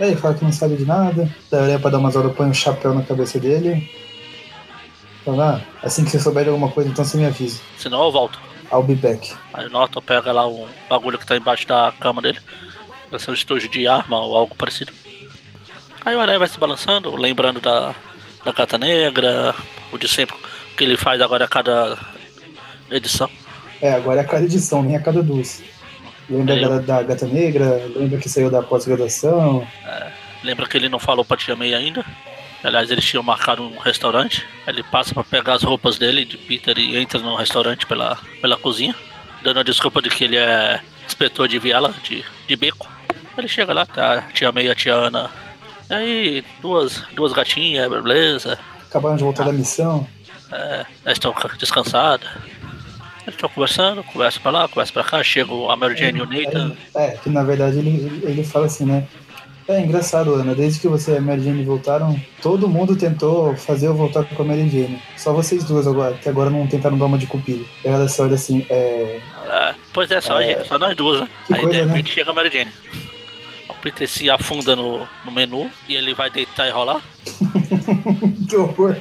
Aí 0.00 0.08
ele 0.08 0.16
fala 0.16 0.34
que 0.34 0.44
não 0.44 0.52
sabe 0.52 0.76
de 0.76 0.84
nada. 0.84 1.30
Daí 1.50 1.62
olha 1.62 1.78
pra 1.78 1.90
dar 1.90 1.98
umas 1.98 2.16
horas, 2.16 2.34
põe 2.34 2.48
um 2.48 2.54
chapéu 2.54 2.94
na 2.94 3.02
cabeça 3.02 3.38
dele. 3.38 3.88
Fala, 5.26 5.60
ah, 5.82 5.86
assim 5.86 6.04
que 6.04 6.10
você 6.10 6.20
souber 6.20 6.44
de 6.44 6.50
alguma 6.50 6.70
coisa, 6.70 6.88
então 6.88 7.04
você 7.04 7.18
me 7.18 7.26
avisa. 7.26 7.60
Senão 7.76 8.04
eu 8.04 8.12
volto. 8.12 8.38
I'll 8.72 8.82
be 8.82 8.94
back. 8.94 9.34
Aí 9.52 9.66
o 9.66 9.70
Norton 9.70 10.00
pega 10.00 10.30
lá 10.30 10.46
um 10.46 10.66
bagulho 10.88 11.18
que 11.18 11.26
tá 11.26 11.36
embaixo 11.36 11.66
da 11.66 11.92
cama 12.00 12.22
dele. 12.22 12.38
Vai 13.10 13.18
ser 13.18 13.32
um 13.32 13.34
estojo 13.34 13.68
de 13.68 13.88
arma 13.88 14.20
ou 14.20 14.36
algo 14.36 14.54
parecido. 14.54 14.92
Aí 16.04 16.14
o 16.14 16.20
Aranha 16.20 16.38
vai 16.38 16.46
se 16.46 16.58
balançando, 16.58 17.14
lembrando 17.16 17.60
da, 17.60 17.92
da 18.44 18.52
Gata 18.52 18.78
Negra, 18.78 19.52
o 19.92 19.98
de 19.98 20.06
sempre 20.06 20.36
que 20.76 20.84
ele 20.84 20.96
faz 20.96 21.20
agora 21.20 21.44
a 21.44 21.48
cada 21.48 21.98
edição. 22.88 23.28
É, 23.82 23.92
agora 23.94 24.20
é 24.20 24.24
a 24.24 24.26
cada 24.26 24.44
edição, 24.44 24.82
nem 24.82 24.94
a 24.94 25.00
cada 25.00 25.22
duas. 25.22 25.60
Lembra 26.30 26.54
É, 26.54 26.60
da, 26.60 26.78
da 26.78 27.02
Gata 27.02 27.26
Negra, 27.26 27.82
lembra 27.96 28.18
que 28.18 28.28
saiu 28.28 28.50
da 28.50 28.62
pós-graduação. 28.62 29.66
Lembra 30.44 30.68
que 30.68 30.76
ele 30.76 30.88
não 30.88 30.98
falou 31.00 31.24
pra 31.24 31.36
Tia 31.36 31.56
May 31.56 31.74
ainda? 31.74 32.04
Aliás, 32.62 32.90
eles 32.90 33.04
tinham 33.04 33.22
marcado 33.22 33.62
um 33.62 33.78
restaurante. 33.78 34.46
Ele 34.66 34.82
passa 34.82 35.14
pra 35.14 35.22
pegar 35.22 35.54
as 35.54 35.62
roupas 35.62 35.98
dele, 35.98 36.24
de 36.24 36.36
Peter, 36.36 36.76
e 36.78 36.96
entra 36.96 37.20
no 37.20 37.36
restaurante 37.36 37.86
pela, 37.86 38.18
pela 38.40 38.56
cozinha, 38.56 38.94
dando 39.42 39.60
a 39.60 39.62
desculpa 39.62 40.02
de 40.02 40.10
que 40.10 40.24
ele 40.24 40.36
é 40.36 40.80
inspetor 41.06 41.46
de 41.48 41.58
viela, 41.58 41.94
de, 42.02 42.24
de 42.46 42.56
beco. 42.56 42.88
Ele 43.38 43.48
chega 43.48 43.72
lá, 43.72 43.84
tá 43.84 44.14
a 44.14 44.22
Tia 44.32 44.50
May 44.50 44.66
e 44.66 44.70
a 44.70 44.74
Tia 44.74 44.94
Ana. 44.94 45.30
E 45.88 45.94
aí, 45.94 46.44
duas, 46.60 47.04
duas 47.14 47.32
gatinhas, 47.32 47.88
beleza. 47.88 48.58
Acabaram 48.88 49.16
de 49.16 49.22
voltar 49.22 49.44
da 49.44 49.52
missão. 49.52 50.08
É, 50.50 50.86
elas 51.04 51.16
estão 51.16 51.34
descansadas. 51.58 52.28
Eles 53.22 53.34
estão 53.34 53.48
conversando, 53.48 54.02
conversa 54.04 54.40
pra 54.40 54.50
lá, 54.50 54.68
conversa 54.68 54.92
pra 54.92 55.04
cá. 55.04 55.22
Chega 55.22 55.52
a 55.52 55.76
Mary 55.76 55.96
Jane 55.96 56.18
e 56.18 56.22
o 56.22 56.26
Nathan. 56.26 56.76
É, 56.94 57.10
que 57.10 57.28
na 57.28 57.42
verdade 57.42 57.78
ele, 57.78 58.22
ele 58.24 58.44
fala 58.44 58.66
assim, 58.66 58.84
né? 58.84 59.06
É 59.68 59.80
engraçado, 59.80 60.32
Ana, 60.34 60.54
desde 60.54 60.78
que 60.78 60.86
você 60.86 61.12
e 61.12 61.16
a 61.16 61.20
Mary 61.20 61.42
Jane 61.42 61.64
voltaram, 61.64 62.20
todo 62.40 62.68
mundo 62.68 62.94
tentou 62.94 63.56
fazer 63.56 63.88
eu 63.88 63.94
voltar 63.94 64.24
com 64.24 64.42
a 64.42 64.44
Mary 64.44 64.68
Jane. 64.68 65.02
Só 65.16 65.32
vocês 65.32 65.64
duas 65.64 65.88
agora, 65.88 66.14
que 66.14 66.28
agora 66.28 66.50
não 66.50 66.66
tentaram 66.68 66.96
dar 66.96 67.06
uma 67.06 67.18
de 67.18 67.26
cupido. 67.26 67.66
Aí 67.84 67.90
ela 67.90 68.08
só 68.08 68.22
olha 68.22 68.36
assim, 68.36 68.64
é. 68.70 69.20
É, 69.48 69.74
pois 69.92 70.08
é, 70.10 70.20
só, 70.20 70.40
gente, 70.40 70.68
só 70.68 70.78
nós 70.78 70.96
duas, 70.96 71.22
né? 71.22 71.28
Que 71.46 71.54
Aí 71.54 71.60
coisa, 71.62 71.78
de 71.78 71.84
né? 71.84 71.92
repente 71.92 72.14
chega 72.14 72.30
a 72.30 72.34
Mary 72.34 72.50
Jane. 72.50 72.70
O 73.68 73.74
Peter 73.74 74.08
se 74.08 74.30
afunda 74.30 74.76
no, 74.76 75.06
no 75.24 75.32
menu 75.32 75.68
e 75.88 75.96
ele 75.96 76.14
vai 76.14 76.30
deitar 76.30 76.68
e 76.68 76.70
rolar. 76.70 77.02
que 78.48 78.56
horror. 78.56 78.96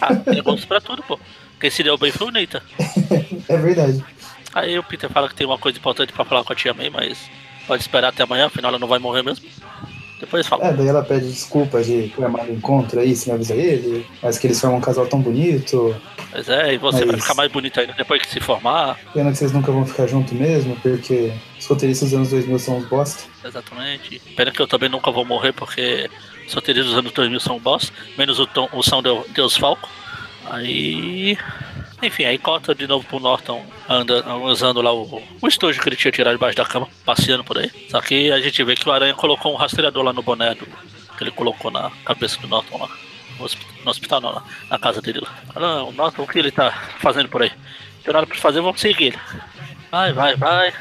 Ah, 0.00 0.16
tem 0.16 0.42
gosto 0.42 0.66
pra 0.66 0.80
tudo, 0.80 1.02
pô. 1.02 1.20
Quem 1.60 1.70
se 1.70 1.82
deu 1.82 1.98
bem 1.98 2.10
foi 2.10 2.28
o 2.28 2.30
Nathan. 2.30 2.62
É 3.48 3.56
verdade. 3.56 4.02
Aí 4.54 4.78
o 4.78 4.82
Peter 4.82 5.10
fala 5.10 5.28
que 5.28 5.34
tem 5.34 5.46
uma 5.46 5.58
coisa 5.58 5.76
importante 5.78 6.12
pra 6.12 6.24
falar 6.24 6.42
com 6.42 6.52
a 6.52 6.56
tia 6.56 6.72
May, 6.72 6.88
mas 6.88 7.30
pode 7.66 7.82
esperar 7.82 8.08
até 8.08 8.22
amanhã, 8.22 8.46
afinal 8.46 8.70
ela 8.70 8.78
não 8.78 8.88
vai 8.88 8.98
morrer 8.98 9.22
mesmo. 9.22 9.44
Depois 10.18 10.46
fala. 10.46 10.68
É, 10.68 10.72
daí 10.72 10.88
ela 10.88 11.02
pede 11.04 11.26
desculpa 11.30 11.82
de 11.84 12.08
ter 12.08 12.24
o 12.24 12.52
encontro 12.52 12.98
aí, 13.00 13.14
sem 13.14 13.34
avisar 13.34 13.56
ele, 13.58 14.06
mas 14.22 14.38
que 14.38 14.46
eles 14.46 14.58
formam 14.58 14.78
um 14.78 14.80
casal 14.80 15.06
tão 15.06 15.20
bonito. 15.20 15.94
Mas 16.32 16.48
é, 16.48 16.72
e 16.72 16.78
você 16.78 17.00
vai 17.04 17.12
Mas- 17.16 17.22
ficar 17.22 17.34
mais 17.34 17.52
bonito 17.52 17.78
ainda 17.78 17.92
depois 17.92 18.22
que 18.22 18.28
se 18.30 18.40
formar. 18.40 18.98
Pena 19.12 19.30
que 19.30 19.36
vocês 19.36 19.52
nunca 19.52 19.70
vão 19.70 19.84
ficar 19.84 20.06
juntos 20.06 20.32
mesmo, 20.32 20.74
porque 20.76 21.32
os 21.58 21.66
roteiristas 21.66 22.08
dos 22.10 22.16
anos 22.16 22.30
2000 22.30 22.58
são 22.58 22.78
uns 22.78 22.86
bosta. 22.88 23.24
Exatamente. 23.44 24.18
Pena 24.34 24.50
que 24.50 24.60
eu 24.60 24.66
também 24.66 24.88
nunca 24.88 25.10
vou 25.10 25.24
morrer, 25.24 25.52
porque 25.52 26.08
os 26.46 26.54
roteiristas 26.54 26.90
dos 26.92 26.98
anos 26.98 27.12
2000 27.12 27.38
são 27.40 27.58
boss, 27.58 27.92
menos 28.16 28.38
o, 28.40 28.46
Tom, 28.46 28.70
o 28.72 28.82
São 28.82 29.02
Deu- 29.02 29.26
Deus 29.34 29.54
Falco. 29.54 29.86
Aí. 30.48 31.36
Enfim, 32.06 32.24
aí 32.24 32.38
corta 32.38 32.74
de 32.74 32.86
novo 32.86 33.06
pro 33.06 33.18
Norton 33.20 33.64
anda, 33.88 34.24
usando 34.38 34.80
lá 34.80 34.92
o, 34.92 35.22
o 35.40 35.48
estojo 35.48 35.80
que 35.80 35.88
ele 35.88 35.96
tinha 35.96 36.12
tirado 36.12 36.34
debaixo 36.34 36.56
da 36.56 36.64
cama, 36.64 36.88
passeando 37.04 37.42
por 37.44 37.58
aí. 37.58 37.70
Só 37.90 38.00
que 38.00 38.30
a 38.30 38.40
gente 38.40 38.62
vê 38.64 38.74
que 38.74 38.88
o 38.88 38.92
Aranha 38.92 39.14
colocou 39.14 39.52
um 39.52 39.56
rastreador 39.56 40.02
lá 40.04 40.12
no 40.12 40.22
boné 40.22 40.54
do, 40.54 40.66
que 40.66 41.24
ele 41.24 41.30
colocou 41.30 41.70
na 41.70 41.90
cabeça 42.04 42.38
do 42.40 42.46
Norton 42.48 42.78
lá. 42.78 42.88
No 43.38 43.44
hospi- 43.44 43.66
no 43.84 43.90
hospital, 43.90 44.20
não, 44.20 44.30
lá, 44.32 44.44
na 44.70 44.78
casa 44.78 45.02
dele 45.02 45.20
lá. 45.20 45.28
"Ah, 45.54 45.82
o 45.84 45.92
Norton, 45.92 46.22
o 46.22 46.26
que 46.26 46.38
ele 46.38 46.50
tá 46.50 46.70
fazendo 47.00 47.28
por 47.28 47.42
aí? 47.42 47.50
Não 47.50 48.02
tem 48.04 48.14
nada 48.14 48.26
pra 48.26 48.36
fazer, 48.38 48.60
vamos 48.60 48.80
seguir 48.80 49.06
ele. 49.08 49.18
Vai, 49.90 50.12
vai, 50.12 50.36
vai. 50.36 50.72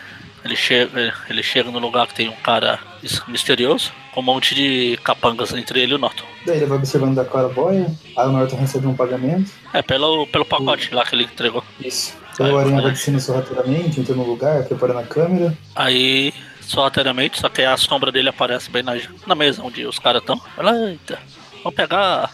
Ele 0.45 0.55
chega, 0.55 1.11
ele 1.27 1.41
chega 1.41 1.71
no 1.71 1.79
lugar 1.79 2.05
que 2.05 2.13
tem 2.13 2.29
um 2.29 2.35
cara 2.35 2.79
mis- 3.01 3.19
misterioso, 3.27 3.91
com 4.13 4.19
um 4.21 4.23
monte 4.23 4.53
de 4.53 4.95
capangas 5.03 5.51
entre 5.53 5.81
ele 5.81 5.93
e 5.93 5.95
o 5.95 5.97
Norton. 5.97 6.23
Daí 6.45 6.57
ele 6.57 6.67
vai 6.67 6.77
observando 6.77 7.15
da 7.15 7.25
Clara 7.25 7.49
Boy, 7.49 7.83
aí 8.15 8.27
o 8.27 8.31
Norton 8.31 8.55
recebe 8.57 8.85
um 8.85 8.95
pagamento. 8.95 9.51
É, 9.73 9.81
pelo, 9.81 10.27
pelo 10.27 10.45
pacote 10.45 10.93
lá 10.93 11.03
que 11.03 11.15
ele 11.15 11.23
entregou. 11.23 11.63
Isso. 11.83 12.15
Daí 12.37 12.51
o 12.51 12.57
Aranha 12.59 12.81
vai 12.81 12.91
descendo 12.91 13.19
sorrateiramente, 13.19 13.99
entrando 13.99 14.19
no 14.19 14.27
lugar, 14.27 14.63
preparando 14.65 14.99
a 14.99 15.03
câmera. 15.03 15.57
Aí, 15.75 16.31
sorrateiramente, 16.61 17.39
só 17.39 17.49
que 17.49 17.63
a 17.63 17.75
sombra 17.75 18.11
dele 18.11 18.29
aparece 18.29 18.69
bem 18.69 18.83
na, 18.83 18.93
na 19.25 19.33
mesa 19.35 19.63
onde 19.63 19.83
os 19.85 19.97
caras 19.97 20.21
estão. 20.21 20.37
Fala, 20.55 20.91
eita, 20.91 21.17
vamos 21.63 21.75
pegar 21.75 22.29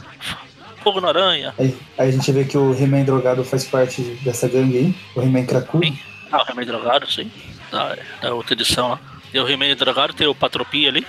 fogo 0.84 1.00
na 1.00 1.08
aranha. 1.10 1.54
Aí, 1.58 1.78
aí 1.98 2.10
a 2.10 2.12
gente 2.12 2.30
vê 2.32 2.44
que 2.44 2.58
o 2.58 2.74
He-Man 2.74 3.04
drogado 3.04 3.44
faz 3.46 3.64
parte 3.64 4.02
dessa 4.24 4.50
gangue 4.50 4.78
aí, 4.78 4.96
o 5.16 5.22
He-Man 5.22 5.46
cracudo. 5.46 5.88
Ah, 6.32 6.42
o 6.42 6.46
remédio 6.46 6.74
drogado, 6.74 7.10
sim. 7.10 7.32
Da, 7.72 7.98
da 8.22 8.34
outra 8.34 8.54
edição 8.54 8.90
lá. 8.90 9.00
Tem 9.32 9.42
o 9.42 9.46
remédio 9.46 9.78
drogado, 9.78 10.14
tem 10.14 10.28
o 10.28 10.36
Patropia 10.36 10.90
ali. 10.90 11.06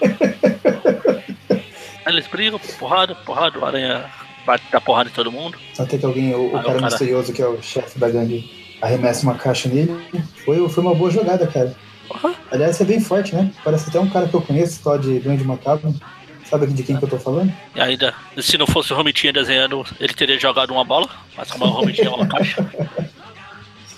Eles 2.06 2.26
brigam, 2.26 2.58
porrada, 2.78 3.14
porrada, 3.14 3.58
o 3.58 3.64
aranha 3.64 4.06
bate 4.44 4.64
dar 4.72 4.80
porrada 4.80 5.08
em 5.08 5.12
todo 5.12 5.30
mundo. 5.30 5.56
Até 5.78 5.96
que 5.98 6.04
alguém, 6.04 6.34
o, 6.34 6.48
o 6.48 6.52
cara, 6.52 6.64
cara- 6.64 6.80
misterioso 6.82 7.32
que 7.32 7.40
é 7.42 7.46
o 7.46 7.62
chefe 7.62 7.98
da 7.98 8.08
gangue, 8.10 8.50
arremessa 8.82 9.22
uma 9.22 9.34
caixa 9.36 9.68
nele. 9.68 9.94
Foi, 10.44 10.68
foi 10.68 10.82
uma 10.82 10.94
boa 10.94 11.10
jogada, 11.10 11.46
cara. 11.46 11.74
Porra. 12.08 12.34
Aliás, 12.50 12.80
é 12.80 12.84
bem 12.84 13.00
forte, 13.00 13.34
né? 13.34 13.52
Parece 13.62 13.88
até 13.88 14.00
um 14.00 14.10
cara 14.10 14.26
que 14.26 14.34
eu 14.34 14.42
conheço, 14.42 14.82
tal 14.82 14.98
de 14.98 15.20
Duende 15.20 15.44
Macabro. 15.44 15.94
Sabe 16.44 16.66
de 16.66 16.82
quem 16.82 16.96
que 16.96 17.04
eu 17.04 17.08
tô 17.08 17.16
falando? 17.16 17.52
E 17.76 17.80
ainda, 17.80 18.12
se 18.38 18.58
não 18.58 18.66
fosse 18.66 18.92
o 18.92 18.96
Romitinha 18.96 19.32
desenhando, 19.32 19.86
ele 20.00 20.12
teria 20.12 20.36
jogado 20.36 20.72
uma 20.72 20.84
bola, 20.84 21.08
mas 21.36 21.48
como 21.48 21.64
é 21.64 21.68
o 21.68 21.70
Romitinha 21.70 22.08
é 22.08 22.10
uma 22.10 22.26
caixa, 22.26 22.68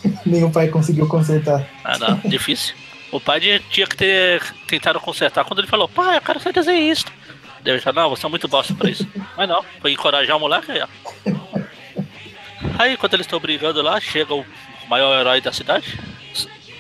Nenhum 0.26 0.50
pai 0.50 0.68
conseguiu 0.68 1.06
consertar. 1.06 1.66
ah, 1.84 1.98
não, 1.98 2.16
difícil. 2.24 2.74
O 3.10 3.20
pai 3.20 3.40
tinha 3.40 3.86
que 3.86 3.96
ter 3.96 4.42
tentado 4.66 4.98
consertar 4.98 5.44
quando 5.44 5.58
ele 5.58 5.68
falou, 5.68 5.88
pai, 5.88 6.16
eu 6.16 6.22
quero 6.22 6.40
ser 6.40 6.52
desenhista. 6.52 7.12
Deve 7.62 7.78
estar, 7.78 7.92
não, 7.92 8.08
você 8.10 8.26
é 8.26 8.28
muito 8.28 8.48
bosta 8.48 8.74
pra 8.74 8.90
isso. 8.90 9.06
Mas 9.36 9.48
não, 9.48 9.62
foi 9.80 9.92
encorajar 9.92 10.36
o 10.36 10.40
moleque 10.40 10.72
aí, 10.72 10.82
ó. 10.82 10.88
Aí, 12.78 12.96
quando 12.96 13.14
eles 13.14 13.26
estão 13.26 13.38
brigando 13.38 13.82
lá, 13.82 14.00
chega 14.00 14.34
o 14.34 14.44
maior 14.88 15.18
herói 15.20 15.40
da 15.40 15.52
cidade, 15.52 15.98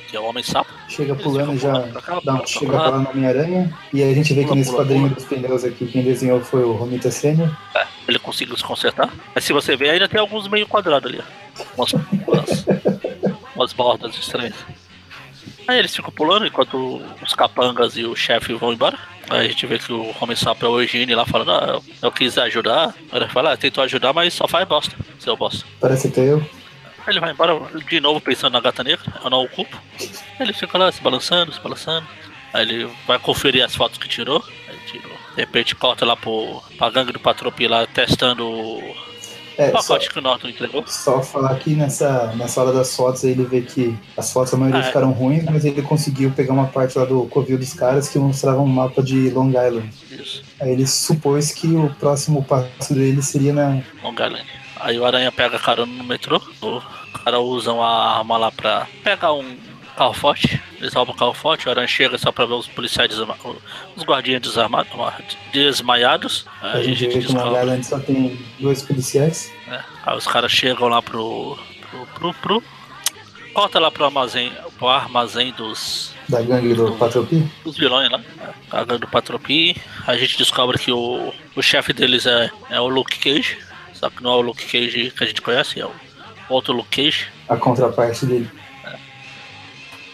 que 0.08 0.16
é 0.16 0.20
o 0.20 0.24
Homem 0.24 0.42
Sapo. 0.42 0.72
Chega 0.88 1.14
pulando 1.14 1.58
já, 1.58 1.72
pulando 1.72 2.00
cá, 2.00 2.14
dá 2.14 2.20
pulando 2.20 2.42
um 2.42 2.46
chega 2.46 2.72
lá 2.72 2.98
no 2.98 3.10
Homem-Aranha. 3.10 3.78
E 3.92 4.02
aí 4.02 4.10
a 4.10 4.14
gente 4.14 4.32
vê 4.32 4.40
que 4.40 4.46
Pula, 4.46 4.56
nesse 4.56 4.70
pula, 4.70 4.82
quadrinho 4.84 5.08
dos 5.10 5.24
pneus 5.24 5.64
aqui, 5.64 5.86
quem 5.86 6.02
desenhou 6.02 6.40
foi 6.40 6.64
o 6.64 6.72
Romita 6.72 7.10
Senior. 7.10 7.54
É, 7.74 7.86
ele 8.08 8.18
conseguiu 8.18 8.56
se 8.56 8.64
consertar. 8.64 9.10
Mas 9.34 9.44
se 9.44 9.52
você 9.52 9.76
ver, 9.76 9.90
ainda 9.90 10.08
tem 10.08 10.20
alguns 10.20 10.48
meio 10.48 10.66
quadrados 10.66 11.10
ali, 11.10 11.20
ó. 11.20 11.62
Umas, 11.76 11.92
umas, 13.62 13.72
bordas 13.72 14.16
estranhas. 14.16 14.54
Aí 15.66 15.78
eles 15.78 15.94
ficam 15.94 16.10
pulando 16.10 16.46
enquanto 16.46 17.00
os 17.22 17.34
capangas 17.34 17.96
e 17.96 18.04
o 18.04 18.16
chefe 18.16 18.52
vão 18.54 18.72
embora. 18.72 18.98
Aí 19.30 19.46
a 19.46 19.48
gente 19.48 19.66
vê 19.66 19.78
que 19.78 19.92
o 19.92 20.14
Homem 20.20 20.36
Sapo 20.36 20.66
é 20.66 20.68
o 20.68 20.80
Eugênio 20.80 21.16
lá 21.16 21.24
falando, 21.24 21.52
ah, 21.52 21.80
eu, 22.02 22.12
quis 22.12 22.36
ajudar. 22.36 22.94
Ele 23.12 23.28
fala, 23.28 23.52
ah, 23.52 23.56
tentou 23.56 23.82
ajudar, 23.84 24.12
mas 24.12 24.34
só 24.34 24.48
faz 24.48 24.66
bosta, 24.66 24.94
seu 25.18 25.36
bosta. 25.36 25.64
Parece 25.80 26.08
até 26.08 26.22
eu. 26.22 26.38
Aí 27.06 27.12
ele 27.12 27.20
vai 27.20 27.32
embora 27.32 27.58
de 27.88 28.00
novo 28.00 28.20
pensando 28.20 28.52
na 28.52 28.60
gata 28.60 28.84
negra, 28.84 29.04
eu 29.22 29.30
não 29.30 29.44
o 29.44 29.48
culpo. 29.48 29.76
Ele 30.38 30.52
fica 30.52 30.78
lá 30.78 30.90
se 30.90 31.00
balançando, 31.00 31.52
se 31.52 31.60
balançando. 31.60 32.06
Aí 32.52 32.62
ele 32.62 32.90
vai 33.06 33.18
conferir 33.18 33.64
as 33.64 33.74
fotos 33.74 33.98
que 33.98 34.08
tirou. 34.08 34.44
Aí 34.68 34.76
tirou. 34.86 35.12
De 35.34 35.40
repente 35.40 35.74
corta 35.74 36.04
lá 36.04 36.16
pro, 36.16 36.62
pra 36.76 36.90
gangue 36.90 37.12
do 37.12 37.20
Patropi 37.20 37.66
lá 37.66 37.86
testando 37.86 38.80
o 39.58 39.62
É, 39.62 39.70
só, 39.70 39.78
pacote 39.78 40.10
que 40.10 40.18
o 40.18 40.22
Norton 40.22 40.48
entregou. 40.48 40.84
só 40.86 41.20
falar 41.22 41.54
que 41.56 41.74
nessa, 41.74 42.32
nessa 42.36 42.60
hora 42.62 42.72
das 42.72 42.94
fotos 42.94 43.24
aí 43.24 43.30
ele 43.32 43.44
vê 43.44 43.60
que 43.62 43.96
as 44.16 44.32
fotos 44.32 44.52
a 44.54 44.56
maioria 44.56 44.80
Ah, 44.80 44.84
é. 44.84 44.86
ficaram 44.86 45.10
ruins, 45.12 45.44
mas 45.44 45.64
ele 45.64 45.82
conseguiu 45.82 46.30
pegar 46.30 46.52
uma 46.52 46.66
parte 46.68 46.98
lá 46.98 47.04
do 47.04 47.26
covil 47.26 47.58
dos 47.58 47.72
caras 47.74 48.08
que 48.08 48.18
mostrava 48.18 48.60
um 48.60 48.66
mapa 48.66 49.02
de 49.02 49.30
Long 49.30 49.48
Island. 49.50 49.90
Isso, 50.10 50.42
Aí 50.60 50.70
ele 50.70 50.86
supôs 50.86 51.52
que 51.52 51.66
o 51.68 51.88
próximo 51.98 52.42
passo 52.44 52.94
dele 52.94 53.22
seria 53.22 53.52
na. 53.52 53.82
Long 54.02 54.12
Island. 54.12 54.44
Aí 54.80 54.98
o 54.98 55.04
Aranha 55.04 55.30
pega 55.30 55.58
carona 55.58 55.92
no 55.92 56.04
metrô. 56.04 56.40
Os 56.60 57.20
caras 57.24 57.40
usam 57.40 57.82
a 57.82 58.18
arma 58.18 58.36
lá 58.36 58.50
pra 58.50 58.86
pegar 59.04 59.32
um 59.32 59.56
carro 59.96 60.12
forte. 60.14 60.60
Eles 60.80 60.92
roubam 60.94 61.14
o 61.14 61.18
carro 61.18 61.34
forte. 61.34 61.66
O 61.66 61.70
Aranha 61.70 61.86
chega 61.86 62.16
só 62.18 62.32
pra 62.32 62.44
ver 62.46 62.54
os 62.54 62.66
policiais 62.68 63.08
desarmados. 63.10 63.56
Os 63.96 64.02
guardinhas 64.04 64.40
desarmados, 64.42 64.90
desmaiados. 65.52 66.46
Aí 66.60 66.80
A 66.80 66.82
gente 66.82 67.06
vê 67.06 67.12
que 67.12 67.18
descobre. 67.20 67.60
Island 67.60 67.86
só 67.86 67.98
tem 67.98 68.38
dois 68.58 68.82
policiais. 68.82 69.52
né? 69.66 69.82
Aí 70.04 70.16
os 70.16 70.26
caras 70.26 70.50
chegam 70.52 70.88
lá 70.88 71.00
pro. 71.02 71.58
pro. 71.90 72.06
pro. 72.14 72.34
pro, 72.34 72.62
corta 73.52 73.78
lá 73.78 73.90
pro 73.90 74.04
armazém, 74.04 74.52
pro 74.78 74.88
armazém 74.88 75.52
dos. 75.52 76.12
Da 76.28 76.40
gangue 76.40 76.72
do, 76.74 76.86
do 76.86 76.92
Patropi? 76.96 77.44
Dos 77.64 77.76
vilões 77.76 78.10
lá. 78.10 78.20
A 78.70 78.84
gangue 78.84 79.00
do 79.02 79.08
Patropi. 79.08 79.76
A 80.06 80.16
gente 80.16 80.38
descobre 80.38 80.78
que 80.78 80.90
o, 80.90 81.32
o 81.54 81.62
chefe 81.62 81.92
deles 81.92 82.26
é, 82.26 82.50
é 82.70 82.80
o 82.80 82.88
Luke 82.88 83.18
Cage. 83.18 83.58
Só 83.92 84.08
que 84.10 84.22
não 84.22 84.32
é 84.32 84.36
o 84.36 84.40
Luke 84.40 84.64
Cage 84.64 85.12
que 85.16 85.22
a 85.22 85.26
gente 85.26 85.40
conhece, 85.42 85.78
é 85.80 85.86
o 85.86 85.92
outro 86.48 86.72
Luke 86.72 86.88
Cage. 87.04 87.28
A 87.48 87.56
contraparte 87.56 88.26
dele. 88.26 88.50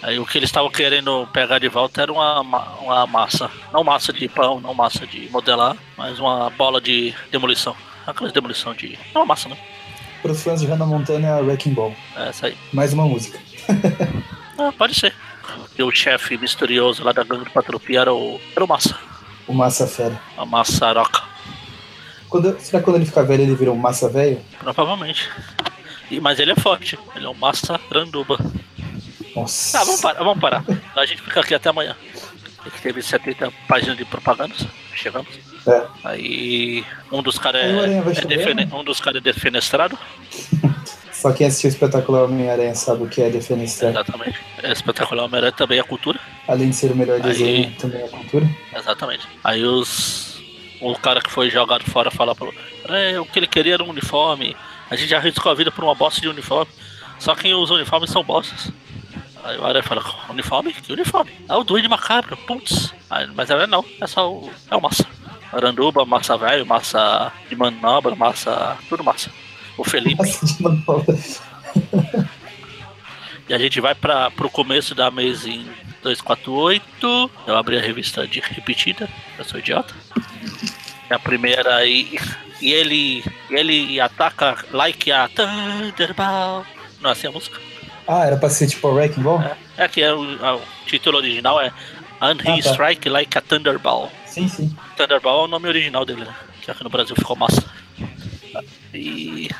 Aí 0.02 0.18
o 0.18 0.26
que 0.26 0.38
eles 0.38 0.48
estavam 0.48 0.70
querendo 0.70 1.26
pegar 1.32 1.58
de 1.58 1.68
volta 1.68 2.02
era 2.02 2.12
uma, 2.12 2.40
uma 2.40 3.06
massa. 3.06 3.50
Não 3.72 3.82
massa 3.82 4.12
de 4.12 4.28
pão, 4.28 4.60
não 4.60 4.72
massa 4.72 5.06
de 5.06 5.28
modelar, 5.30 5.76
mas 5.96 6.20
uma 6.20 6.50
bola 6.50 6.80
de 6.80 7.12
demolição. 7.30 7.74
Aquela 8.06 8.30
demolição 8.30 8.74
de. 8.74 8.94
É 8.94 9.18
uma 9.18 9.26
massa, 9.26 9.48
né? 9.48 9.56
Para 10.22 10.32
os 10.32 10.42
fãs 10.42 10.60
de 10.60 10.66
Hannah 10.66 10.86
Montana 10.86 11.28
é 11.28 11.40
Wrecking 11.40 11.74
Ball. 11.74 11.94
É, 12.16 12.28
essa 12.28 12.46
aí. 12.46 12.56
Mais 12.72 12.92
uma 12.92 13.04
música. 13.04 13.38
ah, 14.58 14.72
pode 14.76 14.94
ser. 14.94 15.14
E 15.76 15.82
o 15.82 15.90
chefe 15.90 16.36
misterioso 16.36 17.04
lá 17.04 17.12
da 17.12 17.22
gangue 17.22 17.44
do 17.44 17.50
Patropia 17.50 18.00
era 18.00 18.14
o, 18.14 18.40
era 18.54 18.64
o 18.64 18.68
Massa. 18.68 18.98
O 19.46 19.52
Massa 19.52 19.86
Fera. 19.86 20.20
A 20.36 20.44
Massaroca. 20.44 21.22
Quando, 22.28 22.58
será 22.60 22.78
que 22.80 22.84
quando 22.84 22.96
ele 22.96 23.06
ficar 23.06 23.22
velho 23.22 23.42
ele 23.42 23.54
vira 23.54 23.72
um 23.72 23.76
Massa 23.76 24.08
Velho? 24.08 24.40
Provavelmente. 24.58 25.30
E, 26.10 26.20
mas 26.20 26.38
ele 26.38 26.52
é 26.52 26.56
forte. 26.56 26.98
Ele 27.14 27.26
é 27.26 27.28
um 27.28 27.34
Massa 27.34 27.80
Randuba. 27.90 28.38
Nossa. 29.40 29.78
Ah, 29.78 29.84
vamos 29.84 30.00
parar, 30.00 30.18
vamos 30.22 30.40
parar. 30.40 30.64
A 30.96 31.06
gente 31.06 31.22
fica 31.22 31.40
aqui 31.40 31.54
até 31.54 31.68
amanhã. 31.68 31.96
Teve 32.82 33.02
70 33.02 33.50
páginas 33.66 33.96
de 33.96 34.04
propagandas. 34.04 34.66
Chegamos. 34.94 35.28
É. 35.66 35.86
Aí 36.04 36.84
um 37.10 37.22
dos 37.22 37.38
caras 37.38 37.62
é, 37.62 37.98
é 37.98 38.24
defene, 38.24 38.68
um 38.72 38.84
dos 38.84 39.00
caras 39.00 39.20
é 39.20 39.22
defenestrado. 39.22 39.98
Só 41.12 41.32
quem 41.32 41.48
assistiu 41.48 41.68
o 41.70 41.72
espetacular 41.72 42.24
Homem-Aranha 42.24 42.76
sabe 42.76 43.02
o 43.02 43.08
que 43.08 43.20
é 43.20 43.28
defenestrado. 43.28 43.94
Exatamente. 43.94 44.38
É 44.62 44.70
espetacular 44.70 45.24
Homem-Aranha 45.24 45.52
também 45.52 45.80
é 45.80 45.82
cultura. 45.82 46.20
Além 46.46 46.70
de 46.70 46.76
ser 46.76 46.92
o 46.92 46.96
melhor 46.96 47.20
desenho, 47.20 47.66
Aí... 47.66 47.74
também 47.74 48.02
é 48.02 48.08
cultura. 48.08 48.48
Exatamente. 48.74 49.28
Aí 49.42 49.64
os. 49.64 50.38
O 50.80 50.96
cara 50.96 51.20
que 51.20 51.30
foi 51.30 51.50
jogado 51.50 51.84
fora 51.90 52.08
fala 52.08 52.36
pro. 52.36 52.54
É, 52.88 53.18
o 53.18 53.26
que 53.26 53.38
ele 53.38 53.48
queria 53.48 53.74
era 53.74 53.82
um 53.82 53.90
uniforme. 53.90 54.56
A 54.88 54.94
gente 54.94 55.08
já 55.08 55.18
arriscou 55.18 55.50
a 55.50 55.54
vida 55.56 55.72
por 55.72 55.82
uma 55.82 55.94
bosta 55.94 56.20
de 56.20 56.28
uniforme. 56.28 56.70
Só 57.18 57.34
que 57.34 57.52
os 57.52 57.70
uniformes 57.70 58.10
são 58.10 58.22
bostas. 58.22 58.72
Aí 59.44 59.58
o 59.58 59.64
Aranha 59.64 59.82
fala, 59.82 60.02
uniforme? 60.28 60.72
Que 60.72 60.92
uniforme? 60.92 61.30
Ah, 61.48 61.58
o 61.58 61.64
Duende 61.64 61.88
Macabro, 61.88 62.36
putz. 62.36 62.92
mas 63.34 63.50
ela 63.50 63.66
não, 63.66 63.84
é 64.00 64.06
só 64.06 64.32
o. 64.32 64.50
É 64.70 64.76
o 64.76 64.80
massa. 64.80 65.06
Aranduba, 65.52 66.04
massa 66.04 66.36
velho, 66.36 66.66
massa 66.66 67.32
de 67.48 67.56
manobra, 67.56 68.14
massa. 68.14 68.76
tudo 68.88 69.02
massa. 69.02 69.30
O 69.76 69.84
Felipe. 69.84 70.16
Massa 70.16 70.46
de 70.46 70.62
manobra. 70.62 71.16
e 73.48 73.54
a 73.54 73.58
gente 73.58 73.80
vai 73.80 73.94
para 73.94 74.30
pro 74.30 74.50
começo 74.50 74.94
da 74.94 75.06
Amazing 75.06 75.66
248. 76.02 77.30
Eu 77.46 77.56
abri 77.56 77.78
a 77.78 77.80
revista 77.80 78.26
de 78.26 78.40
repetida, 78.40 79.08
eu 79.38 79.44
sou 79.44 79.58
idiota. 79.58 79.94
É 81.08 81.14
a 81.14 81.18
primeira 81.18 81.76
aí. 81.76 82.18
E 82.60 82.72
ele. 82.72 83.24
ele 83.50 84.00
ataca 84.00 84.64
like 84.72 85.10
a 85.10 85.28
Thunderball. 85.28 86.66
Não 87.00 87.10
é 87.10 87.12
assim 87.12 87.28
a 87.28 87.30
música? 87.30 87.58
Ah, 88.08 88.24
era 88.24 88.38
pra 88.38 88.48
ser 88.48 88.66
tipo 88.66 88.88
Wrecking 88.88 89.22
Ball? 89.22 89.42
É, 89.42 89.84
é 89.84 89.88
que 89.88 90.02
é 90.02 90.12
o, 90.14 90.22
o, 90.22 90.60
título 90.86 91.18
original 91.18 91.60
é 91.60 91.70
And 92.20 92.38
He 92.42 92.58
ah, 92.58 92.62
tá. 92.62 92.70
Strike 92.70 93.08
Like 93.08 93.36
a 93.36 93.42
Thunderball. 93.42 94.10
Sim, 94.26 94.48
sim. 94.48 94.74
Thunderball 94.96 95.42
é 95.42 95.44
o 95.44 95.48
nome 95.48 95.68
original 95.68 96.06
dele, 96.06 96.24
né? 96.24 96.34
Que 96.62 96.70
aqui 96.70 96.82
no 96.82 96.90
Brasil 96.90 97.14
ficou 97.14 97.36
massa. 97.36 97.62
E. 98.94 99.50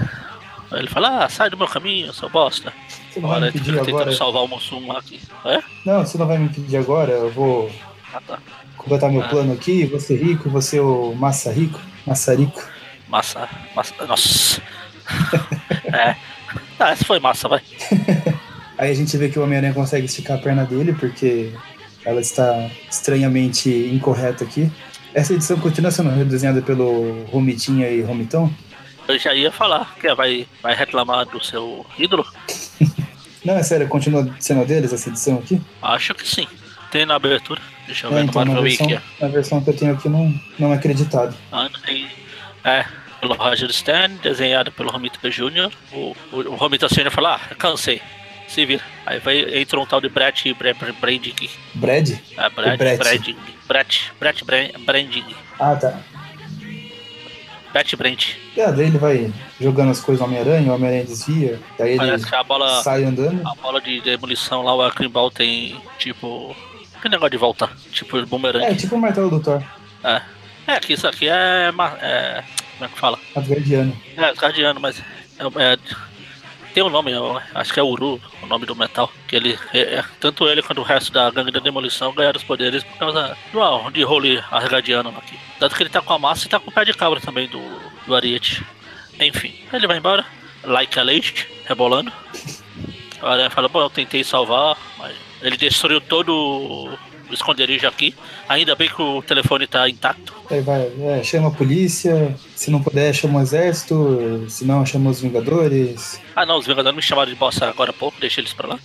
Aí 0.71 0.81
ele 0.81 0.89
fala, 0.89 1.25
ah, 1.25 1.29
sai 1.29 1.51
do 1.51 1.57
meu 1.57 1.69
caminho, 1.69 2.13
seu 2.13 2.29
bosta. 2.29 2.73
Você 3.11 3.21
não 3.21 3.29
vai 3.29 3.41
me 3.41 3.53
pedir 3.53 3.79
agora? 3.79 4.13
salvar 4.13 4.43
o 4.43 4.49
Mussum 4.49 4.93
aqui. 4.93 5.21
É? 5.45 5.63
Não, 5.85 6.05
você 6.05 6.19
não 6.19 6.27
vai 6.27 6.39
me 6.39 6.49
pedir 6.49 6.77
agora, 6.77 7.13
eu 7.13 7.31
vou 7.31 7.71
ah, 8.13 8.21
tá. 8.27 8.39
completar 8.77 9.11
meu 9.11 9.23
ah. 9.23 9.29
plano 9.29 9.53
aqui, 9.53 9.87
você 9.87 10.15
rico, 10.15 10.51
você 10.51 10.79
o 10.79 11.15
massa 11.15 11.51
rico, 11.53 11.81
massa 12.07 12.35
rico. 12.35 12.63
Massa, 13.09 13.49
massa, 13.75 14.07
nossa. 14.07 14.63
é. 15.93 16.17
Ah, 16.79 16.91
essa 16.91 17.05
foi 17.05 17.19
massa, 17.19 17.49
vai. 17.49 17.63
Aí 18.79 18.93
a 18.93 18.95
gente 18.95 19.17
vê 19.17 19.29
que 19.29 19.39
o 19.39 19.43
Homem-Aranha 19.43 19.75
consegue 19.75 20.07
esticar 20.07 20.39
a 20.39 20.41
perna 20.41 20.65
dele, 20.65 20.93
porque 20.93 21.53
ela 22.05 22.21
está 22.21 22.71
estranhamente 22.89 23.69
incorreta 23.69 24.45
aqui. 24.45 24.71
Essa 25.13 25.35
edição 25.35 25.59
continua 25.59 25.91
sendo 25.91 26.25
desenhada 26.25 26.63
pelo 26.63 27.25
Romitinha 27.25 27.91
e 27.91 28.03
Romitão? 28.03 28.53
Eu 29.09 29.19
já 29.19 29.35
ia 29.35 29.51
falar, 29.51 29.97
que 29.99 30.15
vai, 30.15 30.47
vai 30.63 30.75
reclamar 30.75 31.27
do 31.27 31.43
seu 31.43 31.85
ídolo. 31.99 32.25
Não, 33.45 33.55
é 33.55 33.63
sério, 33.63 33.89
continua 33.89 34.29
sendo 34.39 34.65
deles 34.65 34.93
essa 34.93 35.09
edição 35.09 35.39
aqui? 35.39 35.61
Acho 35.83 36.15
que 36.15 36.29
sim. 36.29 36.47
Tem 36.91 37.05
na 37.05 37.15
abertura. 37.15 37.61
Deixa 37.87 38.07
eu 38.07 38.13
é, 38.13 38.15
ver 38.15 38.25
então, 38.25 38.45
no 38.45 38.53
Marvel 38.53 38.55
na 38.55 38.69
versão, 38.69 38.87
Wiki. 38.87 39.03
Na 39.21 39.29
versão 39.29 39.61
que 39.63 39.71
eu 39.71 39.77
tenho 39.77 39.95
aqui 39.95 40.09
não, 40.09 40.41
não 40.59 40.73
é 40.73 40.77
acreditado. 40.77 41.35
Ah, 41.51 41.69
tem. 41.85 42.07
É, 42.65 42.85
pelo 43.21 43.35
Roger 43.35 43.73
Stern, 43.73 44.19
desenhado 44.19 44.71
pelo 44.73 44.91
Romita 44.91 45.31
Jr. 45.31 45.71
O, 45.93 46.15
o, 46.33 46.37
o 46.37 46.55
Romita 46.57 46.89
Sr. 46.89 47.11
fala, 47.11 47.37
ah, 47.37 47.55
cansei. 47.55 48.03
Se 48.49 48.65
vira. 48.65 48.83
Aí 49.07 49.21
vai, 49.21 49.61
entra 49.61 49.79
um 49.79 49.87
tal 49.87 50.01
de 50.01 50.09
Brett 50.09 50.53
Branding. 50.55 51.51
Brad? 51.75 52.11
Ah, 52.37 52.49
Brad. 52.49 52.79
Branding. 52.79 53.37
Brett, 53.67 54.13
Brett 54.19 54.45
Branding. 54.45 55.25
Ah, 55.61 55.77
tá. 55.77 56.01
Brett 57.73 57.95
Brand. 57.97 58.25
É, 58.57 58.73
daí 58.73 58.87
ele 58.87 58.99
vai 58.99 59.33
jogando 59.61 59.91
as 59.91 60.01
coisas 60.01 60.21
no 60.21 60.27
Homem-Aranha, 60.27 60.73
o 60.73 60.75
Homem-Aranha 60.75 61.05
desvia, 61.05 61.61
daí 61.79 61.91
ele 61.91 61.99
Parece 61.99 62.27
que 62.27 62.35
a 62.35 62.43
bola, 62.43 62.83
sai 62.83 63.05
andando. 63.05 63.47
A 63.47 63.55
bola 63.55 63.81
de 63.81 64.01
demolição 64.01 64.63
lá, 64.63 64.75
o 64.75 64.83
Akrimbal 64.83 65.31
tem, 65.31 65.81
tipo... 65.99 66.57
Que 67.01 67.09
negócio 67.09 67.31
de 67.31 67.37
voltar? 67.37 67.71
Tipo 67.93 68.25
boomerang. 68.27 68.65
É, 68.65 68.75
tipo 68.75 68.97
o 68.97 68.99
martelo 68.99 69.31
do 69.31 69.39
Thor. 69.39 69.63
É. 70.03 70.21
É, 70.67 70.81
que 70.81 70.95
isso 70.95 71.07
aqui 71.07 71.29
é, 71.29 71.69
é 71.69 72.45
como 72.79 72.85
é 72.85 72.89
que 72.89 72.99
fala? 72.99 73.19
Asgardiano. 73.35 73.97
É, 74.17 74.25
Asgardiano, 74.25 74.81
mas. 74.81 75.01
É, 75.39 75.73
é, 75.73 75.79
tem 76.75 76.83
um 76.83 76.91
nome, 76.91 77.13
acho 77.55 77.73
que 77.73 77.81
é 77.81 77.83
Uru, 77.83 78.21
o 78.43 78.47
nome 78.47 78.67
do 78.67 78.77
metal. 78.77 79.13
Que 79.27 79.37
ele. 79.37 79.59
É, 79.73 79.97
é 79.97 80.05
tanto 80.21 80.49
ele 80.49 80.63
quanto 80.63 80.81
o 80.81 80.85
resto 80.85 81.13
da 81.13 81.31
gangue 81.31 81.51
da 81.51 81.61
demolição 81.61 82.13
ganharam 82.13 82.37
os 82.37 82.45
poderes 82.45 82.83
por 82.85 82.99
causa 82.99 83.37
do, 83.53 83.91
de 83.91 84.03
role 84.03 84.43
Asgardiano 84.51 85.11
aqui. 85.11 85.39
Tanto 85.59 85.75
que 85.75 85.83
ele 85.83 85.91
tá 85.91 86.01
com 86.01 86.13
a 86.13 86.19
massa 86.19 86.47
e 86.47 86.49
tá 86.49 86.61
com 86.61 86.71
o 86.71 86.73
pé 86.73 86.85
de 86.85 86.95
cabra 86.95 87.21
também 87.21 87.49
do, 87.49 87.61
do 88.07 88.15
Ariete. 88.15 88.65
Enfim, 89.21 89.55
ele 89.73 89.87
vai 89.87 89.99
embora, 89.99 90.25
like 90.65 90.99
a 90.99 91.03
leite, 91.03 91.49
rebolando. 91.67 92.13
A 93.21 93.33
aranha 93.33 93.51
fala, 93.51 93.69
bom, 93.69 93.81
eu 93.81 93.91
tentei 93.91 94.23
salvar, 94.23 94.77
mas 94.97 95.17
ele 95.43 95.57
destruiu 95.57 96.01
todo 96.01 96.97
esconderijo 97.35 97.87
aqui. 97.87 98.15
Ainda 98.49 98.75
bem 98.75 98.89
que 98.89 99.01
o 99.01 99.23
telefone 99.23 99.67
tá 99.67 99.89
intacto. 99.89 100.35
Aí 100.51 100.61
vai, 100.61 100.91
é, 101.01 101.23
chama 101.23 101.49
a 101.49 101.51
polícia, 101.51 102.35
se 102.57 102.71
não 102.71 102.83
puder, 102.83 103.15
chama 103.15 103.39
o 103.39 103.43
exército, 103.43 104.47
se 104.49 104.65
não, 104.65 104.85
chama 104.87 105.11
os 105.11 105.21
Vingadores. 105.21 106.21
Ah 106.35 106.47
não, 106.47 106.59
os 106.59 106.67
Vingadores 106.67 106.97
me 106.97 107.03
chamaram 107.03 107.31
de 107.31 107.37
bosta 107.39 107.69
agora 107.69 107.91
há 107.91 107.95
pouco, 107.95 108.19
deixa 108.21 108.41
eles 108.41 108.53
pra 108.53 108.69
lá. 108.69 108.79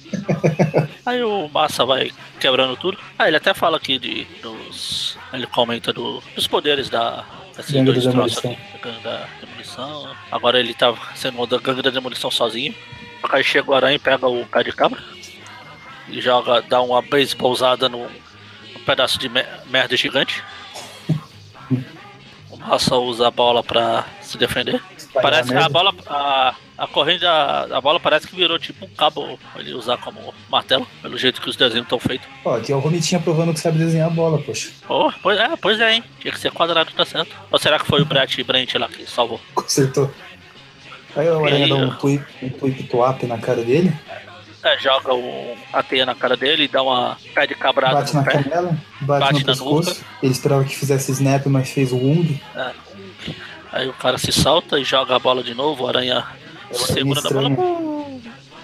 Aí 1.06 1.22
o 1.24 1.50
Massa 1.50 1.86
vai 1.86 2.12
quebrando 2.40 2.78
tudo. 2.78 2.98
Ah, 3.18 3.28
ele 3.28 3.38
até 3.38 3.54
fala 3.54 3.78
aqui 3.78 4.00
de, 4.00 4.26
dos. 4.42 5.18
Ele 5.34 5.48
comenta 5.48 5.92
do, 5.92 6.22
dos 6.36 6.48
poderes 6.48 6.90
da. 6.90 7.26
Assim, 7.58 7.84
gangue 7.84 8.00
da 8.00 8.12
demolição. 8.12 8.58
da 9.04 9.28
demolição. 9.40 10.16
Agora 10.32 10.60
ele 10.60 10.74
tá 10.74 10.94
sendo 11.16 11.46
da 11.46 11.58
gangue 11.60 11.82
da 11.82 11.90
demolição 11.90 12.32
sozinho. 12.32 12.74
Aí 13.32 13.44
chega 13.44 13.72
o 13.72 13.74
aranha 13.74 13.96
e 13.96 14.00
pega 14.00 14.28
o 14.28 14.46
pé 14.46 14.64
de 14.64 14.72
cabra. 14.72 15.02
E 16.10 16.22
joga, 16.22 16.62
dá 16.62 16.82
uma 16.82 17.02
baseballzada 17.02 17.88
no, 17.88 18.10
pedaço 18.84 19.18
de 19.18 19.30
merda 19.30 19.96
gigante. 19.96 20.44
O 22.50 22.58
Massa 22.58 22.96
usa 22.96 23.28
a 23.28 23.32
bola 23.32 23.64
pra 23.64 24.06
se 24.22 24.38
defender. 24.38 24.82
Parece 25.14 25.50
que 25.50 25.58
a 25.58 25.70
bola. 25.70 25.94
A, 26.08 26.56
a 26.76 26.88
corrente 26.88 27.22
da 27.22 27.78
a 27.78 27.82
bola 27.82 28.00
parece 28.00 28.28
que 28.28 28.36
virou 28.36 28.58
tipo 28.58 28.86
um 28.86 28.90
cabo 28.90 29.40
ele 29.56 29.74
usar 29.74 29.98
como 29.98 30.34
martelo, 30.50 30.88
pelo 31.02 31.18
jeito 31.18 31.42
que 31.42 31.50
os 31.50 31.56
desenhos 31.56 31.86
estão 31.86 32.00
feitos. 32.00 32.28
Ó, 32.44 32.58
aqui 32.58 32.72
é 32.72 32.76
o 32.76 32.80
Romitinha 32.80 33.22
provando 33.22 33.54
que 33.54 33.60
sabe 33.60 33.78
desenhar 33.78 34.08
a 34.08 34.10
bola, 34.10 34.40
poxa. 34.42 34.72
Oh, 34.90 35.12
pois 35.22 35.40
é, 35.40 35.56
pois 35.58 35.80
é, 35.80 35.94
hein? 35.94 36.04
Tinha 36.20 36.34
que 36.34 36.40
ser 36.40 36.52
quadrado, 36.52 36.92
tá 36.92 37.06
certo. 37.06 37.36
Ou 37.52 37.60
será 37.60 37.80
que 37.80 37.86
foi 37.86 38.02
o 38.02 38.06
Brett 38.06 38.44
Brent 38.44 38.74
lá 38.76 38.88
que 38.88 39.06
salvou? 39.10 39.40
Consertou. 39.54 40.12
Aí 41.16 41.30
o 41.30 41.46
Aranha 41.46 41.68
dá 41.68 41.76
um 41.76 41.96
tweet, 41.96 42.26
um 42.42 42.50
tweet 42.50 42.90
na 43.28 43.38
cara 43.38 43.64
dele. 43.64 43.94
É, 44.64 44.80
joga 44.80 45.14
o, 45.14 45.58
a 45.74 45.84
teia 45.84 46.06
na 46.06 46.16
cara 46.16 46.38
dele, 46.38 46.70
dá 46.70 46.82
uma 46.82 47.18
pé 47.36 47.46
de 47.46 47.54
cabrada 47.54 47.96
bate 47.96 48.16
na 48.16 48.24
pé, 48.24 48.44
canela, 48.44 48.78
bate, 49.02 49.20
bate 49.20 49.40
no 49.40 49.46
pescoço. 49.46 49.90
Nuca. 49.90 50.06
Ele 50.24 50.32
esperava 50.32 50.64
que 50.64 50.76
fizesse 50.76 51.12
snap, 51.12 51.46
mas 51.48 51.70
fez 51.70 51.92
o 51.92 51.98
Wung. 51.98 52.40
É. 52.56 52.72
Aí 53.74 53.90
o 53.90 53.94
cara 53.94 54.18
se 54.18 54.32
salta 54.32 54.80
e 54.80 54.84
joga 54.84 55.16
a 55.16 55.20
bola 55.20 55.44
de 55.44 55.54
novo, 55.54 55.84
o 55.84 55.88
aranha 55.88 56.26
é 56.70 56.74
segura 56.76 57.22
na 57.22 57.30
bola. 57.30 57.50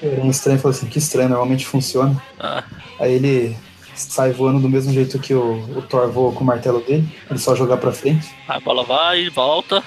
É 0.01 0.21
um 0.21 0.29
estranho 0.29 0.59
falou 0.59 0.75
assim, 0.75 0.87
que 0.87 0.99
estranho, 0.99 1.29
normalmente 1.29 1.65
funciona. 1.65 2.15
Ah. 2.39 2.63
Aí 2.97 3.13
ele 3.13 3.57
sai 3.93 4.31
voando 4.31 4.61
do 4.61 4.69
mesmo 4.69 4.93
jeito 4.93 5.19
que 5.19 5.33
o, 5.33 5.55
o 5.75 5.81
Thor 5.81 6.09
voa 6.09 6.31
com 6.31 6.43
o 6.43 6.47
martelo 6.47 6.79
dele, 6.79 7.07
ele 7.29 7.39
só 7.39 7.55
jogar 7.55 7.77
pra 7.77 7.91
frente. 7.91 8.33
A 8.47 8.59
bola 8.59 8.83
vai, 8.83 9.29
volta, 9.29 9.83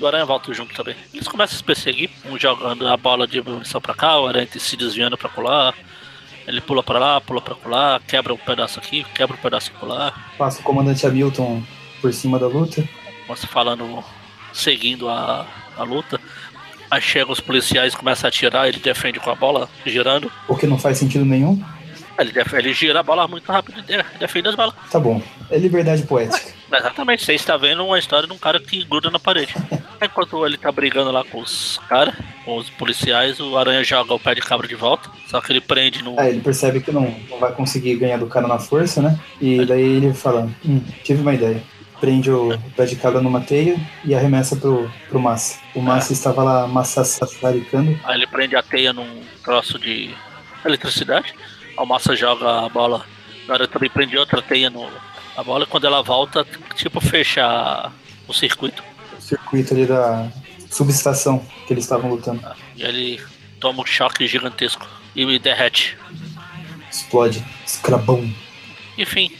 E 0.00 0.02
o 0.02 0.06
Aranha 0.06 0.24
volta 0.24 0.50
junto 0.54 0.74
também. 0.74 0.96
Eles 1.12 1.28
começam 1.28 1.54
a 1.54 1.58
se 1.58 1.62
perseguir, 1.62 2.08
um 2.24 2.38
jogando 2.38 2.88
a 2.88 2.96
bola 2.96 3.26
de 3.26 3.42
munição 3.42 3.82
pra 3.82 3.92
cá, 3.92 4.18
o 4.18 4.26
Aranha 4.26 4.48
se 4.50 4.74
desviando 4.74 5.18
pra 5.18 5.28
colar. 5.28 5.74
Ele 6.46 6.58
pula 6.62 6.82
pra 6.82 6.98
lá, 6.98 7.20
pula 7.20 7.42
pra 7.42 7.54
colar, 7.54 8.00
quebra 8.08 8.32
um 8.32 8.38
pedaço 8.38 8.78
aqui, 8.78 9.04
quebra 9.14 9.36
um 9.36 9.38
pedaço 9.38 9.70
lá. 9.82 10.14
Passa 10.38 10.60
o 10.60 10.62
comandante 10.62 11.06
Hamilton 11.06 11.62
por 12.00 12.14
cima 12.14 12.38
da 12.38 12.46
luta. 12.46 12.82
Você 13.28 13.46
falando, 13.46 14.02
seguindo 14.54 15.06
a, 15.06 15.46
a 15.76 15.82
luta. 15.82 16.18
Aí 16.90 17.02
chegam 17.02 17.30
os 17.30 17.40
policiais, 17.40 17.94
começam 17.94 18.26
a 18.26 18.30
atirar, 18.30 18.68
ele 18.68 18.78
defende 18.78 19.20
com 19.20 19.28
a 19.28 19.34
bola, 19.34 19.68
girando. 19.84 20.32
O 20.48 20.56
que 20.56 20.66
não 20.66 20.78
faz 20.78 20.96
sentido 20.96 21.26
nenhum. 21.26 21.62
Ele, 22.18 22.32
ele 22.54 22.72
gira 22.72 23.00
a 23.00 23.02
bola 23.02 23.28
muito 23.28 23.50
rápido 23.50 23.84
e 23.86 24.18
defende 24.18 24.48
as 24.48 24.54
balas. 24.54 24.74
Tá 24.90 24.98
bom. 24.98 25.22
É 25.50 25.58
liberdade 25.58 26.02
poética. 26.04 26.52
Exatamente, 26.72 27.24
você 27.24 27.34
está 27.34 27.56
vendo 27.56 27.84
uma 27.84 27.98
história 27.98 28.26
de 28.26 28.32
um 28.32 28.38
cara 28.38 28.60
que 28.60 28.84
gruda 28.84 29.10
na 29.10 29.18
parede. 29.18 29.54
Enquanto 30.02 30.46
ele 30.46 30.56
tá 30.56 30.72
brigando 30.72 31.10
lá 31.10 31.22
com 31.24 31.40
os 31.40 31.78
caras, 31.88 32.14
com 32.44 32.56
os 32.56 32.70
policiais, 32.70 33.38
o 33.38 33.56
Aranha 33.58 33.84
joga 33.84 34.14
o 34.14 34.18
pé 34.18 34.34
de 34.34 34.40
cabra 34.40 34.66
de 34.66 34.74
volta. 34.74 35.10
Só 35.26 35.40
que 35.40 35.52
ele 35.52 35.60
prende 35.60 36.02
no. 36.02 36.18
É, 36.18 36.30
ele 36.30 36.40
percebe 36.40 36.80
que 36.80 36.90
não, 36.90 37.14
não 37.28 37.38
vai 37.38 37.52
conseguir 37.52 37.96
ganhar 37.96 38.16
do 38.16 38.26
cara 38.26 38.48
na 38.48 38.58
força, 38.58 39.02
né? 39.02 39.18
E 39.40 39.64
daí 39.66 39.96
ele 39.96 40.14
fala: 40.14 40.48
Hum, 40.64 40.80
tive 41.04 41.20
uma 41.20 41.34
ideia. 41.34 41.62
Prende 42.00 42.30
o 42.30 42.58
pé 42.74 42.86
de 42.86 42.96
cabra 42.96 43.20
numa 43.20 43.42
teia 43.42 43.76
e 44.02 44.14
arremessa 44.14 44.56
pro, 44.56 44.90
pro 45.10 45.20
Massa. 45.20 45.60
O 45.74 45.82
Massa 45.82 46.14
estava 46.14 46.42
lá 46.42 46.66
massacrando. 46.66 48.00
Aí 48.04 48.16
ele 48.16 48.26
prende 48.26 48.56
a 48.56 48.62
teia 48.62 48.94
num 48.94 49.20
troço 49.44 49.78
de 49.78 50.14
eletricidade. 50.64 51.34
A 51.76 51.84
Massa 51.84 52.16
joga 52.16 52.64
a 52.64 52.68
bola. 52.70 53.04
Agora 53.44 53.68
também 53.68 53.90
prende 53.90 54.16
outra 54.16 54.40
teia 54.40 54.70
no, 54.70 54.88
a 55.36 55.42
bola. 55.42 55.66
Quando 55.66 55.86
ela 55.86 56.02
volta, 56.02 56.46
tipo, 56.74 57.02
fecha 57.02 57.90
o 58.26 58.32
circuito. 58.32 58.82
Circuito 59.30 59.74
ali 59.74 59.86
da 59.86 60.28
subestação 60.70 61.38
que 61.66 61.72
eles 61.72 61.84
estavam 61.84 62.10
lutando. 62.10 62.42
E 62.76 62.82
ele 62.82 63.20
toma 63.60 63.82
um 63.82 63.86
choque 63.86 64.26
gigantesco 64.26 64.86
e 65.14 65.38
derrete. 65.38 65.96
Explode. 66.90 67.44
Escrabão. 67.66 68.28
Enfim, 68.98 69.30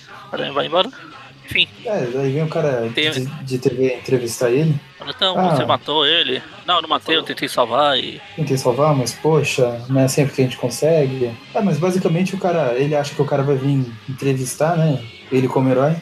vai 0.55 0.66
embora. 0.66 0.88
Enfim. 1.45 1.66
É, 1.84 2.07
daí 2.07 2.32
vem 2.32 2.45
o 2.45 2.49
cara 2.49 2.88
Tem- 2.95 3.11
de, 3.11 3.24
de 3.26 3.59
TV 3.59 3.97
entrevistar 3.97 4.51
ele. 4.51 4.78
Então, 5.05 5.36
Ah. 5.36 5.57
você 5.57 5.64
matou 5.64 6.07
ele. 6.07 6.41
Não, 6.64 6.76
eu 6.76 6.82
não 6.82 6.88
matei, 6.88 7.16
eu 7.16 7.24
tentei 7.24 7.49
salvar 7.49 7.99
e. 7.99 8.20
Tentei 8.36 8.57
salvar, 8.57 8.95
mas 8.95 9.12
poxa, 9.12 9.84
não 9.88 10.01
é 10.03 10.07
sempre 10.07 10.32
que 10.34 10.41
a 10.43 10.45
gente 10.45 10.57
consegue. 10.57 11.34
É, 11.53 11.61
mas 11.61 11.78
basicamente 11.78 12.36
o 12.36 12.38
cara, 12.38 12.74
ele 12.78 12.95
acha 12.95 13.12
que 13.12 13.20
o 13.20 13.24
cara 13.24 13.43
vai 13.43 13.57
vir 13.57 13.84
entrevistar, 14.09 14.76
né? 14.76 15.05
Ele 15.32 15.49
como 15.49 15.68
herói. 15.68 15.97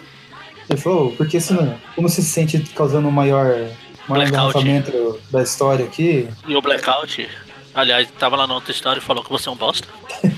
Ele 0.69 0.79
falou, 0.79 1.13
por 1.13 1.27
que 1.27 1.41
você 1.41 1.55
não. 1.55 1.75
Como 1.95 2.09
se 2.09 2.23
sente 2.23 2.59
causando 2.75 3.09
o 3.09 3.13
maior, 3.13 3.69
maior 4.07 4.27
engarrafamento 4.27 5.19
da 5.31 5.43
história 5.43 5.85
aqui? 5.85 6.29
E 6.47 6.55
o 6.55 6.61
Blackout, 6.61 7.29
aliás, 7.75 8.09
tava 8.19 8.37
lá 8.37 8.47
na 8.47 8.55
outra 8.55 8.71
história 8.71 9.01
e 9.01 9.03
falou 9.03 9.25
que 9.25 9.31
você 9.31 9.49
é 9.49 9.53
um 9.53 9.57
bosta. 9.57 9.89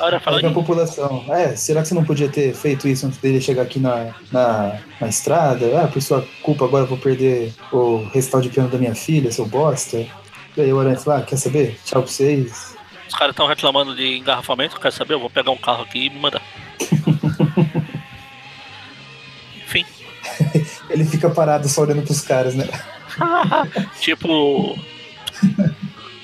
A 0.00 0.04
hora 0.06 0.16
Aí 0.16 0.22
falou, 0.22 0.40
vem 0.40 0.50
a 0.50 0.54
população. 0.54 1.24
É, 1.28 1.54
será 1.54 1.82
que 1.82 1.88
você 1.88 1.94
não 1.94 2.04
podia 2.04 2.26
ter 2.26 2.54
feito 2.54 2.88
isso 2.88 3.06
antes 3.06 3.18
dele 3.18 3.38
chegar 3.38 3.62
aqui 3.62 3.78
na, 3.78 4.14
na, 4.32 4.80
na 4.98 5.08
estrada? 5.08 5.82
Ah, 5.82 5.88
por 5.88 6.00
sua 6.00 6.26
culpa 6.42 6.64
agora 6.64 6.84
eu 6.84 6.88
vou 6.88 6.96
perder 6.96 7.52
o 7.70 8.08
recital 8.10 8.40
de 8.40 8.48
piano 8.48 8.70
da 8.70 8.78
minha 8.78 8.94
filha, 8.94 9.30
seu 9.30 9.44
bosta. 9.44 9.98
E 10.56 10.60
aí 10.60 10.72
o 10.72 10.80
Aranha 10.80 10.96
fala, 10.96 11.18
ah, 11.18 11.22
quer 11.22 11.36
saber? 11.36 11.78
Tchau 11.84 12.02
pra 12.02 12.10
vocês. 12.10 12.74
os 13.06 13.14
caras 13.14 13.34
estão 13.34 13.46
reclamando 13.46 13.94
de 13.94 14.16
engarrafamento, 14.16 14.80
quer 14.80 14.90
saber? 14.90 15.14
Eu 15.14 15.20
vou 15.20 15.28
pegar 15.28 15.50
um 15.50 15.58
carro 15.58 15.82
aqui 15.82 16.06
e 16.06 16.10
me 16.10 16.18
mandar. 16.18 16.40
Ele 21.00 21.08
fica 21.08 21.30
parado 21.30 21.66
só 21.66 21.80
olhando 21.80 22.02
pros 22.02 22.20
caras, 22.20 22.54
né? 22.54 22.68
tipo. 24.00 24.78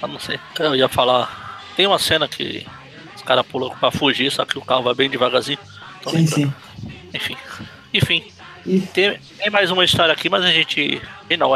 Eu 0.02 0.08
não 0.08 0.18
sei, 0.18 0.38
eu 0.58 0.74
ia 0.76 0.86
falar. 0.88 1.62
Tem 1.74 1.86
uma 1.86 1.98
cena 1.98 2.28
que 2.28 2.66
os 3.14 3.22
caras 3.22 3.46
pulam 3.46 3.70
pra 3.80 3.90
fugir, 3.90 4.30
só 4.30 4.44
que 4.44 4.58
o 4.58 4.62
carro 4.62 4.82
vai 4.82 4.94
bem 4.94 5.08
devagarzinho. 5.08 5.58
Tô 6.02 6.10
Sim, 6.10 6.16
lembrando. 6.18 6.34
sim. 6.34 6.52
Enfim. 7.14 7.36
Enfim. 7.94 8.24
E 8.66 8.80
Tem, 8.80 9.18
tem 9.38 9.50
mais 9.50 9.70
uma 9.70 9.82
história 9.84 10.12
aqui, 10.12 10.28
mas 10.28 10.44
a 10.44 10.50
gente. 10.50 11.00
E 11.30 11.36
não. 11.38 11.52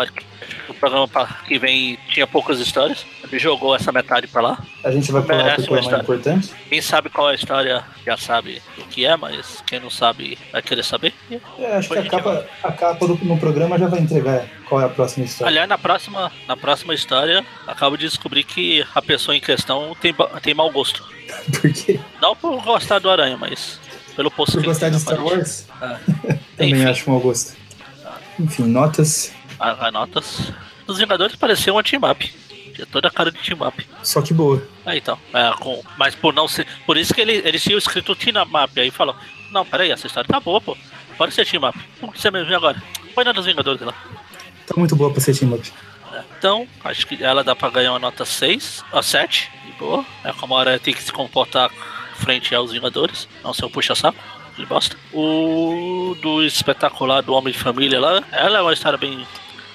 O 0.69 0.75
programa 0.75 1.09
que 1.47 1.59
vem 1.59 1.99
tinha 2.13 2.27
poucas 2.27 2.59
histórias. 2.61 3.05
Ele 3.25 3.39
jogou 3.39 3.75
essa 3.77 3.93
metade 3.93 4.27
pra 4.27 4.41
lá. 4.43 4.59
a 4.85 4.91
gente 4.91 5.11
vai 5.13 5.23
Merece 5.23 5.67
porque 5.67 5.87
é 5.87 5.91
mais 5.91 6.03
importante. 6.03 6.51
Quem 6.69 6.81
sabe 6.81 7.09
qual 7.11 7.29
é 7.29 7.33
a 7.33 7.35
história 7.35 7.85
já 8.05 8.17
sabe 8.17 8.61
o 8.79 8.83
que 8.83 9.05
é, 9.05 9.17
mas 9.17 9.63
quem 9.67 9.79
não 9.81 9.91
sabe 9.91 10.37
vai 10.53 10.63
querer 10.63 10.83
saber. 10.85 11.15
É, 11.59 11.77
acho 11.77 11.89
que 11.89 11.95
Depois 11.95 11.97
a 11.97 11.99
a 11.99 12.03
gente 12.03 12.11
capa, 12.11 12.47
a 12.63 12.73
capa 12.73 13.07
do, 13.07 13.15
no 13.25 13.39
programa 13.39 13.79
já 13.79 13.87
vai 13.87 14.01
entregar 14.01 14.45
qual 14.69 14.81
é 14.81 14.85
a 14.85 14.89
próxima 14.89 15.25
história. 15.27 15.49
Aliás, 15.51 15.69
na 15.69 15.79
próxima, 15.79 16.33
na 16.49 16.57
próxima 16.57 16.95
história, 16.95 17.45
acabo 17.67 17.97
de 17.97 18.07
descobrir 18.07 18.45
que 18.45 18.85
a 18.95 19.03
pessoa 19.03 19.37
em 19.37 19.41
questão 19.41 19.95
tem, 20.01 20.15
tem 20.43 20.55
mau 20.55 20.71
gosto. 20.71 21.05
Porque 21.61 22.01
Não 22.21 22.35
por 22.35 22.61
gostar 22.63 22.99
do 22.99 23.09
Aranha, 23.11 23.37
mas 23.37 23.79
pelo 24.17 24.31
posto 24.31 24.55
por 24.55 24.63
que 24.63 24.67
gostar 24.67 24.89
de 24.89 24.99
Star. 24.99 25.23
Wars, 25.25 25.67
É. 25.81 25.87
também 26.57 26.73
Enfim. 26.75 26.85
acho 26.87 27.09
um 27.09 27.13
mau 27.15 27.23
gosto. 27.23 27.55
Enfim, 28.39 28.65
notas. 28.65 29.33
As 29.61 29.93
notas. 29.93 30.53
Os 30.87 30.99
Vingadores 30.99 31.37
pareciam 31.37 31.77
um 31.77 31.83
team-up. 31.83 32.33
Tinha 32.75 32.87
toda 32.87 33.09
a 33.09 33.11
cara 33.11 33.31
de 33.31 33.39
team-up. 33.39 33.87
Só 34.03 34.23
que 34.23 34.33
boa. 34.33 34.67
É, 34.87 34.97
então. 34.97 35.19
É, 35.35 35.53
com, 35.61 35.83
mas 35.99 36.15
por 36.15 36.33
não 36.33 36.49
ser. 36.49 36.67
Por 36.87 36.97
isso 36.97 37.13
que 37.13 37.21
ele, 37.21 37.35
eles 37.45 37.63
tinham 37.63 37.79
escrito 37.79 38.15
Team 38.17 38.45
Map. 38.47 38.71
Aí 38.79 38.91
falou: 38.91 39.15
Não, 39.53 39.65
peraí, 39.65 39.91
essa 39.91 40.07
história 40.07 40.27
tá 40.29 40.41
boa, 40.41 40.61
pô. 40.61 40.77
Pode 41.19 41.35
ser 41.35 41.47
Team 41.47 41.61
Map. 41.61 41.77
O 42.01 42.11
que 42.11 42.21
você 42.21 42.31
mesmo 42.31 42.55
agora? 42.57 42.83
Põe 43.15 43.25
na 43.25 43.33
dos 43.33 43.45
Vingadores 43.45 43.83
lá. 43.83 43.95
Tá 44.67 44.75
muito 44.77 44.95
boa 44.97 45.11
pra 45.13 45.21
ser 45.21 45.37
team 45.37 45.53
up. 45.53 45.73
É, 46.13 46.23
Então, 46.39 46.67
acho 46.85 47.07
que 47.07 47.23
ela 47.23 47.43
dá 47.43 47.57
pra 47.57 47.69
ganhar 47.71 47.93
uma 47.93 47.99
nota 47.99 48.25
6, 48.25 48.85
a 48.93 49.03
7, 49.03 49.51
de 49.67 49.73
boa. 49.73 50.05
É 50.25 50.33
como 50.33 50.55
a 50.55 50.59
hora 50.59 50.79
tem 50.79 50.95
que 50.95 51.03
se 51.03 51.13
comportar 51.13 51.71
frente 52.15 52.55
aos 52.55 52.71
Vingadores, 52.71 53.29
não 53.43 53.53
ser 53.53 53.65
um 53.65 53.71
puxa-saco, 53.71 54.17
de 54.57 54.65
bosta. 54.65 54.97
O 55.13 56.17
do 56.23 56.43
espetacular 56.45 57.21
do 57.23 57.35
Homem 57.35 57.53
de 57.53 57.59
Família 57.59 57.99
lá, 58.01 58.23
ela 58.31 58.59
é 58.59 58.63
uma 58.63 58.73
história 58.73 58.97
bem 58.97 59.27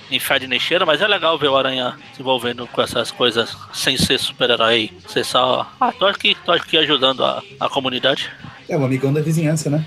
nem 0.10 0.60
cheira, 0.60 0.86
mas 0.86 1.02
é 1.02 1.08
legal 1.08 1.38
ver 1.38 1.48
o 1.50 1.58
Aranha 1.58 1.98
se 2.14 2.22
envolvendo 2.22 2.68
com 2.68 2.82
essas 2.82 3.12
coisas 3.12 3.56
sem 3.74 3.98
ser 3.98 4.20
super-herói, 4.20 4.92
ser 5.08 5.24
só. 5.26 5.70
Ah, 5.80 5.92
tô 5.92 6.06
aqui, 6.06 6.36
tô 6.46 6.52
aqui 6.52 6.78
ajudando 6.78 7.24
a, 7.26 7.42
a 7.60 7.70
comunidade. 7.70 8.32
É 8.70 8.78
um 8.78 8.86
amigão 8.86 9.12
da 9.14 9.22
vizinhança, 9.22 9.70
né? 9.70 9.86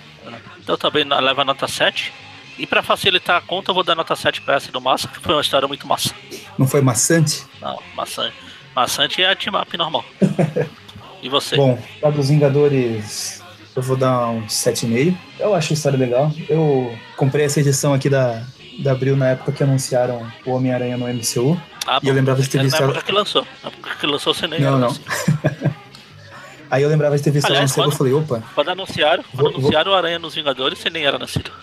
Então 0.60 0.76
também 0.76 1.04
na- 1.04 1.20
leva 1.20 1.44
nota 1.44 1.66
7. 1.66 2.12
E 2.58 2.66
pra 2.66 2.82
facilitar 2.82 3.36
a 3.36 3.40
conta, 3.40 3.70
eu 3.70 3.74
vou 3.74 3.84
dar 3.84 3.94
nota 3.94 4.16
7 4.16 4.40
pra 4.42 4.56
essa 4.56 4.72
do 4.72 4.80
Massa, 4.80 5.06
que 5.06 5.20
foi 5.20 5.34
uma 5.34 5.40
história 5.40 5.68
muito 5.68 5.86
massa. 5.86 6.12
Não 6.58 6.66
foi 6.66 6.80
maçante? 6.82 7.44
Não, 7.60 7.78
maçã, 7.94 8.32
maçante 8.74 9.22
é 9.22 9.30
a 9.30 9.36
team 9.36 9.60
up 9.60 9.76
normal. 9.76 10.04
E 11.20 11.28
você? 11.28 11.56
Bom, 11.56 11.76
lá 12.00 12.10
dos 12.10 12.28
Vingadores, 12.28 13.42
eu 13.74 13.82
vou 13.82 13.96
dar 13.96 14.28
um 14.28 14.46
7,5. 14.46 15.16
Eu 15.40 15.52
acho 15.52 15.72
a 15.72 15.74
história 15.74 15.98
legal. 15.98 16.30
Eu 16.48 16.96
comprei 17.16 17.44
essa 17.44 17.58
edição 17.58 17.92
aqui 17.92 18.08
da, 18.08 18.40
da 18.78 18.92
Abril 18.92 19.16
na 19.16 19.30
época 19.30 19.52
que 19.52 19.62
anunciaram 19.62 20.30
o 20.46 20.52
Homem-Aranha 20.52 20.96
no 20.96 21.06
MCU. 21.08 21.60
ah, 21.86 21.98
e 22.02 22.08
eu 22.08 22.14
lembrava 22.14 22.40
de 22.40 22.48
ter 22.48 22.58
é 22.58 22.62
visto 22.62 22.74
Na 22.78 22.84
ela- 22.84 22.90
época 22.92 23.04
que 23.06 23.12
lançou. 23.12 23.46
Na 23.62 23.68
época 23.70 23.90
que 24.00 24.06
lançou, 24.06 24.32
você 24.34 24.46
nem 24.46 24.60
Não, 24.60 24.72
não. 24.78 24.88
nascido. 24.88 25.04
Aí 26.70 26.82
eu 26.82 26.88
lembrava 26.90 27.16
de 27.16 27.22
ter 27.24 27.30
visto 27.30 27.46
ela 27.46 27.54
no 27.54 27.58
Aliás, 27.60 27.70
cedo, 27.72 27.80
eu 27.80 27.84
quando- 27.90 27.96
falei, 27.98 28.12
opa, 28.12 28.42
Quando 28.54 28.68
anunciaram, 28.70 29.24
quando 29.34 29.50
Vou- 29.52 29.58
anunciaram 29.60 29.92
o 29.92 29.94
Aranha 29.94 30.18
nos 30.18 30.34
Vingadores, 30.34 30.78
você 30.78 30.90
nem 30.90 31.04
era 31.04 31.18
nascido. 31.18 31.50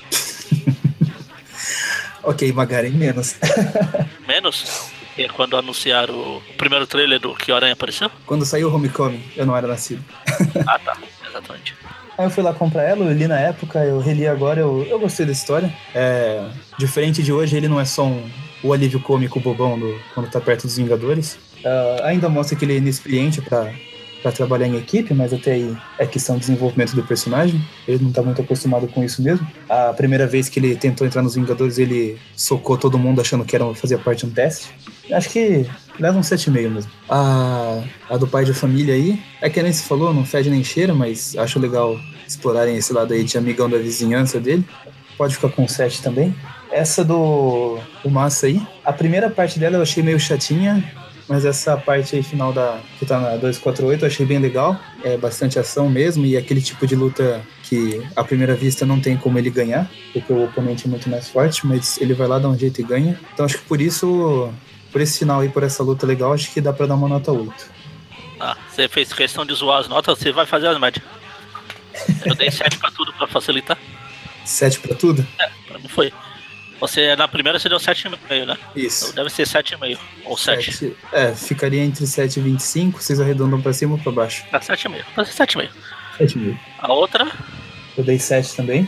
ok, 2.23 2.51
Magaren, 2.51 2.89
menos. 2.91 3.35
Menos 4.27 4.89
que 5.15 5.27
quando 5.29 5.55
anunciaram 5.55 6.13
o 6.15 6.41
primeiro 6.57 6.87
trailer 6.87 7.19
do 7.19 7.35
que 7.35 7.51
o 7.51 7.55
Aranha 7.55 7.73
apareceu. 7.73 8.09
Quando 8.25 8.45
saiu 8.45 8.69
o 8.69 8.75
Homecoming, 8.75 9.23
eu 9.35 9.45
não 9.45 9.55
era 9.55 9.67
nascido. 9.67 10.03
Ah, 10.67 10.79
tá. 10.79 10.97
Exatamente. 11.29 11.75
Aí 12.17 12.25
eu 12.25 12.29
fui 12.29 12.43
lá 12.43 12.53
comprar 12.53 12.83
ela, 12.83 13.03
eu 13.05 13.13
li 13.13 13.27
na 13.27 13.39
época, 13.39 13.79
eu 13.83 13.99
reli 13.99 14.25
agora, 14.27 14.61
eu, 14.61 14.83
eu 14.83 14.99
gostei 14.99 15.25
da 15.25 15.31
história. 15.31 15.71
É, 15.93 16.47
diferente 16.79 17.21
de 17.21 17.33
hoje, 17.33 17.57
ele 17.57 17.67
não 17.67 17.79
é 17.79 17.85
só 17.85 18.05
um, 18.05 18.23
o 18.63 18.71
alívio 18.71 19.01
cômico 19.01 19.39
bobão 19.39 19.77
do, 19.77 19.99
quando 20.13 20.29
tá 20.29 20.39
perto 20.39 20.63
dos 20.63 20.77
Vingadores. 20.77 21.37
Ah, 21.65 22.01
ainda 22.03 22.29
mostra 22.29 22.57
que 22.57 22.63
ele 22.63 22.73
é 22.73 22.77
inexperiente 22.77 23.41
pra, 23.41 23.73
pra 24.25 24.31
trabalhar 24.31 24.65
em 24.65 24.75
equipe, 24.75 25.13
mas 25.13 25.31
até 25.31 25.51
aí 25.51 25.77
é 25.99 26.05
questão 26.07 26.33
de 26.35 26.41
desenvolvimento 26.41 26.95
do 26.95 27.03
personagem. 27.03 27.63
Ele 27.87 28.05
não 28.05 28.11
tá 28.11 28.23
muito 28.23 28.41
acostumado 28.41 28.87
com 28.87 29.03
isso 29.03 29.21
mesmo. 29.21 29.47
A 29.69 29.93
primeira 29.93 30.25
vez 30.25 30.49
que 30.49 30.59
ele 30.59 30.75
tentou 30.75 31.05
entrar 31.05 31.21
nos 31.21 31.35
Vingadores, 31.35 31.77
ele 31.77 32.17
socou 32.35 32.75
todo 32.75 32.97
mundo 32.97 33.21
achando 33.21 33.45
que 33.45 33.55
era, 33.55 33.71
fazia 33.75 33.99
parte 33.99 34.25
de 34.25 34.25
um 34.25 34.33
teste. 34.33 34.69
Acho 35.11 35.29
que 35.29 35.67
leva 35.99 36.17
um 36.17 36.21
7,5 36.21 36.71
mesmo. 36.71 36.91
A, 37.07 37.83
a 38.09 38.17
do 38.17 38.25
pai 38.25 38.43
de 38.45 38.53
família 38.55 38.95
aí, 38.95 39.21
é 39.39 39.47
que 39.47 39.61
nem 39.61 39.71
se 39.71 39.83
falou, 39.83 40.11
não 40.11 40.25
fede 40.25 40.49
nem 40.49 40.63
cheira, 40.63 40.95
mas 40.95 41.35
acho 41.37 41.59
legal 41.59 41.95
explorarem 42.27 42.75
esse 42.75 42.91
lado 42.91 43.13
aí 43.13 43.23
de 43.23 43.37
amigão 43.37 43.69
da 43.69 43.77
vizinhança 43.77 44.39
dele. 44.39 44.65
Pode 45.19 45.35
ficar 45.35 45.49
com 45.49 45.67
7 45.67 46.01
também. 46.01 46.35
Essa 46.71 47.05
do, 47.05 47.77
do 48.01 48.09
Massa 48.09 48.47
aí, 48.47 48.59
a 48.83 48.91
primeira 48.91 49.29
parte 49.29 49.59
dela 49.59 49.75
eu 49.75 49.83
achei 49.83 50.01
meio 50.01 50.19
chatinha, 50.19 50.83
mas 51.27 51.45
essa 51.45 51.75
parte 51.75 52.15
aí 52.15 52.23
final 52.23 52.53
da 52.53 52.79
que 52.99 53.05
tá 53.05 53.19
na 53.19 53.31
248 53.37 54.03
eu 54.03 54.07
achei 54.07 54.25
bem 54.25 54.39
legal. 54.39 54.79
É 55.03 55.17
bastante 55.17 55.57
ação 55.57 55.89
mesmo 55.89 56.25
e 56.25 56.37
aquele 56.37 56.61
tipo 56.61 56.85
de 56.85 56.95
luta 56.95 57.41
que 57.63 58.05
à 58.15 58.23
primeira 58.23 58.55
vista 58.55 58.85
não 58.85 58.99
tem 58.99 59.17
como 59.17 59.37
ele 59.39 59.49
ganhar, 59.49 59.89
porque 60.13 60.31
o 60.31 60.45
oponente 60.45 60.85
é 60.85 60.89
muito 60.89 61.09
mais 61.09 61.27
forte, 61.29 61.65
mas 61.65 61.99
ele 61.99 62.13
vai 62.13 62.27
lá 62.27 62.39
dar 62.39 62.49
um 62.49 62.57
jeito 62.57 62.79
e 62.79 62.83
ganha. 62.83 63.19
Então 63.33 63.45
acho 63.45 63.57
que 63.57 63.63
por 63.63 63.81
isso, 63.81 64.51
por 64.91 65.01
esse 65.01 65.19
final 65.19 65.41
aí, 65.41 65.49
por 65.49 65.63
essa 65.63 65.81
luta 65.81 66.05
legal, 66.05 66.33
acho 66.33 66.51
que 66.51 66.61
dá 66.61 66.71
pra 66.71 66.85
dar 66.85 66.95
uma 66.95 67.07
nota 67.09 67.31
8. 67.31 67.53
Ah, 68.39 68.57
você 68.69 68.87
fez 68.87 69.13
questão 69.13 69.45
de 69.45 69.53
zoar 69.53 69.79
as 69.79 69.87
notas, 69.87 70.19
você 70.19 70.31
vai 70.31 70.45
fazer 70.45 70.67
as 70.67 70.79
médias. 70.79 71.03
Eu 72.25 72.35
dei 72.35 72.51
7 72.51 72.77
pra 72.77 72.91
tudo 72.91 73.13
pra 73.13 73.25
facilitar. 73.27 73.77
7 74.43 74.79
pra 74.79 74.95
tudo? 74.95 75.25
É, 75.39 75.49
pra 75.67 75.79
mim 75.79 75.87
foi. 75.87 76.13
Você, 76.79 77.15
na 77.15 77.27
primeira, 77.27 77.57
você 77.57 77.69
deu 77.69 77.77
7,5, 77.79 78.45
né? 78.45 78.57
Isso. 78.75 79.05
Então 79.11 79.23
deve 79.23 79.29
ser 79.33 79.47
7,5 79.47 79.97
ou 80.25 80.37
7. 80.37 80.71
Sete- 80.73 80.95
É, 81.13 81.33
ficaria 81.33 81.81
entre 81.83 82.05
7 82.05 82.37
e 82.39 82.43
25, 82.43 83.01
vocês 83.01 83.19
arredondam 83.21 83.61
pra 83.61 83.71
cima 83.73 83.93
ou 83.93 83.97
pra 83.99 84.11
baixo? 84.11 84.43
Tá 84.51 84.59
7,5. 84.59 85.03
Tá 85.15 85.23
7,5. 85.23 85.69
7 86.17 86.59
A 86.79 86.91
outra, 86.93 87.29
Eu 87.97 88.03
dei 88.03 88.19
7 88.19 88.55
também. 88.55 88.87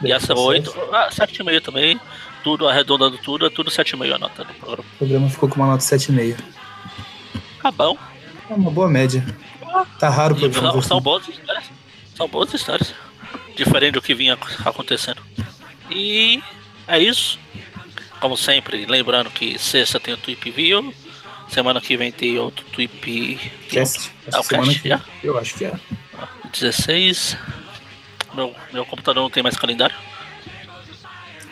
e 0.00 0.04
Dei 0.04 0.12
essa 0.12 0.34
8, 0.34 0.74
ah, 0.92 1.08
7,5 1.10 1.60
também. 1.60 2.00
Tudo 2.44 2.66
arredondando 2.68 3.18
tudo, 3.18 3.44
é 3.46 3.50
tudo 3.50 3.70
7,5 3.70 4.14
a 4.14 4.18
nota 4.18 4.44
do 4.44 4.54
programa. 4.54 4.84
O 4.94 4.96
programa 4.98 5.28
ficou 5.30 5.48
com 5.48 5.56
uma 5.56 5.66
nota 5.66 5.82
7,5. 5.84 6.36
Tá 7.62 7.70
bom. 7.70 7.96
É 8.48 8.54
uma 8.54 8.70
boa 8.70 8.88
média. 8.88 9.22
Tá 9.98 10.08
raro 10.08 10.34
o 10.34 10.38
E 10.38 10.40
programa 10.40 10.72
são, 10.72 10.82
são 10.82 11.00
boas 11.00 11.28
histórias. 11.28 11.64
São 12.14 12.28
boas 12.28 12.54
histórias. 12.54 12.94
Diferente 13.56 13.92
do 13.94 14.02
que 14.02 14.14
vinha 14.14 14.38
acontecendo. 14.64 15.20
E 15.90 16.42
é 16.88 16.98
isso. 16.98 17.38
Como 18.20 18.36
sempre, 18.36 18.84
lembrando 18.86 19.30
que 19.30 19.58
sexta 19.58 20.00
tem 20.00 20.14
o 20.14 20.16
Tweep 20.16 20.50
View. 20.50 20.92
Semana 21.48 21.80
que 21.80 21.96
vem 21.96 22.10
tem 22.12 22.38
outro 22.38 22.64
Tweep 22.72 23.38
Cast. 23.70 24.10
Ah, 24.32 24.40
o 24.40 24.44
cast 24.44 24.80
que-? 24.80 24.98
Eu 25.22 25.38
acho 25.38 25.54
que 25.54 25.64
é. 25.64 25.72
16. 26.52 27.36
Meu, 28.34 28.54
meu 28.72 28.84
computador 28.84 29.22
não 29.22 29.30
tem 29.30 29.42
mais 29.42 29.56
calendário. 29.56 29.96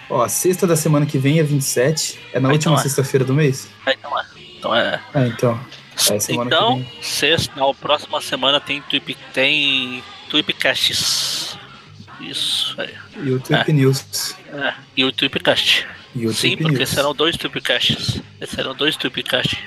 Ó, 0.08 0.22
a 0.22 0.28
sexta 0.28 0.66
da 0.66 0.76
semana 0.76 1.06
que 1.06 1.18
vem 1.18 1.38
é 1.38 1.42
27. 1.42 2.18
É 2.32 2.38
na 2.40 2.48
Ah, 2.48 2.52
última 2.52 2.72
então 2.74 2.80
é. 2.80 2.82
sexta-feira 2.82 3.24
do 3.24 3.32
mês? 3.34 3.68
Ah, 3.86 3.92
Então 3.92 4.18
é. 4.20 4.24
Então 4.58 4.74
é. 4.74 5.00
Ah, 5.14 5.26
então. 5.26 5.60
É, 6.10 6.32
Então, 6.32 6.86
sexta, 7.00 7.58
na 7.58 7.72
próxima 7.72 8.20
semana 8.20 8.60
tem 8.60 8.82
Tweep, 8.82 9.16
tem 9.32 10.02
Tweepcasts. 10.28 11.55
Isso, 12.20 12.74
é. 12.80 12.90
YouTube 13.18 13.72
News. 13.72 14.34
é. 14.52 14.74
E 14.96 15.04
o 15.04 15.12
Tweepcast. 15.12 15.86
Sim, 16.32 16.56
porque 16.56 16.78
News. 16.78 16.88
serão 16.88 17.14
dois 17.14 17.36
Tweepcasts. 17.36 18.22
Serão 18.46 18.74
dois 18.74 18.96
Tweepcasts. 18.96 19.58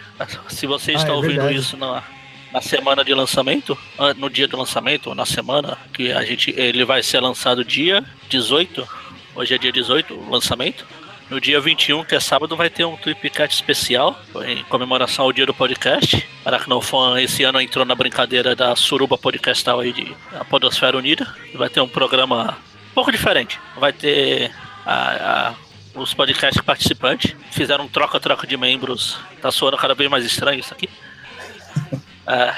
Se 0.49 0.65
você 0.65 0.91
Ah, 0.91 0.95
está 0.95 1.09
é 1.09 1.11
ouvindo 1.11 1.35
verdade. 1.35 1.55
isso 1.59 1.77
na, 1.77 2.03
na 2.51 2.61
semana 2.61 3.03
de 3.05 3.13
lançamento, 3.13 3.77
ah, 3.97 4.13
no 4.15 4.29
dia 4.29 4.47
do 4.47 4.57
lançamento, 4.57 5.07
ou 5.07 5.15
na 5.15 5.25
semana, 5.25 5.77
que 5.93 6.11
a 6.11 6.23
gente 6.25 6.51
ele 6.57 6.83
vai 6.83 7.03
ser 7.03 7.19
lançado 7.19 7.63
dia 7.63 8.03
18. 8.29 8.87
Hoje 9.35 9.53
é 9.53 9.57
dia 9.59 9.71
18, 9.71 10.13
o 10.15 10.29
lançamento. 10.29 10.85
No 11.29 11.39
dia 11.39 11.61
21, 11.61 12.03
que 12.05 12.15
é 12.15 12.19
sábado, 12.19 12.55
vai 12.55 12.69
ter 12.71 12.85
um 12.85 12.97
Tweepcast 12.97 13.53
especial 13.55 14.19
em 14.47 14.63
comemoração 14.63 15.25
ao 15.25 15.31
dia 15.31 15.45
do 15.45 15.53
podcast. 15.53 16.27
Aracnofan 16.43 17.21
esse 17.21 17.43
ano 17.43 17.61
entrou 17.61 17.85
na 17.85 17.93
brincadeira 17.93 18.55
da 18.55 18.75
Suruba 18.75 19.15
Podcastal 19.17 19.79
aí 19.79 19.93
de 19.93 20.15
a 20.33 20.43
Podosfera 20.43 20.97
Unida. 20.97 21.27
Vai 21.53 21.69
ter 21.69 21.81
um 21.81 21.87
programa 21.87 22.57
um 22.91 22.93
pouco 22.95 23.11
diferente. 23.11 23.59
Vai 23.77 23.93
ter 23.93 24.51
a- 24.83 25.49
a- 25.49 25.99
os 25.99 26.15
podcasts 26.15 26.61
participantes. 26.63 27.35
Fizeram 27.51 27.83
um 27.85 27.87
troca-troca 27.87 28.47
de 28.47 28.57
membros. 28.57 29.19
Tá 29.39 29.51
soando 29.51 29.77
cada 29.77 29.93
vez 29.93 30.09
mais 30.09 30.25
estranho 30.25 30.59
isso 30.59 30.73
aqui. 30.73 30.89
É, 32.31 32.53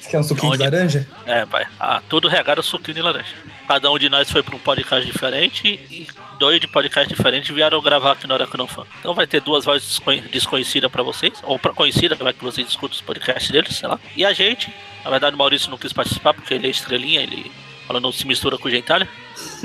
Você 0.00 0.10
quer 0.10 0.18
um 0.18 0.22
suquinho 0.24 0.56
de 0.56 0.64
Onde- 0.64 0.74
laranja? 0.74 1.08
é, 1.24 1.44
vai. 1.44 1.64
Ah, 1.78 2.02
tudo 2.08 2.26
regado 2.26 2.60
suquinho 2.60 2.92
de 2.96 3.00
laranja. 3.02 3.36
Cada 3.68 3.90
um 3.90 3.98
de 3.98 4.08
nós 4.08 4.30
foi 4.30 4.42
para 4.42 4.54
um 4.54 4.58
podcast 4.58 5.06
diferente 5.10 5.66
e 5.90 6.06
dois 6.38 6.60
de 6.60 6.66
podcast 6.66 7.08
diferentes 7.12 7.54
vieram 7.54 7.80
gravar 7.80 8.12
aqui 8.12 8.26
no 8.26 8.34
Aracnofan. 8.34 8.84
Então 9.00 9.14
vai 9.14 9.26
ter 9.26 9.40
duas 9.40 9.64
vozes 9.64 9.88
desconhe- 9.88 10.20
desconhecidas 10.22 10.90
para 10.90 11.02
vocês, 11.02 11.32
ou 11.44 11.58
pra, 11.58 11.72
conhecidas, 11.72 12.18
vai 12.18 12.32
que 12.32 12.42
vocês 12.44 12.68
escutam 12.68 12.94
os 12.96 13.00
podcasts 13.00 13.50
deles, 13.50 13.74
sei 13.76 13.88
lá. 13.88 13.98
E 14.16 14.24
a 14.24 14.32
gente, 14.32 14.72
na 15.04 15.10
verdade 15.10 15.34
o 15.34 15.38
Maurício 15.38 15.70
não 15.70 15.78
quis 15.78 15.92
participar 15.92 16.34
porque 16.34 16.52
ele 16.54 16.66
é 16.66 16.70
estrelinha, 16.70 17.20
ele 17.22 17.50
ela 17.88 17.98
não 18.00 18.12
se 18.12 18.26
mistura 18.26 18.58
com 18.58 18.68
o 18.68 18.70
gentalha. 18.70 19.08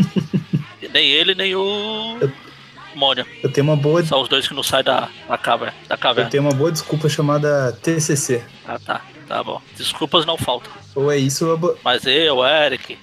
nem 0.93 1.07
ele, 1.09 1.35
nem 1.35 1.55
o 1.55 2.17
Mônia. 2.95 3.25
Eu 3.43 3.51
tenho 3.51 3.67
uma 3.67 3.75
boa, 3.75 4.03
São 4.03 4.21
os 4.21 4.29
dois 4.29 4.47
que 4.47 4.53
não 4.53 4.63
saem 4.63 4.83
da, 4.83 5.09
da 5.27 5.37
caverna. 5.37 5.75
Da 5.87 5.95
eu 5.95 5.99
caverna. 5.99 6.29
tenho 6.31 6.43
uma 6.43 6.53
boa 6.53 6.71
desculpa 6.71 7.07
chamada 7.09 7.71
TCC. 7.83 8.43
Ah, 8.67 8.79
tá. 8.79 9.01
Tá 9.27 9.43
bom. 9.43 9.61
Desculpas 9.75 10.25
não 10.25 10.37
faltam. 10.37 10.71
Ou 10.95 11.11
é 11.11 11.17
isso 11.17 11.43
ou 11.45 11.51
eu, 11.51 11.55
abo- 11.57 11.77
Mas 11.83 12.05
eu, 12.05 12.43
Eric, 12.45 12.97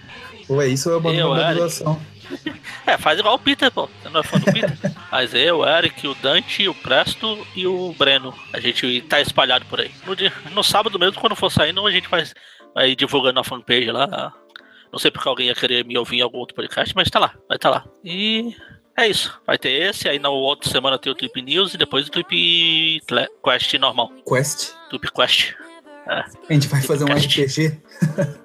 ou 0.48 0.60
é 0.62 0.68
isso 0.68 0.88
ou 0.88 0.94
eu 0.94 0.98
abandono 0.98 1.20
Eu, 1.20 1.32
a 1.34 1.50
Eric. 1.52 1.84
É, 2.86 2.96
faz 2.96 3.18
igual 3.18 3.34
o 3.34 3.38
Peter, 3.38 3.70
pô. 3.70 3.88
Você 4.02 4.08
não 4.08 4.20
é 4.20 4.22
fã 4.22 4.38
do 4.38 4.46
Peter? 4.46 4.72
Mas 5.12 5.34
eu, 5.34 5.58
o 5.58 5.68
Eric, 5.68 6.06
o 6.06 6.14
Dante, 6.14 6.66
o 6.68 6.74
Presto 6.74 7.46
e 7.54 7.66
o 7.66 7.94
Breno. 7.98 8.34
A 8.52 8.60
gente 8.60 9.02
tá 9.02 9.20
espalhado 9.20 9.64
por 9.66 9.80
aí. 9.80 9.90
No, 10.06 10.16
dia, 10.16 10.32
no 10.52 10.64
sábado 10.64 10.98
mesmo, 10.98 11.20
quando 11.20 11.36
for 11.36 11.50
saindo, 11.50 11.86
a 11.86 11.90
gente 11.90 12.08
vai, 12.08 12.24
vai 12.74 12.96
divulgando 12.96 13.34
na 13.34 13.44
fanpage 13.44 13.90
lá. 13.90 14.32
Não 14.90 14.98
sei 14.98 15.10
porque 15.10 15.28
alguém 15.28 15.48
ia 15.48 15.54
querer 15.54 15.84
me 15.84 15.98
ouvir 15.98 16.18
em 16.18 16.22
algum 16.22 16.38
outro 16.38 16.54
podcast, 16.54 16.94
mas 16.94 17.10
tá 17.10 17.18
lá, 17.18 17.34
vai 17.48 17.58
tá 17.58 17.68
lá. 17.68 17.84
E 18.04 18.54
é 18.96 19.08
isso. 19.08 19.38
Vai 19.46 19.58
ter 19.58 19.70
esse, 19.70 20.08
aí 20.08 20.18
na 20.18 20.28
outra 20.30 20.70
semana 20.70 20.98
tem 20.98 21.10
o 21.12 21.14
Tweep 21.14 21.42
News 21.42 21.74
e 21.74 21.78
depois 21.78 22.06
o 22.06 22.10
Cle- 22.10 23.28
Quest 23.44 23.74
normal. 23.74 24.10
Quest. 24.26 24.72
Tweep 24.90 25.10
Quest. 25.12 25.52
É. 26.06 26.20
A 26.20 26.52
gente 26.52 26.68
vai 26.68 26.80
fazer 26.80 27.04
um 27.04 27.08
Quest. 27.08 27.58
RPG. 27.58 27.80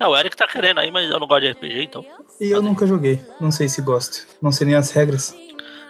Não, 0.00 0.10
o 0.10 0.16
Eric 0.16 0.36
tá 0.36 0.46
querendo 0.46 0.78
aí, 0.78 0.90
mas 0.90 1.10
eu 1.10 1.18
não 1.18 1.26
gosto 1.26 1.42
de 1.42 1.50
RPG, 1.50 1.82
então. 1.82 2.04
E 2.40 2.50
eu 2.50 2.62
nunca 2.62 2.86
joguei. 2.86 3.20
Não 3.40 3.50
sei 3.50 3.68
se 3.68 3.82
gosto. 3.82 4.26
Não 4.40 4.52
sei 4.52 4.66
nem 4.66 4.76
as 4.76 4.90
regras. 4.92 5.34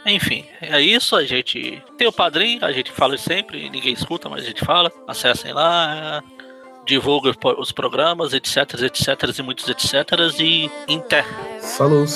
Enfim, 0.07 0.47
é 0.63 0.81
isso. 0.81 1.15
A 1.15 1.25
gente 1.25 1.83
tem 1.99 2.07
o 2.09 2.13
padrinho, 2.13 2.65
a 2.65 2.73
gente 2.73 2.91
fala 2.91 3.19
sempre, 3.19 3.69
ninguém 3.69 3.93
escuta, 3.93 4.29
mas 4.29 4.45
a 4.45 4.47
gente 4.47 4.65
fala. 4.65 4.91
Acessem 5.07 5.53
lá, 5.53 6.23
divulga 6.87 7.31
os 7.31 7.37
po- 7.37 7.61
os 7.61 7.71
programas, 7.73 8.33
etc, 8.33 8.57
etc, 8.83 9.39
e 9.39 9.43
muitos 9.43 9.69
etc. 9.69 10.07
E 10.41 10.71
inter. 10.89 11.27
Falou. 11.77 12.07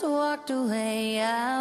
Just 0.00 0.08
walked 0.08 0.50
away. 0.50 1.20
I 1.20 1.57